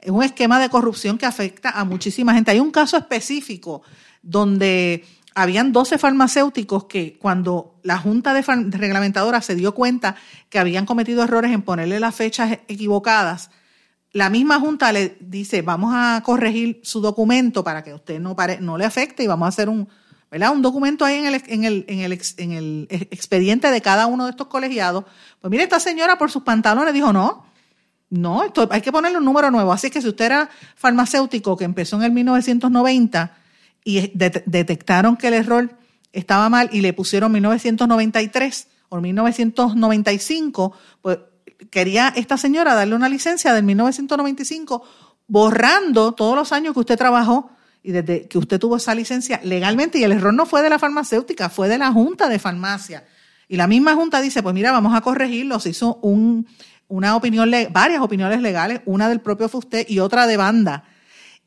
Es 0.01 0.11
un 0.11 0.23
esquema 0.23 0.61
de 0.61 0.69
corrupción 0.69 1.17
que 1.17 1.27
afecta 1.27 1.71
a 1.71 1.85
muchísima 1.85 2.35
gente. 2.35 2.51
Hay 2.51 2.61
un 2.61 2.71
caso 2.71 2.97
específico 2.97 3.83
donde 4.23 5.05
habían 5.35 5.73
12 5.73 5.99
farmacéuticos 5.99 6.85
que 6.85 7.19
cuando 7.19 7.81
la 7.83 7.99
Junta 7.99 8.35
de 8.35 8.43
Reglamentadora 8.43 9.40
se 9.40 9.55
dio 9.55 9.75
cuenta 9.75 10.17
que 10.49 10.59
habían 10.59 10.87
cometido 10.87 11.25
errores 11.25 11.53
en 11.53 11.62
ponerle 11.62 12.01
las 12.01 12.14
fechas 12.14 12.59
equivocadas, 12.69 13.51
la 14.12 14.31
misma 14.31 14.61
Junta 14.61 14.93
le 14.93 15.17
dice, 15.21 15.62
vamos 15.62 15.93
a 15.93 16.23
corregir 16.25 16.81
su 16.85 17.01
documento 17.01 17.64
para 17.64 17.83
que 17.83 17.93
usted 17.93 18.21
no, 18.21 18.37
no 18.61 18.79
le 18.79 18.85
afecte 18.85 19.25
y 19.25 19.27
vamos 19.27 19.47
a 19.47 19.49
hacer 19.49 19.69
un, 19.69 19.88
¿verdad? 20.35 20.53
un 20.53 20.62
documento 20.62 21.05
ahí 21.05 21.18
en 21.18 21.27
el, 21.27 21.42
en, 21.47 21.64
el, 21.64 21.85
en, 21.87 22.01
el, 22.01 22.20
en 22.38 22.53
el 22.53 22.88
expediente 22.90 23.70
de 23.70 23.81
cada 23.81 24.07
uno 24.07 24.25
de 24.25 24.31
estos 24.31 24.49
colegiados. 24.49 25.05
Pues 25.40 25.49
mire, 25.49 25.62
esta 25.62 25.79
señora 25.79 26.18
por 26.18 26.29
sus 26.29 26.42
pantalones 26.42 26.92
dijo, 26.92 27.12
no, 27.12 27.47
no, 28.11 28.42
esto, 28.42 28.66
hay 28.73 28.81
que 28.81 28.90
ponerle 28.90 29.18
un 29.18 29.25
número 29.25 29.53
nuevo. 29.53 29.73
Así 29.73 29.90
que 29.90 30.03
si 30.03 30.09
usted 30.09 30.25
era 30.25 30.51
farmacéutico 30.75 31.57
que 31.57 31.62
empezó 31.62 31.94
en 31.97 32.03
el 32.03 32.11
1990, 32.11 33.33
y 33.85 34.11
detectaron 34.16 35.16
que 35.16 35.29
el 35.29 35.35
error 35.35 35.79
estaba 36.12 36.49
mal 36.49 36.68
y 36.73 36.81
le 36.81 36.92
pusieron 36.94 37.31
1993 37.31 38.66
o 38.88 39.01
1995, 39.01 40.73
pues 41.01 41.18
quería 41.70 42.12
esta 42.16 42.38
señora 42.38 42.75
darle 42.75 42.97
una 42.97 43.09
licencia 43.09 43.55
del 43.55 43.62
1995 43.64 44.83
borrando 45.29 46.12
todos 46.12 46.35
los 46.35 46.51
años 46.51 46.75
que 46.75 46.81
usted 46.81 46.99
trabajó 46.99 47.51
y 47.85 47.92
desde 47.92 48.27
que 48.27 48.38
usted 48.38 48.59
tuvo 48.59 48.79
esa 48.79 48.94
licencia 48.94 49.40
legalmente 49.44 49.99
y 49.99 50.03
el 50.03 50.11
error 50.11 50.35
no 50.35 50.47
fue 50.47 50.62
de 50.62 50.70
la 50.70 50.81
farmacéutica, 50.81 51.51
fue 51.51 51.68
de 51.68 51.79
la 51.79 51.92
Junta 51.92 52.29
de 52.29 52.40
Farmacia. 52.40 53.05
Y 53.47 53.57
la 53.57 53.68
misma 53.68 53.94
Junta 53.94 54.20
dice, 54.20 54.42
pues 54.42 54.55
mira, 54.55 54.73
vamos 54.73 54.97
a 54.97 55.03
corregirlo. 55.03 55.61
Se 55.61 55.68
hizo 55.68 55.97
un, 56.03 56.49
una 56.88 57.14
opinión, 57.14 57.53
varias 57.70 58.01
opiniones 58.01 58.40
legales, 58.40 58.81
una 58.87 59.09
del 59.09 59.20
propio 59.20 59.49
Fusté 59.49 59.87
y 59.88 60.01
otra 60.01 60.27
de 60.27 60.37
banda 60.37 60.85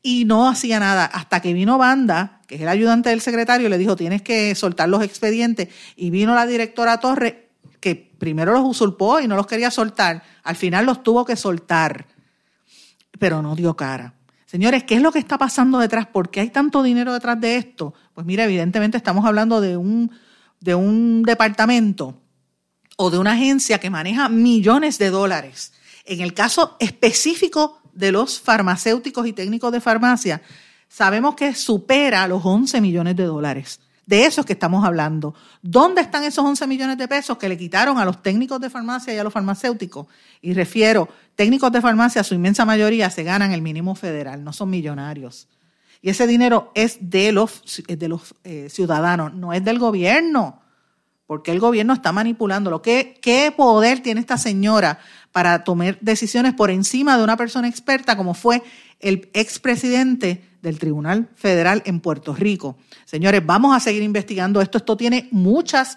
y 0.02 0.24
no 0.24 0.48
hacía 0.48 0.78
nada 0.78 1.04
hasta 1.04 1.40
que 1.40 1.52
vino 1.52 1.76
Banda, 1.78 2.40
que 2.46 2.54
es 2.54 2.60
el 2.60 2.68
ayudante 2.68 3.10
del 3.10 3.20
secretario, 3.20 3.68
le 3.68 3.78
dijo, 3.78 3.96
tienes 3.96 4.22
que 4.22 4.54
soltar 4.54 4.88
los 4.88 5.02
expedientes, 5.02 5.68
y 5.96 6.10
vino 6.10 6.34
la 6.34 6.46
directora 6.46 6.98
Torre, 7.00 7.50
que 7.80 7.94
primero 8.18 8.52
los 8.52 8.62
usurpó 8.64 9.20
y 9.20 9.28
no 9.28 9.36
los 9.36 9.46
quería 9.46 9.70
soltar, 9.70 10.22
al 10.42 10.56
final 10.56 10.86
los 10.86 11.02
tuvo 11.02 11.24
que 11.24 11.36
soltar, 11.36 12.06
pero 13.18 13.42
no 13.42 13.54
dio 13.56 13.76
cara. 13.76 14.14
Señores, 14.48 14.84
¿qué 14.84 14.94
es 14.94 15.02
lo 15.02 15.12
que 15.12 15.18
está 15.18 15.36
pasando 15.36 15.78
detrás? 15.78 16.06
¿Por 16.06 16.30
qué 16.30 16.40
hay 16.40 16.48
tanto 16.48 16.82
dinero 16.82 17.12
detrás 17.12 17.38
de 17.38 17.56
esto? 17.56 17.92
Pues 18.14 18.26
mira, 18.26 18.44
evidentemente 18.44 18.96
estamos 18.96 19.26
hablando 19.26 19.60
de 19.60 19.76
un, 19.76 20.10
de 20.58 20.74
un 20.74 21.22
departamento 21.22 22.18
o 22.96 23.10
de 23.10 23.18
una 23.18 23.32
agencia 23.32 23.78
que 23.78 23.90
maneja 23.90 24.30
millones 24.30 24.96
de 24.96 25.10
dólares. 25.10 25.74
En 26.06 26.22
el 26.22 26.32
caso 26.32 26.78
específico 26.80 27.82
de 27.92 28.10
los 28.10 28.40
farmacéuticos 28.40 29.26
y 29.26 29.34
técnicos 29.34 29.70
de 29.70 29.82
farmacia, 29.82 30.40
sabemos 30.88 31.34
que 31.34 31.54
supera 31.54 32.26
los 32.26 32.40
11 32.42 32.80
millones 32.80 33.16
de 33.16 33.24
dólares. 33.24 33.80
De 34.08 34.24
eso 34.24 34.40
es 34.40 34.46
que 34.46 34.54
estamos 34.54 34.86
hablando. 34.86 35.34
¿Dónde 35.60 36.00
están 36.00 36.24
esos 36.24 36.42
11 36.42 36.66
millones 36.66 36.96
de 36.96 37.06
pesos 37.06 37.36
que 37.36 37.46
le 37.46 37.58
quitaron 37.58 37.98
a 37.98 38.06
los 38.06 38.22
técnicos 38.22 38.58
de 38.58 38.70
farmacia 38.70 39.12
y 39.12 39.18
a 39.18 39.22
los 39.22 39.34
farmacéuticos? 39.34 40.06
Y 40.40 40.54
refiero, 40.54 41.10
técnicos 41.34 41.70
de 41.72 41.82
farmacia, 41.82 42.24
su 42.24 42.34
inmensa 42.34 42.64
mayoría 42.64 43.10
se 43.10 43.22
ganan 43.22 43.52
el 43.52 43.60
mínimo 43.60 43.94
federal, 43.94 44.42
no 44.42 44.54
son 44.54 44.70
millonarios. 44.70 45.46
Y 46.00 46.08
ese 46.08 46.26
dinero 46.26 46.72
es 46.74 46.96
de 47.02 47.32
los, 47.32 47.62
de 47.86 48.08
los 48.08 48.34
eh, 48.44 48.68
ciudadanos, 48.70 49.34
no 49.34 49.52
es 49.52 49.62
del 49.62 49.78
gobierno, 49.78 50.62
porque 51.26 51.52
el 51.52 51.60
gobierno 51.60 51.92
está 51.92 52.10
manipulándolo. 52.10 52.80
¿Qué, 52.80 53.18
¿Qué 53.20 53.52
poder 53.54 54.00
tiene 54.00 54.20
esta 54.20 54.38
señora 54.38 55.00
para 55.32 55.64
tomar 55.64 55.98
decisiones 56.00 56.54
por 56.54 56.70
encima 56.70 57.18
de 57.18 57.24
una 57.24 57.36
persona 57.36 57.68
experta 57.68 58.16
como 58.16 58.32
fue 58.32 58.62
el 59.00 59.28
expresidente 59.34 60.47
del 60.62 60.78
Tribunal 60.78 61.28
Federal 61.34 61.82
en 61.86 62.00
Puerto 62.00 62.34
Rico. 62.34 62.76
Señores, 63.04 63.44
vamos 63.44 63.76
a 63.76 63.80
seguir 63.80 64.02
investigando 64.02 64.60
esto. 64.60 64.78
Esto 64.78 64.96
tiene 64.96 65.28
muchos 65.30 65.96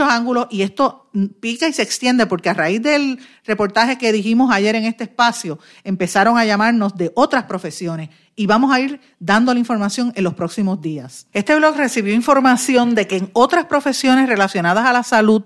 ángulos 0.00 0.46
y 0.50 0.62
esto 0.62 1.10
pica 1.40 1.68
y 1.68 1.72
se 1.72 1.82
extiende 1.82 2.26
porque 2.26 2.48
a 2.48 2.54
raíz 2.54 2.82
del 2.82 3.18
reportaje 3.44 3.98
que 3.98 4.12
dijimos 4.12 4.52
ayer 4.52 4.74
en 4.76 4.84
este 4.84 5.04
espacio, 5.04 5.58
empezaron 5.84 6.38
a 6.38 6.44
llamarnos 6.44 6.96
de 6.96 7.12
otras 7.14 7.44
profesiones 7.44 8.10
y 8.36 8.46
vamos 8.46 8.72
a 8.72 8.80
ir 8.80 9.00
dando 9.18 9.52
la 9.52 9.60
información 9.60 10.12
en 10.14 10.24
los 10.24 10.34
próximos 10.34 10.80
días. 10.80 11.26
Este 11.32 11.54
blog 11.56 11.76
recibió 11.76 12.14
información 12.14 12.94
de 12.94 13.06
que 13.06 13.16
en 13.16 13.30
otras 13.32 13.66
profesiones 13.66 14.28
relacionadas 14.28 14.86
a 14.86 14.92
la 14.92 15.02
salud, 15.02 15.42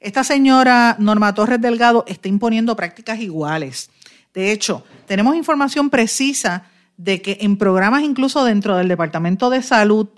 esta 0.00 0.22
señora 0.22 0.94
Norma 1.00 1.34
Torres 1.34 1.60
Delgado 1.60 2.04
está 2.06 2.28
imponiendo 2.28 2.76
prácticas 2.76 3.18
iguales. 3.18 3.90
De 4.32 4.52
hecho, 4.52 4.84
tenemos 5.06 5.34
información 5.34 5.90
precisa 5.90 6.64
de 6.98 7.22
que 7.22 7.38
en 7.40 7.56
programas 7.56 8.02
incluso 8.02 8.44
dentro 8.44 8.76
del 8.76 8.88
Departamento 8.88 9.48
de 9.48 9.62
Salud, 9.62 10.08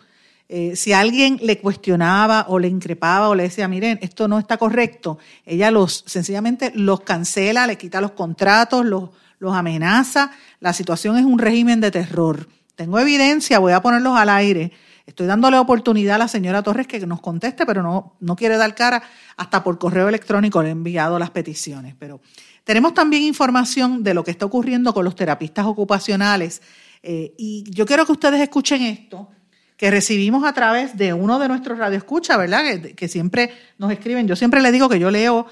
eh, 0.48 0.74
si 0.74 0.92
alguien 0.92 1.38
le 1.40 1.60
cuestionaba 1.60 2.46
o 2.48 2.58
le 2.58 2.66
increpaba 2.66 3.28
o 3.28 3.36
le 3.36 3.44
decía, 3.44 3.68
miren, 3.68 4.00
esto 4.02 4.26
no 4.26 4.40
está 4.40 4.56
correcto, 4.56 5.18
ella 5.46 5.70
los 5.70 6.02
sencillamente 6.06 6.72
los 6.74 7.02
cancela, 7.02 7.68
le 7.68 7.78
quita 7.78 8.00
los 8.00 8.10
contratos, 8.12 8.84
los, 8.84 9.10
los 9.38 9.54
amenaza. 9.54 10.32
La 10.58 10.72
situación 10.72 11.16
es 11.16 11.24
un 11.24 11.38
régimen 11.38 11.80
de 11.80 11.92
terror. 11.92 12.48
Tengo 12.74 12.98
evidencia, 12.98 13.60
voy 13.60 13.72
a 13.72 13.82
ponerlos 13.82 14.16
al 14.16 14.30
aire 14.30 14.72
Estoy 15.10 15.26
dándole 15.26 15.58
oportunidad 15.58 16.14
a 16.14 16.18
la 16.18 16.28
señora 16.28 16.62
Torres 16.62 16.86
que 16.86 17.04
nos 17.04 17.20
conteste, 17.20 17.66
pero 17.66 17.82
no, 17.82 18.14
no 18.20 18.36
quiere 18.36 18.56
dar 18.56 18.72
cara. 18.76 19.02
Hasta 19.36 19.64
por 19.64 19.76
correo 19.76 20.08
electrónico 20.08 20.62
le 20.62 20.68
he 20.68 20.70
enviado 20.70 21.18
las 21.18 21.30
peticiones. 21.30 21.96
Pero 21.98 22.20
tenemos 22.70 22.94
también 22.94 23.24
información 23.24 24.04
de 24.04 24.14
lo 24.14 24.22
que 24.22 24.30
está 24.30 24.46
ocurriendo 24.46 24.94
con 24.94 25.04
los 25.04 25.16
terapistas 25.16 25.66
ocupacionales. 25.66 26.62
Eh, 27.02 27.34
y 27.36 27.64
yo 27.68 27.84
quiero 27.84 28.06
que 28.06 28.12
ustedes 28.12 28.40
escuchen 28.40 28.82
esto, 28.82 29.28
que 29.76 29.90
recibimos 29.90 30.44
a 30.44 30.52
través 30.52 30.96
de 30.96 31.12
uno 31.12 31.40
de 31.40 31.48
nuestros 31.48 31.78
radioescuchas, 31.78 32.38
¿verdad? 32.38 32.62
Que, 32.94 33.08
siempre 33.08 33.50
nos 33.76 33.90
escriben. 33.90 34.28
Yo 34.28 34.36
siempre 34.36 34.60
le 34.60 34.70
digo 34.70 34.88
que 34.88 35.00
yo 35.00 35.10
leo 35.10 35.48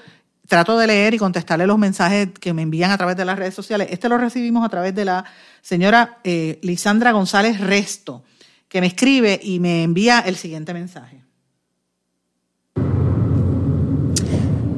trato 0.47 0.77
de 0.77 0.87
leer 0.87 1.13
y 1.13 1.17
contestarle 1.17 1.67
los 1.67 1.77
mensajes 1.77 2.29
que 2.39 2.53
me 2.53 2.61
envían 2.61 2.91
a 2.91 2.97
través 2.97 3.17
de 3.17 3.25
las 3.25 3.37
redes 3.37 3.53
sociales. 3.53 3.89
Este 3.91 4.07
lo 4.07 4.17
recibimos 4.17 4.63
a 4.65 4.69
través 4.69 4.95
de 4.95 5.03
la 5.03 5.25
señora 5.61 6.19
eh, 6.23 6.57
Lisandra 6.61 7.11
González 7.11 7.59
Resto 7.59 8.23
que 8.69 8.79
me 8.79 8.87
escribe 8.87 9.37
y 9.43 9.59
me 9.59 9.83
envía 9.83 10.21
el 10.21 10.37
siguiente 10.37 10.73
mensaje. 10.73 11.21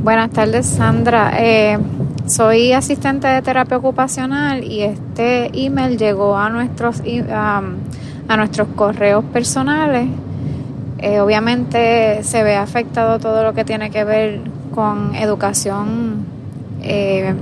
Buenas 0.03 0.31
tardes, 0.31 0.65
Sandra. 0.65 1.35
Eh, 1.37 1.77
soy 2.25 2.73
asistente 2.73 3.27
de 3.27 3.41
terapia 3.41 3.77
ocupacional 3.77 4.63
y 4.63 4.81
este 4.81 5.49
email 5.53 5.97
llegó 5.97 6.37
a 6.37 6.49
nuestros, 6.49 7.01
a 7.31 8.37
nuestros 8.37 8.67
correos 8.75 9.23
personales. 9.25 10.07
Eh, 10.99 11.19
obviamente 11.19 12.23
se 12.23 12.43
ve 12.43 12.55
afectado 12.55 13.19
todo 13.19 13.43
lo 13.43 13.53
que 13.53 13.65
tiene 13.65 13.89
que 13.89 14.03
ver 14.03 14.41
con 14.73 15.15
educación 15.15 16.25
eh, 16.83 17.33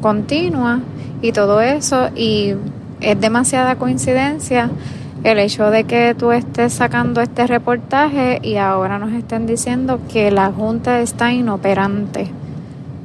continua 0.00 0.80
y 1.22 1.32
todo 1.32 1.60
eso 1.60 2.10
y 2.16 2.54
es 3.00 3.20
demasiada 3.20 3.76
coincidencia 3.76 4.70
el 5.22 5.38
hecho 5.38 5.70
de 5.70 5.84
que 5.84 6.14
tú 6.14 6.32
estés 6.32 6.74
sacando 6.74 7.20
este 7.20 7.46
reportaje 7.46 8.40
y 8.42 8.56
ahora 8.56 8.98
nos 8.98 9.12
estén 9.12 9.46
diciendo 9.46 10.00
que 10.12 10.30
la 10.30 10.52
Junta 10.52 11.00
está 11.00 11.32
inoperante. 11.32 12.30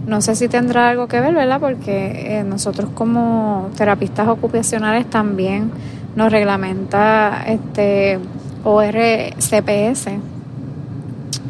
No 0.07 0.21
sé 0.21 0.35
si 0.35 0.47
tendrá 0.47 0.89
algo 0.89 1.07
que 1.07 1.19
ver, 1.19 1.33
¿verdad? 1.33 1.59
Porque 1.59 2.39
eh, 2.39 2.43
nosotros 2.43 2.89
como 2.93 3.69
terapistas 3.75 4.27
ocupacionales 4.27 5.09
también 5.09 5.71
nos 6.15 6.31
reglamenta 6.31 7.43
este 7.45 8.19
ORCPS. 8.63 10.07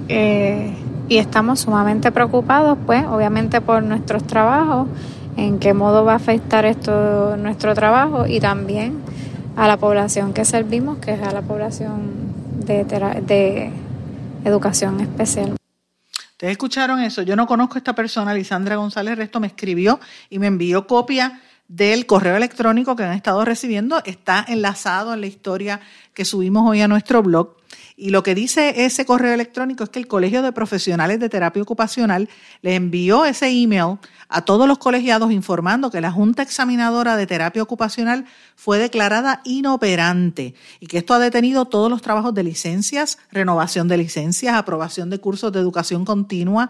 Eh, 0.09 0.73
y 1.07 1.17
estamos 1.17 1.61
sumamente 1.61 2.11
preocupados, 2.11 2.77
pues, 2.85 3.05
obviamente 3.05 3.61
por 3.61 3.81
nuestros 3.81 4.23
trabajos, 4.23 4.87
en 5.37 5.59
qué 5.59 5.73
modo 5.73 6.05
va 6.05 6.13
a 6.13 6.15
afectar 6.17 6.65
esto 6.65 7.35
nuestro 7.37 7.73
trabajo 7.73 8.27
y 8.27 8.39
también 8.39 8.99
a 9.55 9.67
la 9.67 9.77
población 9.77 10.33
que 10.33 10.45
servimos, 10.45 10.97
que 10.99 11.13
es 11.13 11.21
a 11.21 11.31
la 11.31 11.41
población 11.41 12.11
de, 12.65 12.83
de 12.83 13.71
educación 14.45 14.99
especial. 15.01 15.58
Ustedes 16.39 16.53
escucharon 16.53 17.01
eso. 17.01 17.21
Yo 17.21 17.35
no 17.35 17.45
conozco 17.45 17.75
a 17.75 17.79
esta 17.79 17.93
persona, 17.93 18.33
Lisandra 18.33 18.77
González 18.77 19.17
Resto 19.17 19.41
me 19.41 19.47
escribió 19.47 19.99
y 20.29 20.39
me 20.39 20.47
envió 20.47 20.87
copia 20.87 21.41
del 21.67 22.05
correo 22.05 22.37
electrónico 22.37 22.95
que 22.95 23.03
han 23.03 23.11
estado 23.11 23.43
recibiendo. 23.43 24.01
Está 24.05 24.45
enlazado 24.47 25.13
en 25.13 25.19
la 25.19 25.27
historia 25.27 25.81
que 26.13 26.23
subimos 26.23 26.65
hoy 26.65 26.79
a 26.79 26.87
nuestro 26.87 27.21
blog. 27.21 27.58
Y 27.95 28.09
lo 28.11 28.23
que 28.23 28.35
dice 28.35 28.85
ese 28.85 29.05
correo 29.05 29.33
electrónico 29.33 29.83
es 29.83 29.89
que 29.89 29.99
el 29.99 30.07
Colegio 30.07 30.41
de 30.41 30.51
Profesionales 30.51 31.19
de 31.19 31.29
Terapia 31.29 31.61
Ocupacional 31.61 32.29
le 32.61 32.75
envió 32.75 33.25
ese 33.25 33.49
email 33.49 33.97
a 34.29 34.45
todos 34.45 34.67
los 34.67 34.77
colegiados 34.77 35.31
informando 35.31 35.91
que 35.91 36.01
la 36.01 36.11
Junta 36.11 36.43
Examinadora 36.43 37.17
de 37.17 37.27
Terapia 37.27 37.63
Ocupacional 37.63 38.25
fue 38.55 38.77
declarada 38.77 39.41
inoperante 39.43 40.53
y 40.79 40.87
que 40.87 40.99
esto 40.99 41.13
ha 41.13 41.19
detenido 41.19 41.65
todos 41.65 41.89
los 41.89 42.01
trabajos 42.01 42.33
de 42.33 42.43
licencias, 42.43 43.17
renovación 43.31 43.87
de 43.87 43.97
licencias, 43.97 44.55
aprobación 44.55 45.09
de 45.09 45.19
cursos 45.19 45.51
de 45.51 45.59
educación 45.59 46.05
continua 46.05 46.69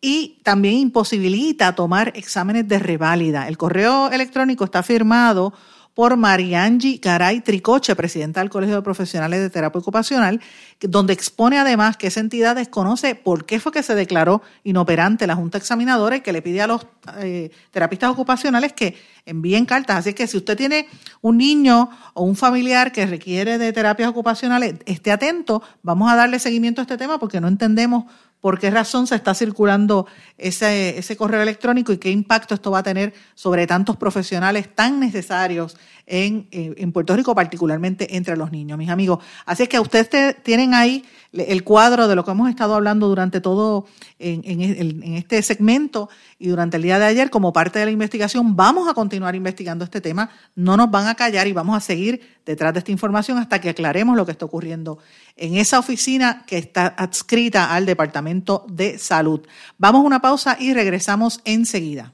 y 0.00 0.40
también 0.42 0.74
imposibilita 0.74 1.74
tomar 1.74 2.12
exámenes 2.14 2.68
de 2.68 2.78
reválida. 2.78 3.48
El 3.48 3.56
correo 3.56 4.10
electrónico 4.10 4.64
está 4.64 4.82
firmado 4.82 5.54
por 5.94 6.16
Mariangi 6.16 6.98
Garay 6.98 7.40
Tricoche, 7.40 7.94
presidenta 7.94 8.40
del 8.40 8.50
Colegio 8.50 8.76
de 8.76 8.82
Profesionales 8.82 9.40
de 9.40 9.48
Terapia 9.48 9.78
Ocupacional, 9.78 10.40
donde 10.80 11.12
expone 11.12 11.58
además 11.58 11.96
que 11.96 12.08
esa 12.08 12.20
entidad 12.20 12.56
desconoce 12.56 13.14
por 13.14 13.46
qué 13.46 13.60
fue 13.60 13.70
que 13.70 13.82
se 13.82 13.94
declaró 13.94 14.42
inoperante 14.64 15.26
la 15.26 15.36
Junta 15.36 15.58
Examinadora 15.58 16.16
y 16.16 16.20
que 16.20 16.32
le 16.32 16.42
pide 16.42 16.62
a 16.62 16.66
los 16.66 16.86
eh, 17.18 17.50
terapistas 17.70 18.10
ocupacionales 18.10 18.72
que 18.72 18.96
envíen 19.24 19.66
cartas. 19.66 19.98
Así 19.98 20.14
que 20.14 20.26
si 20.26 20.36
usted 20.36 20.56
tiene 20.56 20.88
un 21.20 21.38
niño 21.38 21.90
o 22.12 22.24
un 22.24 22.34
familiar 22.34 22.90
que 22.90 23.06
requiere 23.06 23.56
de 23.58 23.72
terapias 23.72 24.08
ocupacionales, 24.08 24.74
esté 24.86 25.12
atento. 25.12 25.62
Vamos 25.82 26.10
a 26.10 26.16
darle 26.16 26.40
seguimiento 26.40 26.80
a 26.80 26.84
este 26.84 26.98
tema 26.98 27.18
porque 27.18 27.40
no 27.40 27.46
entendemos 27.46 28.04
por 28.44 28.58
qué 28.58 28.70
razón 28.70 29.06
se 29.06 29.14
está 29.14 29.32
circulando 29.32 30.06
ese, 30.36 31.16
correo 31.16 31.40
electrónico 31.40 31.94
y 31.94 31.96
qué 31.96 32.10
impacto 32.10 32.52
esto 32.52 32.70
va 32.70 32.80
a 32.80 32.82
tener 32.82 33.14
sobre 33.34 33.66
tantos 33.66 33.96
profesionales 33.96 34.68
tan 34.74 35.00
necesarios 35.00 35.78
en, 36.06 36.48
eh, 36.50 36.74
en 36.76 36.92
Puerto 36.92 37.16
Rico, 37.16 37.34
particularmente 37.34 38.16
entre 38.16 38.36
los 38.36 38.52
niños, 38.52 38.78
mis 38.78 38.90
amigos. 38.90 39.24
Así 39.46 39.64
es 39.64 39.68
que 39.68 39.80
ustedes 39.80 40.42
tienen 40.42 40.74
ahí 40.74 41.04
el 41.32 41.64
cuadro 41.64 42.06
de 42.06 42.14
lo 42.14 42.24
que 42.24 42.30
hemos 42.30 42.48
estado 42.48 42.74
hablando 42.74 43.08
durante 43.08 43.40
todo 43.40 43.86
en, 44.18 44.42
en, 44.44 45.14
este 45.14 45.42
segmento 45.42 46.08
y 46.38 46.48
durante 46.48 46.76
el 46.76 46.84
día 46.84 46.98
de 46.98 47.06
ayer 47.06 47.30
como 47.30 47.52
parte 47.52 47.78
de 47.80 47.86
la 47.86 47.90
investigación. 47.90 48.54
Vamos 48.54 48.88
a 48.88 48.94
continuar 48.94 49.34
investigando 49.34 49.84
este 49.84 50.00
tema, 50.00 50.30
no 50.54 50.76
nos 50.76 50.90
van 50.90 51.08
a 51.08 51.14
callar 51.14 51.46
y 51.48 51.52
vamos 51.52 51.76
a 51.76 51.80
seguir 51.80 52.20
detrás 52.46 52.72
de 52.72 52.78
esta 52.78 52.92
información 52.92 53.38
hasta 53.38 53.60
que 53.60 53.70
aclaremos 53.70 54.16
lo 54.16 54.24
que 54.24 54.32
está 54.32 54.44
ocurriendo 54.44 54.98
en 55.36 55.56
esa 55.56 55.78
oficina 55.78 56.44
que 56.46 56.58
está 56.58 56.86
adscrita 56.86 57.74
al 57.74 57.86
Departamento 57.86 58.64
de 58.68 58.98
Salud. 58.98 59.40
Vamos 59.78 60.02
a 60.02 60.06
una 60.06 60.20
pausa 60.20 60.56
y 60.60 60.72
regresamos 60.72 61.40
enseguida. 61.44 62.13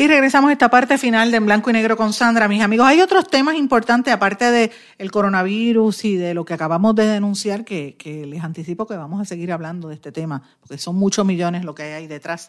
Y 0.00 0.06
regresamos 0.06 0.50
a 0.50 0.52
esta 0.52 0.70
parte 0.70 0.96
final 0.96 1.32
de 1.32 1.38
En 1.38 1.46
Blanco 1.46 1.70
y 1.70 1.72
Negro 1.72 1.96
con 1.96 2.12
Sandra. 2.12 2.46
Mis 2.46 2.62
amigos, 2.62 2.86
hay 2.86 3.00
otros 3.00 3.26
temas 3.26 3.56
importantes 3.56 4.14
aparte 4.14 4.48
del 4.52 4.70
el 4.96 5.10
coronavirus 5.10 6.04
y 6.04 6.14
de 6.14 6.34
lo 6.34 6.44
que 6.44 6.54
acabamos 6.54 6.94
de 6.94 7.04
denunciar 7.04 7.64
que, 7.64 7.96
que, 7.98 8.24
les 8.24 8.44
anticipo 8.44 8.86
que 8.86 8.94
vamos 8.94 9.20
a 9.20 9.24
seguir 9.24 9.50
hablando 9.50 9.88
de 9.88 9.96
este 9.96 10.12
tema, 10.12 10.44
porque 10.60 10.78
son 10.78 10.94
muchos 10.94 11.26
millones 11.26 11.64
lo 11.64 11.74
que 11.74 11.82
hay 11.82 11.92
ahí 11.94 12.06
detrás. 12.06 12.48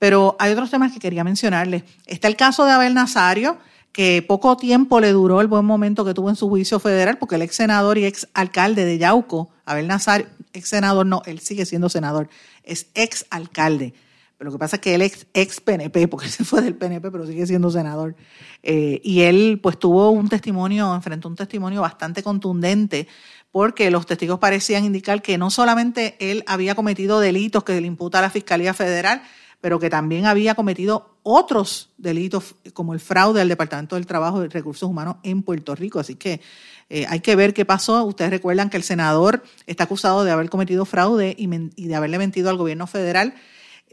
Pero 0.00 0.34
hay 0.40 0.50
otros 0.50 0.68
temas 0.68 0.90
que 0.90 0.98
quería 0.98 1.22
mencionarles. 1.22 1.84
Está 2.06 2.26
el 2.26 2.34
caso 2.34 2.64
de 2.64 2.72
Abel 2.72 2.92
Nazario, 2.92 3.58
que 3.92 4.24
poco 4.26 4.56
tiempo 4.56 4.98
le 4.98 5.12
duró 5.12 5.40
el 5.40 5.46
buen 5.46 5.64
momento 5.64 6.04
que 6.04 6.12
tuvo 6.12 6.28
en 6.28 6.34
su 6.34 6.48
juicio 6.48 6.80
federal, 6.80 7.18
porque 7.18 7.36
el 7.36 7.42
ex 7.42 7.54
senador 7.54 7.98
y 7.98 8.04
ex 8.04 8.26
alcalde 8.34 8.84
de 8.84 8.98
Yauco, 8.98 9.50
Abel 9.64 9.86
Nazario, 9.86 10.26
ex 10.52 10.68
senador, 10.68 11.06
no, 11.06 11.22
él 11.26 11.38
sigue 11.38 11.66
siendo 11.66 11.88
senador, 11.88 12.28
es 12.64 12.88
ex 12.96 13.26
alcalde 13.30 13.94
lo 14.40 14.52
que 14.52 14.58
pasa 14.58 14.76
es 14.76 14.82
que 14.82 14.94
él 14.94 15.02
es 15.02 15.26
ex 15.34 15.60
PNP, 15.60 16.08
porque 16.08 16.28
se 16.28 16.44
fue 16.44 16.62
del 16.62 16.74
PNP, 16.74 17.10
pero 17.10 17.26
sigue 17.26 17.46
siendo 17.46 17.70
senador. 17.70 18.16
Eh, 18.62 19.00
y 19.04 19.22
él 19.22 19.60
pues 19.62 19.78
tuvo 19.78 20.10
un 20.10 20.28
testimonio, 20.28 20.94
enfrentó 20.94 21.28
un 21.28 21.36
testimonio 21.36 21.82
bastante 21.82 22.22
contundente, 22.22 23.06
porque 23.52 23.90
los 23.90 24.06
testigos 24.06 24.38
parecían 24.38 24.84
indicar 24.84 25.22
que 25.22 25.36
no 25.36 25.50
solamente 25.50 26.16
él 26.20 26.44
había 26.46 26.74
cometido 26.74 27.20
delitos 27.20 27.64
que 27.64 27.80
le 27.80 27.86
imputa 27.86 28.20
a 28.20 28.22
la 28.22 28.30
Fiscalía 28.30 28.74
Federal, 28.74 29.22
pero 29.60 29.78
que 29.78 29.90
también 29.90 30.24
había 30.24 30.54
cometido 30.54 31.16
otros 31.22 31.90
delitos 31.98 32.54
como 32.72 32.94
el 32.94 33.00
fraude 33.00 33.42
al 33.42 33.48
Departamento 33.48 33.96
del 33.96 34.06
Trabajo 34.06 34.42
y 34.42 34.48
Recursos 34.48 34.88
Humanos 34.88 35.16
en 35.22 35.42
Puerto 35.42 35.74
Rico. 35.74 36.00
Así 36.00 36.14
que 36.14 36.40
eh, 36.88 37.04
hay 37.08 37.20
que 37.20 37.36
ver 37.36 37.52
qué 37.52 37.66
pasó. 37.66 38.02
Ustedes 38.04 38.30
recuerdan 38.30 38.70
que 38.70 38.78
el 38.78 38.84
senador 38.84 39.42
está 39.66 39.84
acusado 39.84 40.24
de 40.24 40.30
haber 40.30 40.48
cometido 40.48 40.86
fraude 40.86 41.34
y, 41.36 41.48
y 41.76 41.88
de 41.88 41.94
haberle 41.94 42.16
mentido 42.16 42.48
al 42.48 42.56
gobierno 42.56 42.86
federal 42.86 43.34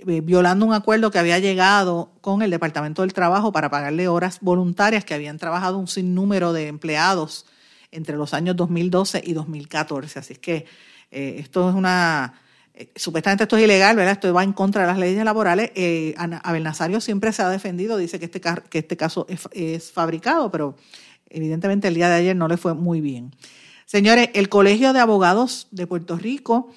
violando 0.05 0.65
un 0.65 0.73
acuerdo 0.73 1.11
que 1.11 1.19
había 1.19 1.39
llegado 1.39 2.11
con 2.21 2.41
el 2.41 2.51
Departamento 2.51 3.01
del 3.01 3.13
Trabajo 3.13 3.51
para 3.51 3.69
pagarle 3.69 4.07
horas 4.07 4.39
voluntarias 4.41 5.03
que 5.05 5.13
habían 5.13 5.37
trabajado 5.37 5.77
un 5.77 5.87
sinnúmero 5.87 6.53
de 6.53 6.67
empleados 6.67 7.45
entre 7.91 8.15
los 8.15 8.33
años 8.33 8.55
2012 8.55 9.21
y 9.25 9.33
2014. 9.33 10.19
Así 10.19 10.35
que 10.35 10.65
eh, 11.11 11.35
esto 11.39 11.69
es 11.69 11.75
una... 11.75 12.41
Eh, 12.73 12.91
supuestamente 12.95 13.43
esto 13.43 13.57
es 13.57 13.63
ilegal, 13.63 13.95
¿verdad? 13.95 14.13
Esto 14.13 14.31
va 14.33 14.43
en 14.43 14.53
contra 14.53 14.81
de 14.81 14.87
las 14.87 14.99
leyes 14.99 15.23
laborales. 15.25 15.71
Abel 16.43 16.63
Nazario 16.63 17.01
siempre 17.01 17.33
se 17.33 17.41
ha 17.41 17.49
defendido, 17.49 17.97
dice 17.97 18.19
que 18.19 18.25
este, 18.25 18.39
que 18.39 18.79
este 18.79 18.97
caso 18.97 19.25
es, 19.29 19.49
es 19.51 19.91
fabricado, 19.91 20.51
pero 20.51 20.75
evidentemente 21.29 21.87
el 21.87 21.95
día 21.95 22.09
de 22.09 22.15
ayer 22.15 22.35
no 22.35 22.47
le 22.47 22.57
fue 22.57 22.75
muy 22.75 23.01
bien. 23.01 23.33
Señores, 23.85 24.29
el 24.33 24.49
Colegio 24.49 24.91
de 24.93 24.99
Abogados 24.99 25.67
de 25.71 25.87
Puerto 25.87 26.17
Rico 26.17 26.69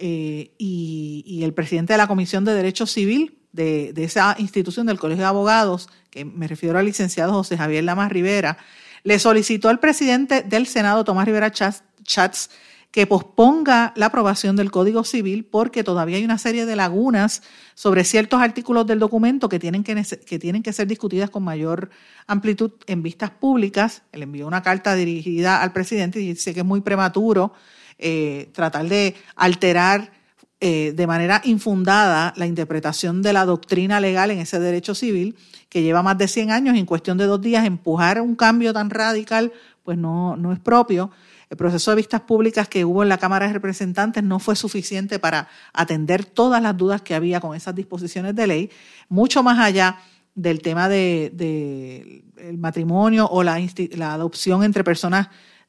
eh, 0.00 0.52
y, 0.58 1.40
el 1.42 1.54
presidente 1.54 1.92
de 1.92 1.98
la 1.98 2.06
Comisión 2.06 2.44
de 2.44 2.54
Derecho 2.54 2.86
Civil 2.86 3.38
de, 3.52 3.92
esa 3.96 4.36
institución 4.38 4.86
del 4.86 4.98
Colegio 4.98 5.22
de 5.22 5.28
Abogados, 5.28 5.88
que 6.10 6.24
me 6.24 6.46
refiero 6.46 6.78
al 6.78 6.84
licenciado 6.84 7.32
José 7.32 7.56
Javier 7.56 7.84
Lamas 7.84 8.12
Rivera, 8.12 8.58
le 9.02 9.18
solicitó 9.18 9.68
al 9.68 9.80
presidente 9.80 10.42
del 10.42 10.66
Senado, 10.66 11.04
Tomás 11.04 11.26
Rivera 11.26 11.50
Chats, 11.50 12.50
que 12.90 13.06
posponga 13.06 13.92
la 13.96 14.06
aprobación 14.06 14.56
del 14.56 14.70
Código 14.70 15.04
Civil 15.04 15.44
porque 15.44 15.84
todavía 15.84 16.16
hay 16.16 16.24
una 16.24 16.38
serie 16.38 16.64
de 16.64 16.76
lagunas 16.76 17.42
sobre 17.74 18.04
ciertos 18.04 18.40
artículos 18.40 18.86
del 18.86 18.98
documento 18.98 19.48
que 19.48 19.58
tienen 19.58 19.84
que, 19.84 20.02
que 20.26 20.38
tienen 20.38 20.62
que 20.62 20.72
ser 20.72 20.86
discutidas 20.86 21.28
con 21.28 21.42
mayor 21.44 21.90
amplitud 22.26 22.72
en 22.86 23.02
vistas 23.02 23.30
públicas. 23.30 24.02
Él 24.12 24.22
envió 24.22 24.46
una 24.46 24.62
carta 24.62 24.94
dirigida 24.94 25.62
al 25.62 25.72
presidente 25.72 26.20
y 26.20 26.28
dice 26.28 26.54
que 26.54 26.60
es 26.60 26.66
muy 26.66 26.80
prematuro 26.80 27.52
eh, 27.98 28.50
tratar 28.52 28.88
de 28.88 29.14
alterar 29.34 30.12
eh, 30.60 30.92
de 30.96 31.06
manera 31.06 31.40
infundada 31.44 32.32
la 32.36 32.46
interpretación 32.46 33.22
de 33.22 33.32
la 33.32 33.44
doctrina 33.44 34.00
legal 34.00 34.30
en 34.30 34.38
ese 34.40 34.58
derecho 34.58 34.94
civil 34.94 35.36
que 35.68 35.82
lleva 35.82 36.02
más 36.02 36.18
de 36.18 36.26
100 36.26 36.50
años 36.50 36.76
en 36.76 36.84
cuestión 36.86 37.16
de 37.16 37.26
dos 37.26 37.40
días 37.40 37.64
empujar 37.64 38.20
un 38.20 38.34
cambio 38.34 38.72
tan 38.72 38.90
radical 38.90 39.52
pues 39.84 39.96
no, 39.96 40.36
no 40.36 40.52
es 40.52 40.58
propio. 40.58 41.10
El 41.48 41.56
proceso 41.56 41.92
de 41.92 41.96
vistas 41.96 42.20
públicas 42.22 42.68
que 42.68 42.84
hubo 42.84 43.02
en 43.02 43.08
la 43.08 43.18
Cámara 43.18 43.46
de 43.46 43.52
Representantes 43.52 44.22
no 44.22 44.38
fue 44.38 44.54
suficiente 44.54 45.18
para 45.18 45.48
atender 45.72 46.24
todas 46.24 46.60
las 46.60 46.76
dudas 46.76 47.02
que 47.02 47.14
había 47.14 47.40
con 47.40 47.56
esas 47.56 47.74
disposiciones 47.74 48.34
de 48.34 48.46
ley, 48.46 48.70
mucho 49.08 49.42
más 49.42 49.58
allá 49.58 49.98
del 50.34 50.60
tema 50.60 50.88
del 50.88 51.36
de, 51.36 52.24
matrimonio 52.58 53.28
o 53.28 53.42
la, 53.42 53.58
la 53.92 54.12
adopción 54.12 54.62
entre 54.62 54.84
personas 54.84 55.28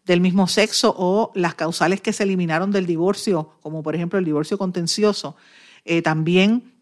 del 0.09 0.21
mismo 0.21 0.47
sexo 0.47 0.95
o 0.97 1.31
las 1.35 1.53
causales 1.53 2.01
que 2.01 2.13
se 2.13 2.23
eliminaron 2.23 2.71
del 2.71 2.87
divorcio, 2.87 3.51
como 3.61 3.83
por 3.83 3.93
ejemplo 3.93 4.17
el 4.17 4.25
divorcio 4.25 4.57
contencioso. 4.57 5.35
Eh, 5.85 6.01
también 6.01 6.73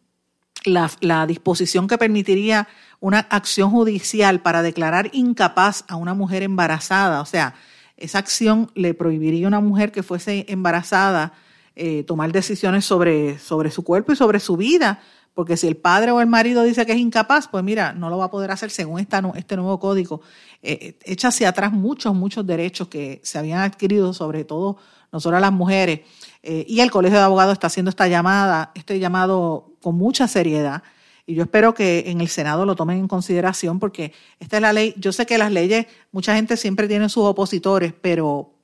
la, 0.64 1.26
disposición 1.28 1.90
que 1.90 1.98
permitiría 1.98 2.70
una 3.02 3.20
acción 3.20 3.70
judicial 3.70 4.40
para 4.40 4.62
declarar 4.62 5.10
incapaz 5.12 5.84
a 5.90 5.98
una 5.98 6.14
mujer 6.14 6.42
embarazada, 6.42 7.20
o 7.20 7.26
sea, 7.26 7.54
esa 7.98 8.20
acción 8.20 8.72
le 8.76 8.94
prohibiría 8.94 9.48
a 9.48 9.50
una 9.50 9.60
mujer 9.60 9.92
que 9.92 10.04
fuese 10.04 10.46
embarazada 10.48 11.34
eh, 11.76 12.06
tomar 12.06 12.32
decisiones 12.32 12.86
sobre, 12.86 13.40
sobre 13.40 13.72
su 13.72 13.84
cuerpo 13.84 14.14
y 14.14 14.16
sobre 14.16 14.40
su 14.40 14.56
vida, 14.56 15.02
porque 15.38 15.56
si 15.56 15.68
el 15.68 15.78
padre 15.78 16.10
o 16.10 16.20
el 16.20 16.26
marido 16.26 16.64
dice 16.64 16.84
que 16.88 16.94
es 16.94 16.98
incapaz, 16.98 17.48
pues 17.48 17.64
mira, 17.64 17.94
no 17.94 18.10
lo 18.10 18.18
va 18.18 18.26
a 18.26 18.32
poder 18.32 18.50
hacer 18.50 18.72
según 18.72 19.00
este 19.00 19.56
nuevo 19.56 19.80
código. 19.80 20.22
Eh, 20.64 20.80
eh, 20.82 21.00
echa 21.04 21.28
hacia 21.28 21.50
atrás 21.50 21.72
muchos, 21.72 22.16
muchos 22.16 22.44
derechos 22.48 22.88
que 22.88 23.22
se 23.22 23.38
habían 23.38 23.60
adquirido, 23.60 24.16
sobre 24.16 24.46
todo 24.46 24.78
nosotras 25.12 25.40
las 25.40 25.52
mujeres. 25.52 26.00
Eh, 26.42 26.66
y 26.68 26.80
el 26.80 26.90
Colegio 26.90 27.20
de 27.20 27.26
Abogados 27.26 27.54
está 27.54 27.68
haciendo 27.68 27.90
esta 27.90 28.08
llamada, 28.08 28.72
este 28.74 28.98
llamado 28.98 29.74
con 29.80 29.96
mucha 29.96 30.28
seriedad. 30.28 30.82
Y 31.28 31.36
yo 31.36 31.44
espero 31.44 31.76
que 31.76 32.06
en 32.08 32.20
el 32.20 32.30
Senado 32.30 32.66
lo 32.66 32.76
tomen 32.76 32.98
en 32.98 33.08
consideración 33.08 33.78
porque 33.78 34.14
esta 34.40 34.56
es 34.56 34.62
la 34.64 34.74
ley. 34.74 34.96
Yo 34.98 35.12
sé 35.12 35.28
que 35.28 35.38
las 35.38 35.52
leyes, 35.52 35.86
mucha 36.12 36.34
gente 36.34 36.58
siempre 36.58 36.88
tiene 36.88 37.10
sus 37.10 37.26
opositores, 37.26 37.94
pero 37.94 38.56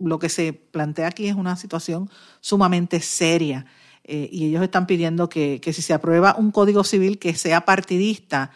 lo 0.00 0.18
que 0.18 0.28
se 0.28 0.54
plantea 0.54 1.06
aquí 1.06 1.28
es 1.28 1.36
una 1.36 1.54
situación 1.54 2.10
sumamente 2.40 2.98
seria. 2.98 3.64
Eh, 4.04 4.28
y 4.32 4.46
ellos 4.46 4.62
están 4.62 4.86
pidiendo 4.86 5.28
que, 5.28 5.60
si 5.62 5.82
se 5.82 5.94
aprueba 5.94 6.34
un 6.38 6.50
código 6.50 6.84
civil 6.84 7.18
que 7.18 7.34
sea 7.34 7.64
partidista, 7.64 8.50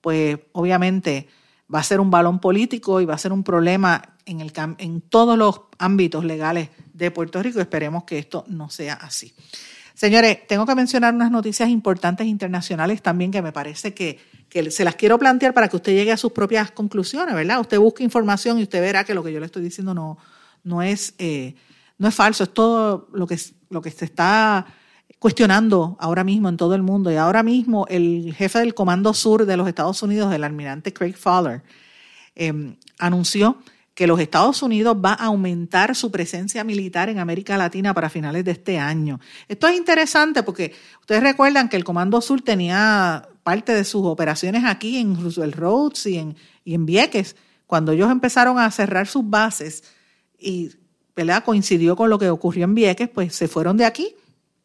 pues 0.00 0.38
obviamente 0.52 1.28
va 1.72 1.80
a 1.80 1.84
ser 1.84 2.00
un 2.00 2.10
balón 2.10 2.40
político 2.40 3.00
y 3.00 3.04
va 3.04 3.14
a 3.14 3.18
ser 3.18 3.32
un 3.32 3.44
problema 3.44 4.16
en, 4.26 4.40
el, 4.40 4.52
en 4.78 5.00
todos 5.00 5.38
los 5.38 5.62
ámbitos 5.78 6.24
legales 6.24 6.70
de 6.92 7.10
Puerto 7.10 7.42
Rico. 7.42 7.60
Esperemos 7.60 8.04
que 8.04 8.18
esto 8.18 8.44
no 8.48 8.70
sea 8.70 8.94
así. 8.94 9.34
Señores, 10.00 10.46
tengo 10.46 10.64
que 10.64 10.74
mencionar 10.74 11.14
unas 11.14 11.30
noticias 11.30 11.68
importantes 11.68 12.26
internacionales 12.26 13.02
también 13.02 13.30
que 13.30 13.42
me 13.42 13.52
parece 13.52 13.92
que, 13.92 14.18
se 14.70 14.82
las 14.82 14.94
quiero 14.94 15.18
plantear 15.18 15.52
para 15.52 15.68
que 15.68 15.76
usted 15.76 15.92
llegue 15.92 16.10
a 16.10 16.16
sus 16.16 16.32
propias 16.32 16.70
conclusiones, 16.70 17.34
¿verdad? 17.34 17.60
Usted 17.60 17.78
busque 17.78 18.02
información 18.02 18.58
y 18.58 18.62
usted 18.62 18.80
verá 18.80 19.04
que 19.04 19.12
lo 19.12 19.22
que 19.22 19.30
yo 19.30 19.38
le 19.40 19.46
estoy 19.46 19.62
diciendo 19.62 19.92
no, 19.92 20.16
no, 20.64 20.80
es, 20.80 21.14
eh, 21.18 21.54
no 21.98 22.08
es 22.08 22.14
falso, 22.14 22.44
es 22.44 22.54
todo 22.54 23.08
lo 23.12 23.26
que, 23.26 23.38
lo 23.68 23.82
que 23.82 23.90
se 23.90 24.06
está 24.06 24.66
cuestionando 25.20 25.98
ahora 26.00 26.24
mismo 26.24 26.48
en 26.48 26.56
todo 26.56 26.74
el 26.74 26.82
mundo. 26.82 27.12
Y 27.12 27.16
ahora 27.16 27.44
mismo 27.44 27.86
el 27.88 28.34
jefe 28.34 28.58
del 28.58 28.74
Comando 28.74 29.14
Sur 29.14 29.46
de 29.46 29.56
los 29.56 29.68
Estados 29.68 30.02
Unidos, 30.02 30.34
el 30.34 30.42
almirante 30.42 30.92
Craig 30.92 31.14
Fowler, 31.14 31.62
em, 32.34 32.74
anunció 32.98 33.58
que 33.94 34.06
los 34.06 34.18
Estados 34.18 34.62
Unidos 34.62 34.96
va 34.96 35.12
a 35.12 35.26
aumentar 35.26 35.94
su 35.94 36.10
presencia 36.10 36.64
militar 36.64 37.10
en 37.10 37.18
América 37.18 37.58
Latina 37.58 37.92
para 37.92 38.08
finales 38.08 38.46
de 38.46 38.52
este 38.52 38.78
año. 38.78 39.20
Esto 39.46 39.68
es 39.68 39.76
interesante 39.76 40.42
porque 40.42 40.72
ustedes 41.00 41.22
recuerdan 41.22 41.68
que 41.68 41.76
el 41.76 41.84
Comando 41.84 42.22
Sur 42.22 42.40
tenía 42.40 43.28
parte 43.42 43.74
de 43.74 43.84
sus 43.84 44.06
operaciones 44.06 44.64
aquí 44.64 44.96
en 44.96 45.22
Roosevelt 45.22 45.54
Roads 45.54 46.06
y 46.06 46.16
en, 46.16 46.36
y 46.64 46.72
en 46.72 46.86
Vieques. 46.86 47.36
Cuando 47.66 47.92
ellos 47.92 48.10
empezaron 48.10 48.58
a 48.58 48.70
cerrar 48.70 49.06
sus 49.06 49.28
bases 49.28 49.84
y 50.38 50.70
coincidió 51.44 51.94
con 51.94 52.08
lo 52.08 52.18
que 52.18 52.30
ocurrió 52.30 52.64
en 52.64 52.74
Vieques, 52.74 53.10
pues 53.10 53.34
se 53.34 53.48
fueron 53.48 53.76
de 53.76 53.84
aquí 53.84 54.14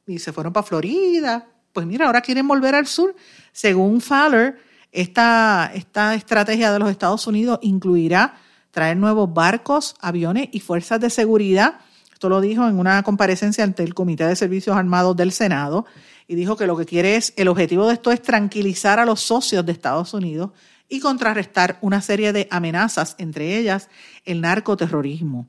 y 0.07 0.19
se 0.19 0.33
fueron 0.33 0.53
para 0.53 0.65
Florida. 0.65 1.47
Pues 1.73 1.85
mira, 1.85 2.07
ahora 2.07 2.21
quieren 2.21 2.47
volver 2.47 2.75
al 2.75 2.87
sur. 2.87 3.15
Según 3.51 4.01
Fowler, 4.01 4.57
esta, 4.91 5.71
esta 5.73 6.15
estrategia 6.15 6.71
de 6.71 6.79
los 6.79 6.89
Estados 6.89 7.27
Unidos 7.27 7.59
incluirá 7.61 8.37
traer 8.71 8.97
nuevos 8.97 9.33
barcos, 9.33 9.95
aviones 9.99 10.49
y 10.51 10.59
fuerzas 10.59 10.99
de 10.99 11.09
seguridad. 11.09 11.79
Esto 12.11 12.29
lo 12.29 12.41
dijo 12.41 12.67
en 12.67 12.79
una 12.79 13.03
comparecencia 13.03 13.63
ante 13.63 13.83
el 13.83 13.93
Comité 13.93 14.25
de 14.25 14.35
Servicios 14.35 14.75
Armados 14.75 15.15
del 15.15 15.31
Senado 15.31 15.85
y 16.27 16.35
dijo 16.35 16.55
que 16.55 16.67
lo 16.67 16.77
que 16.77 16.85
quiere 16.85 17.15
es, 17.15 17.33
el 17.37 17.47
objetivo 17.47 17.87
de 17.87 17.93
esto 17.93 18.11
es 18.11 18.21
tranquilizar 18.21 18.99
a 18.99 19.05
los 19.05 19.19
socios 19.19 19.65
de 19.65 19.71
Estados 19.71 20.13
Unidos 20.13 20.51
y 20.87 20.99
contrarrestar 20.99 21.77
una 21.81 22.01
serie 22.01 22.31
de 22.31 22.47
amenazas, 22.51 23.15
entre 23.17 23.57
ellas 23.57 23.89
el 24.23 24.41
narcoterrorismo. 24.41 25.47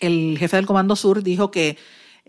El 0.00 0.36
jefe 0.38 0.56
del 0.56 0.66
Comando 0.66 0.96
Sur 0.96 1.22
dijo 1.22 1.50
que 1.50 1.76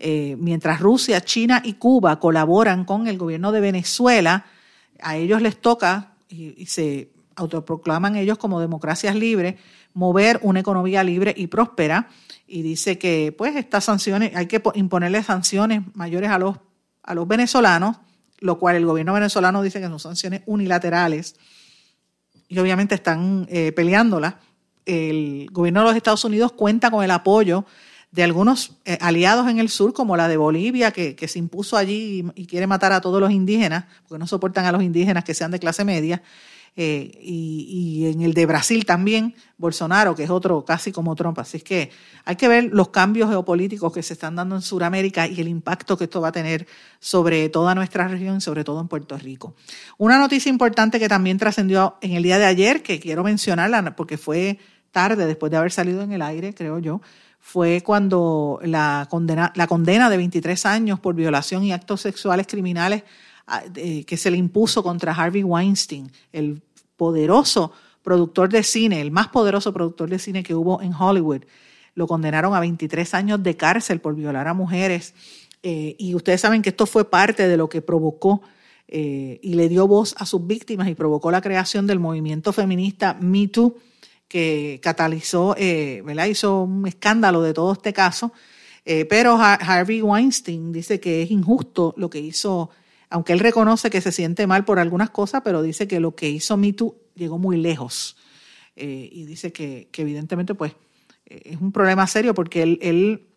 eh, 0.00 0.36
mientras 0.38 0.78
Rusia, 0.78 1.20
China 1.20 1.60
y 1.64 1.72
Cuba 1.72 2.20
colaboran 2.20 2.84
con 2.84 3.08
el 3.08 3.18
gobierno 3.18 3.50
de 3.50 3.60
Venezuela, 3.60 4.46
a 5.00 5.16
ellos 5.16 5.42
les 5.42 5.60
toca, 5.60 6.12
y, 6.28 6.66
se 6.66 7.10
autoproclaman 7.34 8.14
ellos 8.14 8.38
como 8.38 8.60
democracias 8.60 9.16
libres, 9.16 9.56
mover 9.94 10.38
una 10.42 10.60
economía 10.60 11.02
libre 11.02 11.34
y 11.36 11.48
próspera. 11.48 12.08
Y 12.46 12.62
dice 12.62 12.96
que 12.96 13.34
pues 13.36 13.56
estas 13.56 13.84
sanciones, 13.84 14.36
hay 14.36 14.46
que 14.46 14.62
imponerle 14.74 15.20
sanciones 15.24 15.82
mayores 15.94 16.30
a 16.30 16.38
los, 16.38 16.56
a 17.02 17.14
los 17.14 17.26
venezolanos, 17.26 17.96
lo 18.38 18.58
cual 18.60 18.76
el 18.76 18.86
gobierno 18.86 19.14
venezolano 19.14 19.62
dice 19.62 19.80
que 19.80 19.86
son 19.86 19.98
sanciones 19.98 20.42
unilaterales. 20.46 21.34
y 22.48 22.58
obviamente 22.60 22.94
están 22.94 23.48
eh, 23.50 23.72
peleándola. 23.72 24.38
El 24.86 25.48
gobierno 25.50 25.80
de 25.80 25.86
los 25.86 25.96
Estados 25.96 26.24
Unidos 26.24 26.52
cuenta 26.52 26.88
con 26.90 27.02
el 27.02 27.10
apoyo 27.10 27.66
de 28.10 28.22
algunos 28.22 28.72
eh, 28.84 28.96
aliados 29.00 29.48
en 29.48 29.58
el 29.58 29.68
sur, 29.68 29.92
como 29.92 30.16
la 30.16 30.28
de 30.28 30.36
Bolivia, 30.36 30.92
que, 30.92 31.28
se 31.28 31.38
impuso 31.38 31.76
allí 31.76 32.24
y, 32.34 32.46
quiere 32.46 32.66
matar 32.66 32.92
a 32.92 33.00
todos 33.00 33.20
los 33.20 33.30
indígenas, 33.30 33.84
porque 34.06 34.18
no 34.18 34.26
soportan 34.26 34.64
a 34.64 34.72
los 34.72 34.82
indígenas 34.82 35.24
que 35.24 35.34
sean 35.34 35.50
de 35.50 35.58
clase 35.58 35.84
media. 35.84 36.22
Eh, 36.80 37.10
y, 37.20 38.06
en 38.06 38.20
el 38.22 38.34
de 38.34 38.46
Brasil 38.46 38.86
también, 38.86 39.34
Bolsonaro, 39.56 40.14
que 40.14 40.22
es 40.22 40.30
otro 40.30 40.64
casi 40.64 40.92
como 40.92 41.16
Trump. 41.16 41.38
Así 41.40 41.60
que 41.60 41.90
hay 42.24 42.36
que 42.36 42.46
ver 42.46 42.70
los 42.72 42.90
cambios 42.90 43.28
geopolíticos 43.28 43.92
que 43.92 44.02
se 44.02 44.12
están 44.12 44.36
dando 44.36 44.54
en 44.54 44.62
Sudamérica 44.62 45.26
y 45.26 45.40
el 45.40 45.48
impacto 45.48 45.98
que 45.98 46.04
esto 46.04 46.20
va 46.20 46.28
a 46.28 46.32
tener 46.32 46.68
sobre 47.00 47.48
toda 47.48 47.74
nuestra 47.74 48.06
región, 48.06 48.40
sobre 48.40 48.62
todo 48.62 48.80
en 48.80 48.86
Puerto 48.86 49.18
Rico. 49.18 49.56
Una 49.98 50.18
noticia 50.18 50.50
importante 50.50 51.00
que 51.00 51.08
también 51.08 51.36
trascendió 51.36 51.96
en 52.00 52.12
el 52.12 52.22
día 52.22 52.38
de 52.38 52.46
ayer, 52.46 52.82
que 52.82 53.00
quiero 53.00 53.24
mencionarla 53.24 53.96
porque 53.96 54.16
fue 54.16 54.58
tarde 54.92 55.26
después 55.26 55.50
de 55.50 55.58
haber 55.58 55.72
salido 55.72 56.02
en 56.02 56.12
el 56.12 56.22
aire, 56.22 56.54
creo 56.54 56.78
yo, 56.78 57.00
fue 57.38 57.82
cuando 57.82 58.60
la 58.62 59.06
condena, 59.10 59.52
la 59.56 59.66
condena 59.66 60.10
de 60.10 60.16
23 60.16 60.66
años 60.66 61.00
por 61.00 61.14
violación 61.14 61.64
y 61.64 61.72
actos 61.72 62.02
sexuales 62.02 62.46
criminales 62.46 63.04
ah, 63.46 63.62
que 63.72 64.16
se 64.16 64.30
le 64.30 64.36
impuso 64.36 64.82
contra 64.82 65.12
Harvey 65.12 65.42
Weinstein, 65.42 66.10
el 66.32 66.62
poderoso 66.96 67.72
productor 68.02 68.48
de 68.48 68.62
cine, 68.62 69.00
el 69.00 69.10
más 69.10 69.28
poderoso 69.28 69.72
productor 69.72 70.08
de 70.08 70.18
cine 70.18 70.42
que 70.42 70.54
hubo 70.54 70.80
en 70.82 70.92
Hollywood. 70.94 71.42
Lo 71.94 72.06
condenaron 72.06 72.54
a 72.54 72.60
23 72.60 73.14
años 73.14 73.42
de 73.42 73.56
cárcel 73.56 74.00
por 74.00 74.14
violar 74.14 74.48
a 74.48 74.54
mujeres. 74.54 75.14
Eh, 75.62 75.96
y 75.98 76.14
ustedes 76.14 76.40
saben 76.40 76.62
que 76.62 76.70
esto 76.70 76.86
fue 76.86 77.10
parte 77.10 77.48
de 77.48 77.56
lo 77.56 77.68
que 77.68 77.82
provocó 77.82 78.42
eh, 78.86 79.38
y 79.42 79.54
le 79.54 79.68
dio 79.68 79.86
voz 79.86 80.14
a 80.18 80.24
sus 80.24 80.46
víctimas 80.46 80.88
y 80.88 80.94
provocó 80.94 81.30
la 81.30 81.42
creación 81.42 81.86
del 81.86 81.98
movimiento 81.98 82.52
feminista 82.52 83.18
Me 83.20 83.48
Too, 83.48 83.76
que 84.28 84.78
catalizó, 84.82 85.54
eh, 85.58 86.02
¿verdad? 86.04 86.26
Hizo 86.26 86.62
un 86.62 86.86
escándalo 86.86 87.42
de 87.42 87.54
todo 87.54 87.72
este 87.72 87.92
caso. 87.92 88.32
pero 89.08 89.36
Harvey 89.36 90.00
Weinstein 90.00 90.72
dice 90.72 91.00
que 91.00 91.22
es 91.22 91.30
injusto 91.30 91.94
lo 91.96 92.08
que 92.08 92.20
hizo 92.20 92.70
aunque 93.10 93.32
él 93.32 93.40
reconoce 93.40 93.90
que 93.90 94.00
se 94.00 94.12
siente 94.12 94.46
mal 94.46 94.64
por 94.64 94.78
algunas 94.78 95.10
cosas, 95.10 95.42
pero 95.44 95.62
dice 95.62 95.88
que 95.88 96.00
lo 96.00 96.14
que 96.14 96.28
hizo 96.28 96.56
MeToo 96.56 96.96
llegó 97.14 97.38
muy 97.38 97.56
lejos. 97.56 98.16
Eh, 98.76 99.08
y 99.10 99.24
dice 99.24 99.52
que, 99.52 99.88
evidentemente 99.96 100.54
pues 100.54 100.72
eh, 101.26 101.42
es 101.44 101.60
un 101.60 101.72
problema 101.72 102.06
serio 102.06 102.34
porque 102.34 102.62
él, 102.62 102.78
él, 102.80 103.28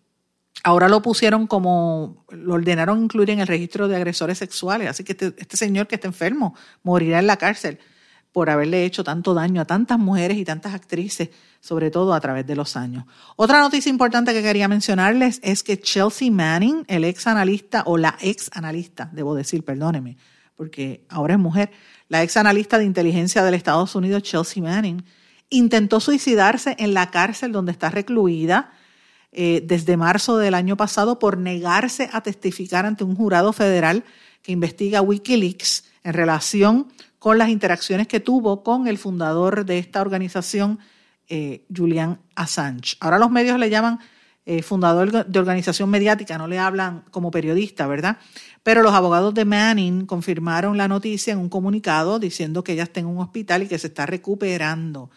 ahora 0.63 0.87
lo 0.87 1.01
pusieron 1.01 1.47
como, 1.47 2.25
lo 2.29 2.53
ordenaron 2.53 3.01
incluir 3.03 3.31
en 3.31 3.39
el 3.39 3.47
registro 3.47 3.87
de 3.87 3.95
agresores 3.95 4.37
sexuales, 4.37 4.87
así 4.87 5.03
que 5.03 5.13
este, 5.13 5.33
este 5.37 5.57
señor 5.57 5.87
que 5.87 5.95
está 5.95 6.07
enfermo 6.07 6.55
morirá 6.83 7.17
en 7.19 7.27
la 7.27 7.37
cárcel 7.37 7.79
por 8.31 8.49
haberle 8.49 8.85
hecho 8.85 9.03
tanto 9.03 9.33
daño 9.33 9.61
a 9.61 9.65
tantas 9.65 9.99
mujeres 9.99 10.37
y 10.37 10.45
tantas 10.45 10.73
actrices, 10.73 11.29
sobre 11.59 11.91
todo 11.91 12.13
a 12.13 12.19
través 12.21 12.47
de 12.47 12.55
los 12.55 12.77
años. 12.77 13.05
Otra 13.35 13.59
noticia 13.59 13.89
importante 13.89 14.33
que 14.33 14.41
quería 14.41 14.67
mencionarles 14.67 15.39
es 15.43 15.63
que 15.63 15.79
Chelsea 15.79 16.31
Manning, 16.31 16.85
el 16.87 17.03
ex 17.03 17.27
analista, 17.27 17.83
o 17.85 17.97
la 17.97 18.17
ex 18.21 18.49
analista, 18.53 19.09
debo 19.11 19.35
decir, 19.35 19.65
perdóneme, 19.65 20.17
porque 20.55 21.05
ahora 21.09 21.33
es 21.33 21.39
mujer, 21.39 21.71
la 22.07 22.23
ex 22.23 22.37
analista 22.37 22.77
de 22.77 22.85
inteligencia 22.85 23.43
del 23.43 23.53
Estados 23.53 23.95
Unidos, 23.95 24.23
Chelsea 24.23 24.63
Manning, 24.63 25.03
intentó 25.49 25.99
suicidarse 25.99 26.75
en 26.79 26.93
la 26.93 27.11
cárcel 27.11 27.51
donde 27.51 27.73
está 27.73 27.89
recluida 27.89 28.71
eh, 29.33 29.61
desde 29.65 29.97
marzo 29.97 30.37
del 30.37 30.53
año 30.53 30.77
pasado 30.77 31.19
por 31.19 31.37
negarse 31.37 32.09
a 32.11 32.21
testificar 32.21 32.85
ante 32.85 33.03
un 33.03 33.15
jurado 33.15 33.53
federal 33.53 34.03
que 34.41 34.51
investiga 34.51 35.01
Wikileaks 35.01 35.85
en 36.03 36.13
relación 36.13 36.87
con 37.21 37.37
las 37.37 37.49
interacciones 37.49 38.07
que 38.07 38.19
tuvo 38.19 38.63
con 38.63 38.87
el 38.87 38.97
fundador 38.97 39.63
de 39.63 39.77
esta 39.77 40.01
organización, 40.01 40.79
eh, 41.29 41.67
Julian 41.73 42.19
Assange. 42.33 42.97
Ahora 42.99 43.19
los 43.19 43.29
medios 43.29 43.59
le 43.59 43.69
llaman 43.69 43.99
eh, 44.47 44.63
fundador 44.63 45.27
de 45.27 45.39
organización 45.39 45.91
mediática, 45.91 46.39
no 46.39 46.47
le 46.47 46.57
hablan 46.57 47.03
como 47.11 47.29
periodista, 47.29 47.85
¿verdad? 47.85 48.17
Pero 48.63 48.81
los 48.81 48.95
abogados 48.95 49.35
de 49.35 49.45
Manning 49.45 50.07
confirmaron 50.07 50.77
la 50.77 50.87
noticia 50.87 51.33
en 51.33 51.37
un 51.37 51.49
comunicado 51.49 52.17
diciendo 52.17 52.63
que 52.63 52.71
ella 52.71 52.83
está 52.83 53.01
en 53.01 53.05
un 53.05 53.19
hospital 53.19 53.61
y 53.61 53.67
que 53.67 53.77
se 53.77 53.85
está 53.85 54.07
recuperando. 54.07 55.11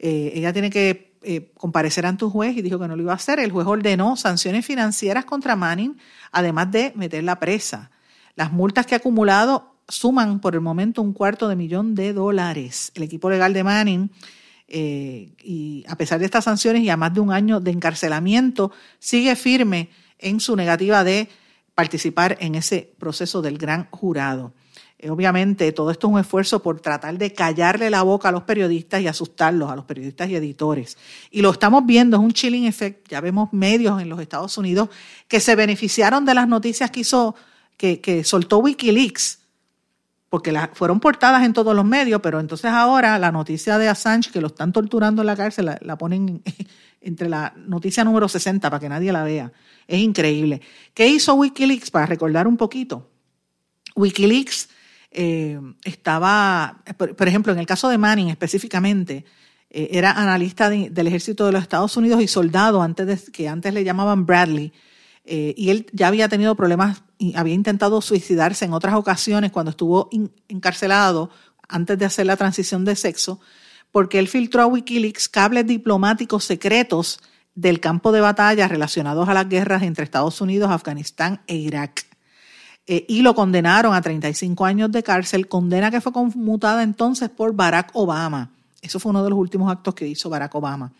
Eh, 0.00 0.32
ella 0.34 0.52
tiene 0.52 0.68
que 0.68 1.14
comparecer 1.56 2.06
ante 2.06 2.24
un 2.24 2.32
juez 2.32 2.56
y 2.56 2.62
dijo 2.62 2.80
que 2.80 2.88
no 2.88 2.96
lo 2.96 3.02
iba 3.02 3.12
a 3.12 3.16
hacer. 3.16 3.38
El 3.38 3.52
juez 3.52 3.68
ordenó 3.68 4.16
sanciones 4.16 4.66
financieras 4.66 5.24
contra 5.24 5.54
Manning, 5.54 5.96
además 6.32 6.72
de 6.72 6.92
meterla 6.96 7.38
presa. 7.38 7.92
Las 8.34 8.50
multas 8.50 8.84
que 8.84 8.96
ha 8.96 8.98
acumulado 8.98 9.75
suman 9.88 10.40
por 10.40 10.54
el 10.54 10.60
momento 10.60 11.02
un 11.02 11.12
cuarto 11.12 11.48
de 11.48 11.56
millón 11.56 11.94
de 11.94 12.12
dólares. 12.12 12.92
El 12.94 13.04
equipo 13.04 13.30
legal 13.30 13.52
de 13.52 13.64
Manning, 13.64 14.10
eh, 14.68 15.32
y 15.42 15.84
a 15.88 15.96
pesar 15.96 16.18
de 16.18 16.24
estas 16.24 16.44
sanciones 16.44 16.82
y 16.82 16.90
a 16.90 16.96
más 16.96 17.14
de 17.14 17.20
un 17.20 17.32
año 17.32 17.60
de 17.60 17.70
encarcelamiento, 17.70 18.72
sigue 18.98 19.36
firme 19.36 19.90
en 20.18 20.40
su 20.40 20.56
negativa 20.56 21.04
de 21.04 21.28
participar 21.74 22.36
en 22.40 22.54
ese 22.54 22.92
proceso 22.98 23.42
del 23.42 23.58
gran 23.58 23.88
jurado. 23.90 24.54
Eh, 24.98 25.10
obviamente, 25.10 25.70
todo 25.72 25.90
esto 25.90 26.06
es 26.08 26.12
un 26.14 26.18
esfuerzo 26.18 26.62
por 26.62 26.80
tratar 26.80 27.18
de 27.18 27.32
callarle 27.32 27.90
la 27.90 28.02
boca 28.02 28.30
a 28.30 28.32
los 28.32 28.44
periodistas 28.44 29.02
y 29.02 29.06
asustarlos, 29.06 29.70
a 29.70 29.76
los 29.76 29.84
periodistas 29.84 30.28
y 30.30 30.36
editores. 30.36 30.96
Y 31.30 31.42
lo 31.42 31.50
estamos 31.50 31.84
viendo, 31.84 32.16
es 32.16 32.22
un 32.22 32.32
chilling 32.32 32.64
effect. 32.64 33.08
Ya 33.08 33.20
vemos 33.20 33.52
medios 33.52 34.00
en 34.00 34.08
los 34.08 34.20
Estados 34.20 34.56
Unidos 34.56 34.88
que 35.28 35.38
se 35.38 35.54
beneficiaron 35.54 36.24
de 36.24 36.34
las 36.34 36.48
noticias 36.48 36.90
que 36.90 37.00
hizo, 37.00 37.34
que, 37.76 38.00
que 38.00 38.24
soltó 38.24 38.58
Wikileaks 38.58 39.45
porque 40.36 40.54
fueron 40.74 41.00
portadas 41.00 41.42
en 41.46 41.54
todos 41.54 41.74
los 41.74 41.86
medios, 41.86 42.20
pero 42.22 42.40
entonces 42.40 42.70
ahora 42.70 43.18
la 43.18 43.32
noticia 43.32 43.78
de 43.78 43.88
Assange, 43.88 44.30
que 44.30 44.42
lo 44.42 44.48
están 44.48 44.70
torturando 44.70 45.22
en 45.22 45.26
la 45.26 45.34
cárcel, 45.34 45.70
la, 45.80 45.96
ponen 45.96 46.42
entre 47.00 47.30
la 47.30 47.54
noticia 47.56 48.04
número 48.04 48.28
60 48.28 48.68
para 48.68 48.78
que 48.78 48.86
nadie 48.86 49.12
la 49.12 49.24
vea. 49.24 49.50
Es 49.88 49.98
increíble. 49.98 50.60
¿Qué 50.92 51.08
hizo 51.08 51.32
Wikileaks? 51.36 51.90
Para 51.90 52.04
recordar 52.04 52.46
un 52.46 52.58
poquito. 52.58 53.08
Wikileaks 53.94 54.68
eh, 55.10 55.58
estaba, 55.82 56.82
por, 56.98 57.26
ejemplo, 57.26 57.54
en 57.54 57.58
el 57.58 57.64
caso 57.64 57.88
de 57.88 57.96
Manning 57.96 58.28
específicamente, 58.28 59.24
eh, 59.70 59.88
era 59.92 60.10
analista 60.10 60.68
del 60.68 61.06
ejército 61.06 61.46
de 61.46 61.52
los 61.52 61.62
Estados 61.62 61.96
Unidos 61.96 62.20
y 62.20 62.28
soldado 62.28 62.82
antes 62.82 63.06
de, 63.06 63.32
que 63.32 63.48
antes 63.48 63.72
le 63.72 63.84
llamaban 63.84 64.26
Bradley 64.26 64.70
eh, 65.26 65.54
y 65.56 65.70
él 65.70 65.86
ya 65.92 66.06
había 66.06 66.28
tenido 66.28 66.54
problemas 66.54 67.02
y 67.18 67.36
había 67.36 67.54
intentado 67.54 68.00
suicidarse 68.00 68.64
en 68.64 68.72
otras 68.72 68.94
ocasiones 68.94 69.50
cuando 69.50 69.70
estuvo 69.70 70.08
encarcelado 70.48 71.30
antes 71.68 71.98
de 71.98 72.04
hacer 72.04 72.26
la 72.26 72.36
transición 72.36 72.84
de 72.84 72.94
sexo, 72.94 73.40
porque 73.90 74.18
él 74.20 74.28
filtró 74.28 74.62
a 74.62 74.66
Wikileaks 74.66 75.28
cables 75.28 75.66
diplomáticos 75.66 76.44
secretos 76.44 77.18
del 77.56 77.80
campo 77.80 78.12
de 78.12 78.20
batalla 78.20 78.68
relacionados 78.68 79.28
a 79.28 79.34
las 79.34 79.48
guerras 79.48 79.82
entre 79.82 80.04
Estados 80.04 80.40
Unidos, 80.40 80.70
Afganistán 80.70 81.40
e 81.48 81.56
Irak. 81.56 82.06
Eh, 82.86 83.04
y 83.08 83.22
lo 83.22 83.34
condenaron 83.34 83.94
a 83.94 84.00
35 84.00 84.64
años 84.64 84.92
de 84.92 85.02
cárcel, 85.02 85.48
condena 85.48 85.90
que 85.90 86.00
fue 86.00 86.12
conmutada 86.12 86.84
entonces 86.84 87.30
por 87.30 87.52
Barack 87.52 87.90
Obama. 87.94 88.52
Eso 88.80 89.00
fue 89.00 89.10
uno 89.10 89.24
de 89.24 89.30
los 89.30 89.38
últimos 89.38 89.72
actos 89.72 89.94
que 89.94 90.06
hizo 90.06 90.30
Barack 90.30 90.54
Obama. 90.54 90.92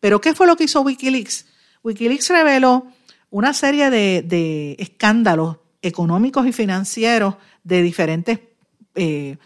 Pero 0.00 0.20
¿qué 0.20 0.34
fue 0.34 0.48
lo 0.48 0.56
que 0.56 0.64
hizo 0.64 0.80
Wikileaks? 0.80 1.46
Wikileaks 1.84 2.28
reveló 2.30 2.88
una 3.30 3.52
serie 3.52 3.90
de, 3.90 4.76
escándalos 4.78 5.58
económicos 5.82 6.46
y 6.46 6.52
financieros 6.52 7.36
de 7.62 7.82
diferentes 7.82 8.40
eh, 8.94 9.36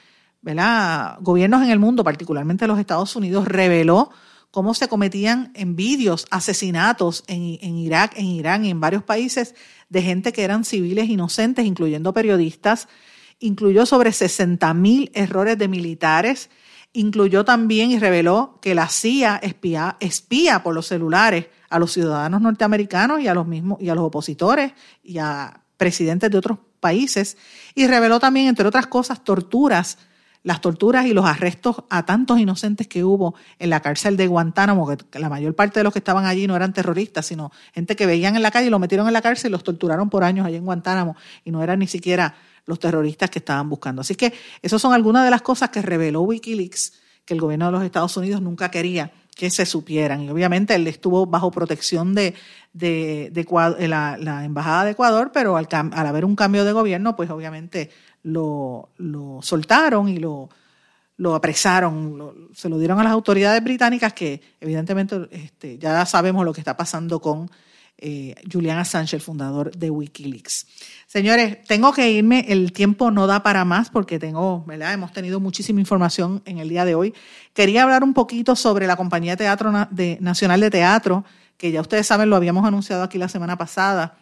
gobiernos 1.20 1.62
en 1.62 1.70
el 1.70 1.78
mundo, 1.78 2.04
particularmente 2.04 2.66
los 2.66 2.78
Estados 2.78 3.14
Unidos, 3.16 3.46
reveló 3.46 4.10
cómo 4.50 4.74
se 4.74 4.86
cometían 4.88 5.50
envidios, 5.54 6.26
asesinatos 6.30 7.24
en, 7.26 7.78
Irak, 7.78 8.12
en 8.16 8.26
Irán 8.26 8.64
y 8.64 8.70
en 8.70 8.80
varios 8.80 9.02
países 9.02 9.54
de 9.88 10.02
gente 10.02 10.32
que 10.32 10.44
eran 10.44 10.64
civiles 10.64 11.08
inocentes, 11.08 11.64
incluyendo 11.64 12.12
periodistas. 12.12 12.88
Incluyó 13.40 13.86
sobre 13.86 14.12
60 14.12 14.72
mil 14.74 15.10
errores 15.14 15.58
de 15.58 15.68
militares. 15.68 16.50
Incluyó 16.92 17.44
también 17.44 17.90
y 17.90 17.98
reveló 17.98 18.58
que 18.60 18.74
la 18.74 18.88
CIA 18.88 19.36
espía, 19.42 19.96
espía 20.00 20.62
por 20.62 20.74
los 20.74 20.86
celulares 20.86 21.46
a 21.70 21.78
los 21.78 21.92
ciudadanos 21.92 22.42
norteamericanos 22.42 23.20
y 23.20 23.28
a 23.28 23.34
los 23.34 23.46
mismos 23.46 23.80
y 23.80 23.88
a 23.88 23.94
los 23.94 24.04
opositores 24.04 24.72
y 25.02 25.18
a 25.18 25.62
presidentes 25.76 26.30
de 26.30 26.38
otros 26.38 26.58
países. 26.80 27.36
Y 27.74 27.86
reveló 27.86 28.20
también 28.20 28.48
entre 28.48 28.68
otras 28.68 28.86
cosas 28.86 29.24
torturas 29.24 29.98
las 30.42 30.60
torturas 30.60 31.06
y 31.06 31.12
los 31.12 31.24
arrestos 31.24 31.84
a 31.88 32.04
tantos 32.04 32.38
inocentes 32.38 32.88
que 32.88 33.04
hubo 33.04 33.34
en 33.58 33.70
la 33.70 33.80
cárcel 33.80 34.16
de 34.16 34.26
Guantánamo, 34.26 34.88
que 34.88 35.18
la 35.18 35.28
mayor 35.28 35.54
parte 35.54 35.80
de 35.80 35.84
los 35.84 35.92
que 35.92 36.00
estaban 36.00 36.24
allí 36.24 36.46
no 36.46 36.56
eran 36.56 36.72
terroristas, 36.72 37.26
sino 37.26 37.52
gente 37.72 37.94
que 37.94 38.06
veían 38.06 38.34
en 38.34 38.42
la 38.42 38.50
calle 38.50 38.66
y 38.66 38.70
lo 38.70 38.78
metieron 38.78 39.06
en 39.06 39.12
la 39.12 39.22
cárcel 39.22 39.50
y 39.50 39.52
los 39.52 39.62
torturaron 39.62 40.10
por 40.10 40.24
años 40.24 40.46
allí 40.46 40.56
en 40.56 40.64
Guantánamo. 40.64 41.16
Y 41.44 41.52
no 41.52 41.62
eran 41.62 41.78
ni 41.78 41.86
siquiera 41.86 42.34
los 42.66 42.78
terroristas 42.78 43.30
que 43.30 43.38
estaban 43.38 43.68
buscando. 43.68 44.00
Así 44.02 44.14
que 44.14 44.32
esas 44.60 44.80
son 44.80 44.92
algunas 44.92 45.24
de 45.24 45.30
las 45.30 45.42
cosas 45.42 45.70
que 45.70 45.82
reveló 45.82 46.22
Wikileaks 46.22 46.94
que 47.24 47.34
el 47.34 47.40
gobierno 47.40 47.66
de 47.66 47.72
los 47.72 47.84
Estados 47.84 48.16
Unidos 48.16 48.40
nunca 48.40 48.70
quería 48.70 49.12
que 49.34 49.50
se 49.50 49.66
supieran. 49.66 50.22
Y 50.22 50.30
obviamente 50.30 50.74
él 50.74 50.86
estuvo 50.86 51.26
bajo 51.26 51.50
protección 51.50 52.14
de, 52.14 52.34
de, 52.72 53.30
la, 53.88 54.44
Embajada 54.44 54.84
de 54.84 54.90
Ecuador, 54.92 55.30
pero 55.32 55.56
al, 55.56 55.68
al, 55.70 56.06
haber 56.06 56.24
un 56.24 56.36
cambio 56.36 56.64
de 56.64 56.72
gobierno, 56.72 57.16
pues 57.16 57.30
obviamente 57.30 57.90
lo, 58.22 58.90
lo 58.98 59.40
soltaron 59.40 60.08
y 60.08 60.18
lo, 60.18 60.50
lo 61.16 61.34
apresaron, 61.34 62.50
se 62.54 62.68
lo 62.68 62.78
dieron 62.78 63.00
a 63.00 63.04
las 63.04 63.12
autoridades 63.12 63.62
británicas 63.62 64.12
que 64.12 64.40
evidentemente 64.60 65.28
este, 65.30 65.78
ya 65.78 66.04
sabemos 66.04 66.44
lo 66.44 66.52
que 66.52 66.60
está 66.60 66.76
pasando 66.76 67.20
con 67.20 67.50
eh, 67.98 68.34
Julian 68.50 68.78
Assange, 68.78 69.16
el 69.16 69.22
fundador 69.22 69.70
de 69.76 69.88
Wikileaks. 69.88 70.66
Señores, 71.12 71.62
tengo 71.64 71.92
que 71.92 72.10
irme, 72.10 72.46
el 72.48 72.72
tiempo 72.72 73.10
no 73.10 73.26
da 73.26 73.42
para 73.42 73.66
más 73.66 73.90
porque 73.90 74.18
tengo, 74.18 74.64
¿verdad? 74.64 74.94
Hemos 74.94 75.12
tenido 75.12 75.40
muchísima 75.40 75.78
información 75.78 76.40
en 76.46 76.56
el 76.56 76.70
día 76.70 76.86
de 76.86 76.94
hoy. 76.94 77.12
Quería 77.52 77.82
hablar 77.82 78.02
un 78.02 78.14
poquito 78.14 78.56
sobre 78.56 78.86
la 78.86 78.96
Compañía 78.96 79.36
Teatro 79.36 79.70
Nacional 80.20 80.60
de 80.62 80.70
Teatro, 80.70 81.26
que 81.58 81.70
ya 81.70 81.82
ustedes 81.82 82.06
saben, 82.06 82.30
lo 82.30 82.36
habíamos 82.36 82.64
anunciado 82.64 83.02
aquí 83.02 83.18
la 83.18 83.28
semana 83.28 83.58
pasada. 83.58 84.16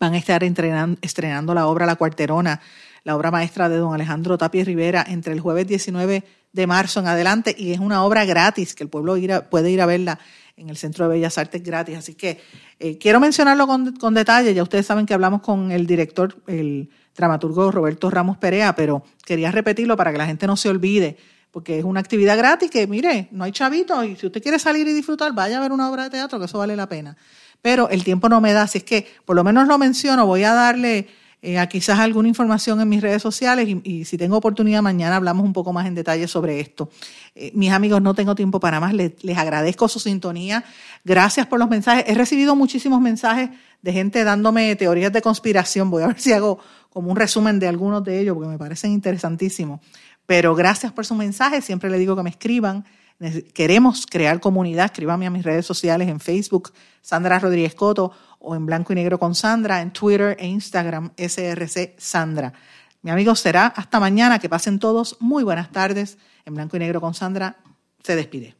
Van 0.00 0.14
a 0.14 0.18
estar 0.18 0.42
estrenando 0.42 1.54
la 1.54 1.68
obra 1.68 1.86
La 1.86 1.94
Cuarterona 1.94 2.60
la 3.04 3.16
obra 3.16 3.30
maestra 3.30 3.68
de 3.68 3.76
don 3.76 3.94
Alejandro 3.94 4.36
Tapia 4.36 4.64
Rivera 4.64 5.04
entre 5.06 5.32
el 5.32 5.40
jueves 5.40 5.66
19 5.66 6.22
de 6.52 6.66
marzo 6.66 7.00
en 7.00 7.06
adelante 7.06 7.54
y 7.56 7.72
es 7.72 7.78
una 7.78 8.04
obra 8.04 8.24
gratis 8.24 8.74
que 8.74 8.82
el 8.82 8.90
pueblo 8.90 9.16
puede 9.50 9.70
ir 9.70 9.80
a 9.80 9.86
verla 9.86 10.18
en 10.56 10.68
el 10.68 10.76
Centro 10.76 11.06
de 11.06 11.14
Bellas 11.14 11.38
Artes 11.38 11.62
gratis. 11.62 11.96
Así 11.96 12.14
que 12.14 12.40
eh, 12.78 12.98
quiero 12.98 13.18
mencionarlo 13.18 13.66
con, 13.66 13.96
con, 13.96 14.14
detalle. 14.14 14.52
Ya 14.52 14.62
ustedes 14.62 14.86
saben 14.86 15.06
que 15.06 15.14
hablamos 15.14 15.40
con 15.40 15.72
el 15.72 15.86
director, 15.86 16.36
el 16.46 16.90
dramaturgo 17.16 17.70
Roberto 17.70 18.10
Ramos 18.10 18.36
Perea, 18.38 18.74
pero 18.74 19.02
quería 19.24 19.50
repetirlo 19.50 19.96
para 19.96 20.12
que 20.12 20.18
la 20.18 20.26
gente 20.26 20.46
no 20.46 20.56
se 20.56 20.68
olvide, 20.68 21.16
porque 21.50 21.78
es 21.78 21.84
una 21.84 22.00
actividad 22.00 22.36
gratis 22.36 22.70
que, 22.70 22.86
mire, 22.86 23.28
no 23.30 23.44
hay 23.44 23.52
chavitos 23.52 24.04
y 24.04 24.16
si 24.16 24.26
usted 24.26 24.42
quiere 24.42 24.58
salir 24.58 24.86
y 24.86 24.92
disfrutar, 24.92 25.32
vaya 25.32 25.58
a 25.58 25.60
ver 25.60 25.72
una 25.72 25.90
obra 25.90 26.04
de 26.04 26.10
teatro, 26.10 26.38
que 26.38 26.44
eso 26.44 26.58
vale 26.58 26.76
la 26.76 26.88
pena. 26.88 27.16
Pero 27.62 27.88
el 27.90 28.04
tiempo 28.04 28.28
no 28.28 28.40
me 28.40 28.52
da, 28.52 28.62
así 28.62 28.78
es 28.78 28.84
que 28.84 29.06
por 29.24 29.36
lo 29.36 29.44
menos 29.44 29.66
lo 29.66 29.78
menciono, 29.78 30.26
voy 30.26 30.44
a 30.44 30.54
darle 30.54 31.08
eh, 31.42 31.66
quizás 31.70 31.98
alguna 31.98 32.28
información 32.28 32.82
en 32.82 32.88
mis 32.88 33.00
redes 33.00 33.22
sociales 33.22 33.66
y, 33.82 34.04
si 34.04 34.18
tengo 34.18 34.36
oportunidad 34.36 34.82
mañana 34.82 35.16
hablamos 35.16 35.42
un 35.44 35.54
poco 35.54 35.72
más 35.72 35.86
en 35.86 35.94
detalle 35.94 36.28
sobre 36.28 36.60
esto. 36.60 36.90
Eh, 37.34 37.50
mis 37.54 37.72
amigos, 37.72 38.02
no 38.02 38.14
tengo 38.14 38.34
tiempo 38.34 38.60
para 38.60 38.78
más, 38.78 38.92
les, 38.92 39.14
agradezco 39.38 39.88
su 39.88 40.00
sintonía, 40.00 40.64
gracias 41.02 41.46
por 41.46 41.58
los 41.58 41.70
mensajes. 41.70 42.04
He 42.06 42.14
recibido 42.14 42.54
muchísimos 42.56 43.00
mensajes 43.00 43.48
de 43.80 43.92
gente 43.92 44.22
dándome 44.22 44.76
teorías 44.76 45.12
de 45.12 45.22
conspiración, 45.22 45.90
voy 45.90 46.02
a 46.02 46.08
ver 46.08 46.20
si 46.20 46.34
hago 46.34 46.58
como 46.90 47.10
un 47.10 47.16
resumen 47.16 47.58
de 47.58 47.68
algunos 47.68 48.04
de 48.04 48.20
ellos 48.20 48.34
porque 48.34 48.50
me 48.50 48.58
parecen 48.58 48.92
interesantísimos. 48.92 49.80
Pero 50.26 50.54
gracias 50.54 50.92
por 50.92 51.06
sus 51.06 51.16
mensajes, 51.16 51.64
siempre 51.64 51.88
le 51.88 51.98
digo 51.98 52.14
que 52.16 52.22
me 52.22 52.30
escriban. 52.30 52.84
Queremos 53.52 54.06
crear 54.06 54.40
comunidad, 54.40 54.86
escríbame 54.86 55.26
a 55.26 55.30
mis 55.30 55.42
redes 55.42 55.66
sociales 55.66 56.08
en 56.08 56.20
Facebook, 56.20 56.72
Sandra 57.02 57.38
Rodríguez 57.38 57.74
Coto 57.74 58.12
o 58.40 58.56
en 58.56 58.66
blanco 58.66 58.92
y 58.92 58.96
negro 58.96 59.18
con 59.18 59.34
Sandra, 59.34 59.80
en 59.80 59.92
Twitter 59.92 60.36
e 60.38 60.46
Instagram, 60.46 61.12
SRC 61.16 61.94
Sandra. 61.98 62.52
Mi 63.02 63.10
amigo 63.10 63.34
será 63.34 63.66
hasta 63.66 64.00
mañana. 64.00 64.38
Que 64.38 64.48
pasen 64.48 64.78
todos 64.78 65.16
muy 65.20 65.44
buenas 65.44 65.70
tardes. 65.70 66.18
En 66.44 66.54
blanco 66.54 66.76
y 66.76 66.80
negro 66.80 67.00
con 67.00 67.14
Sandra 67.14 67.56
se 68.02 68.16
despide. 68.16 68.59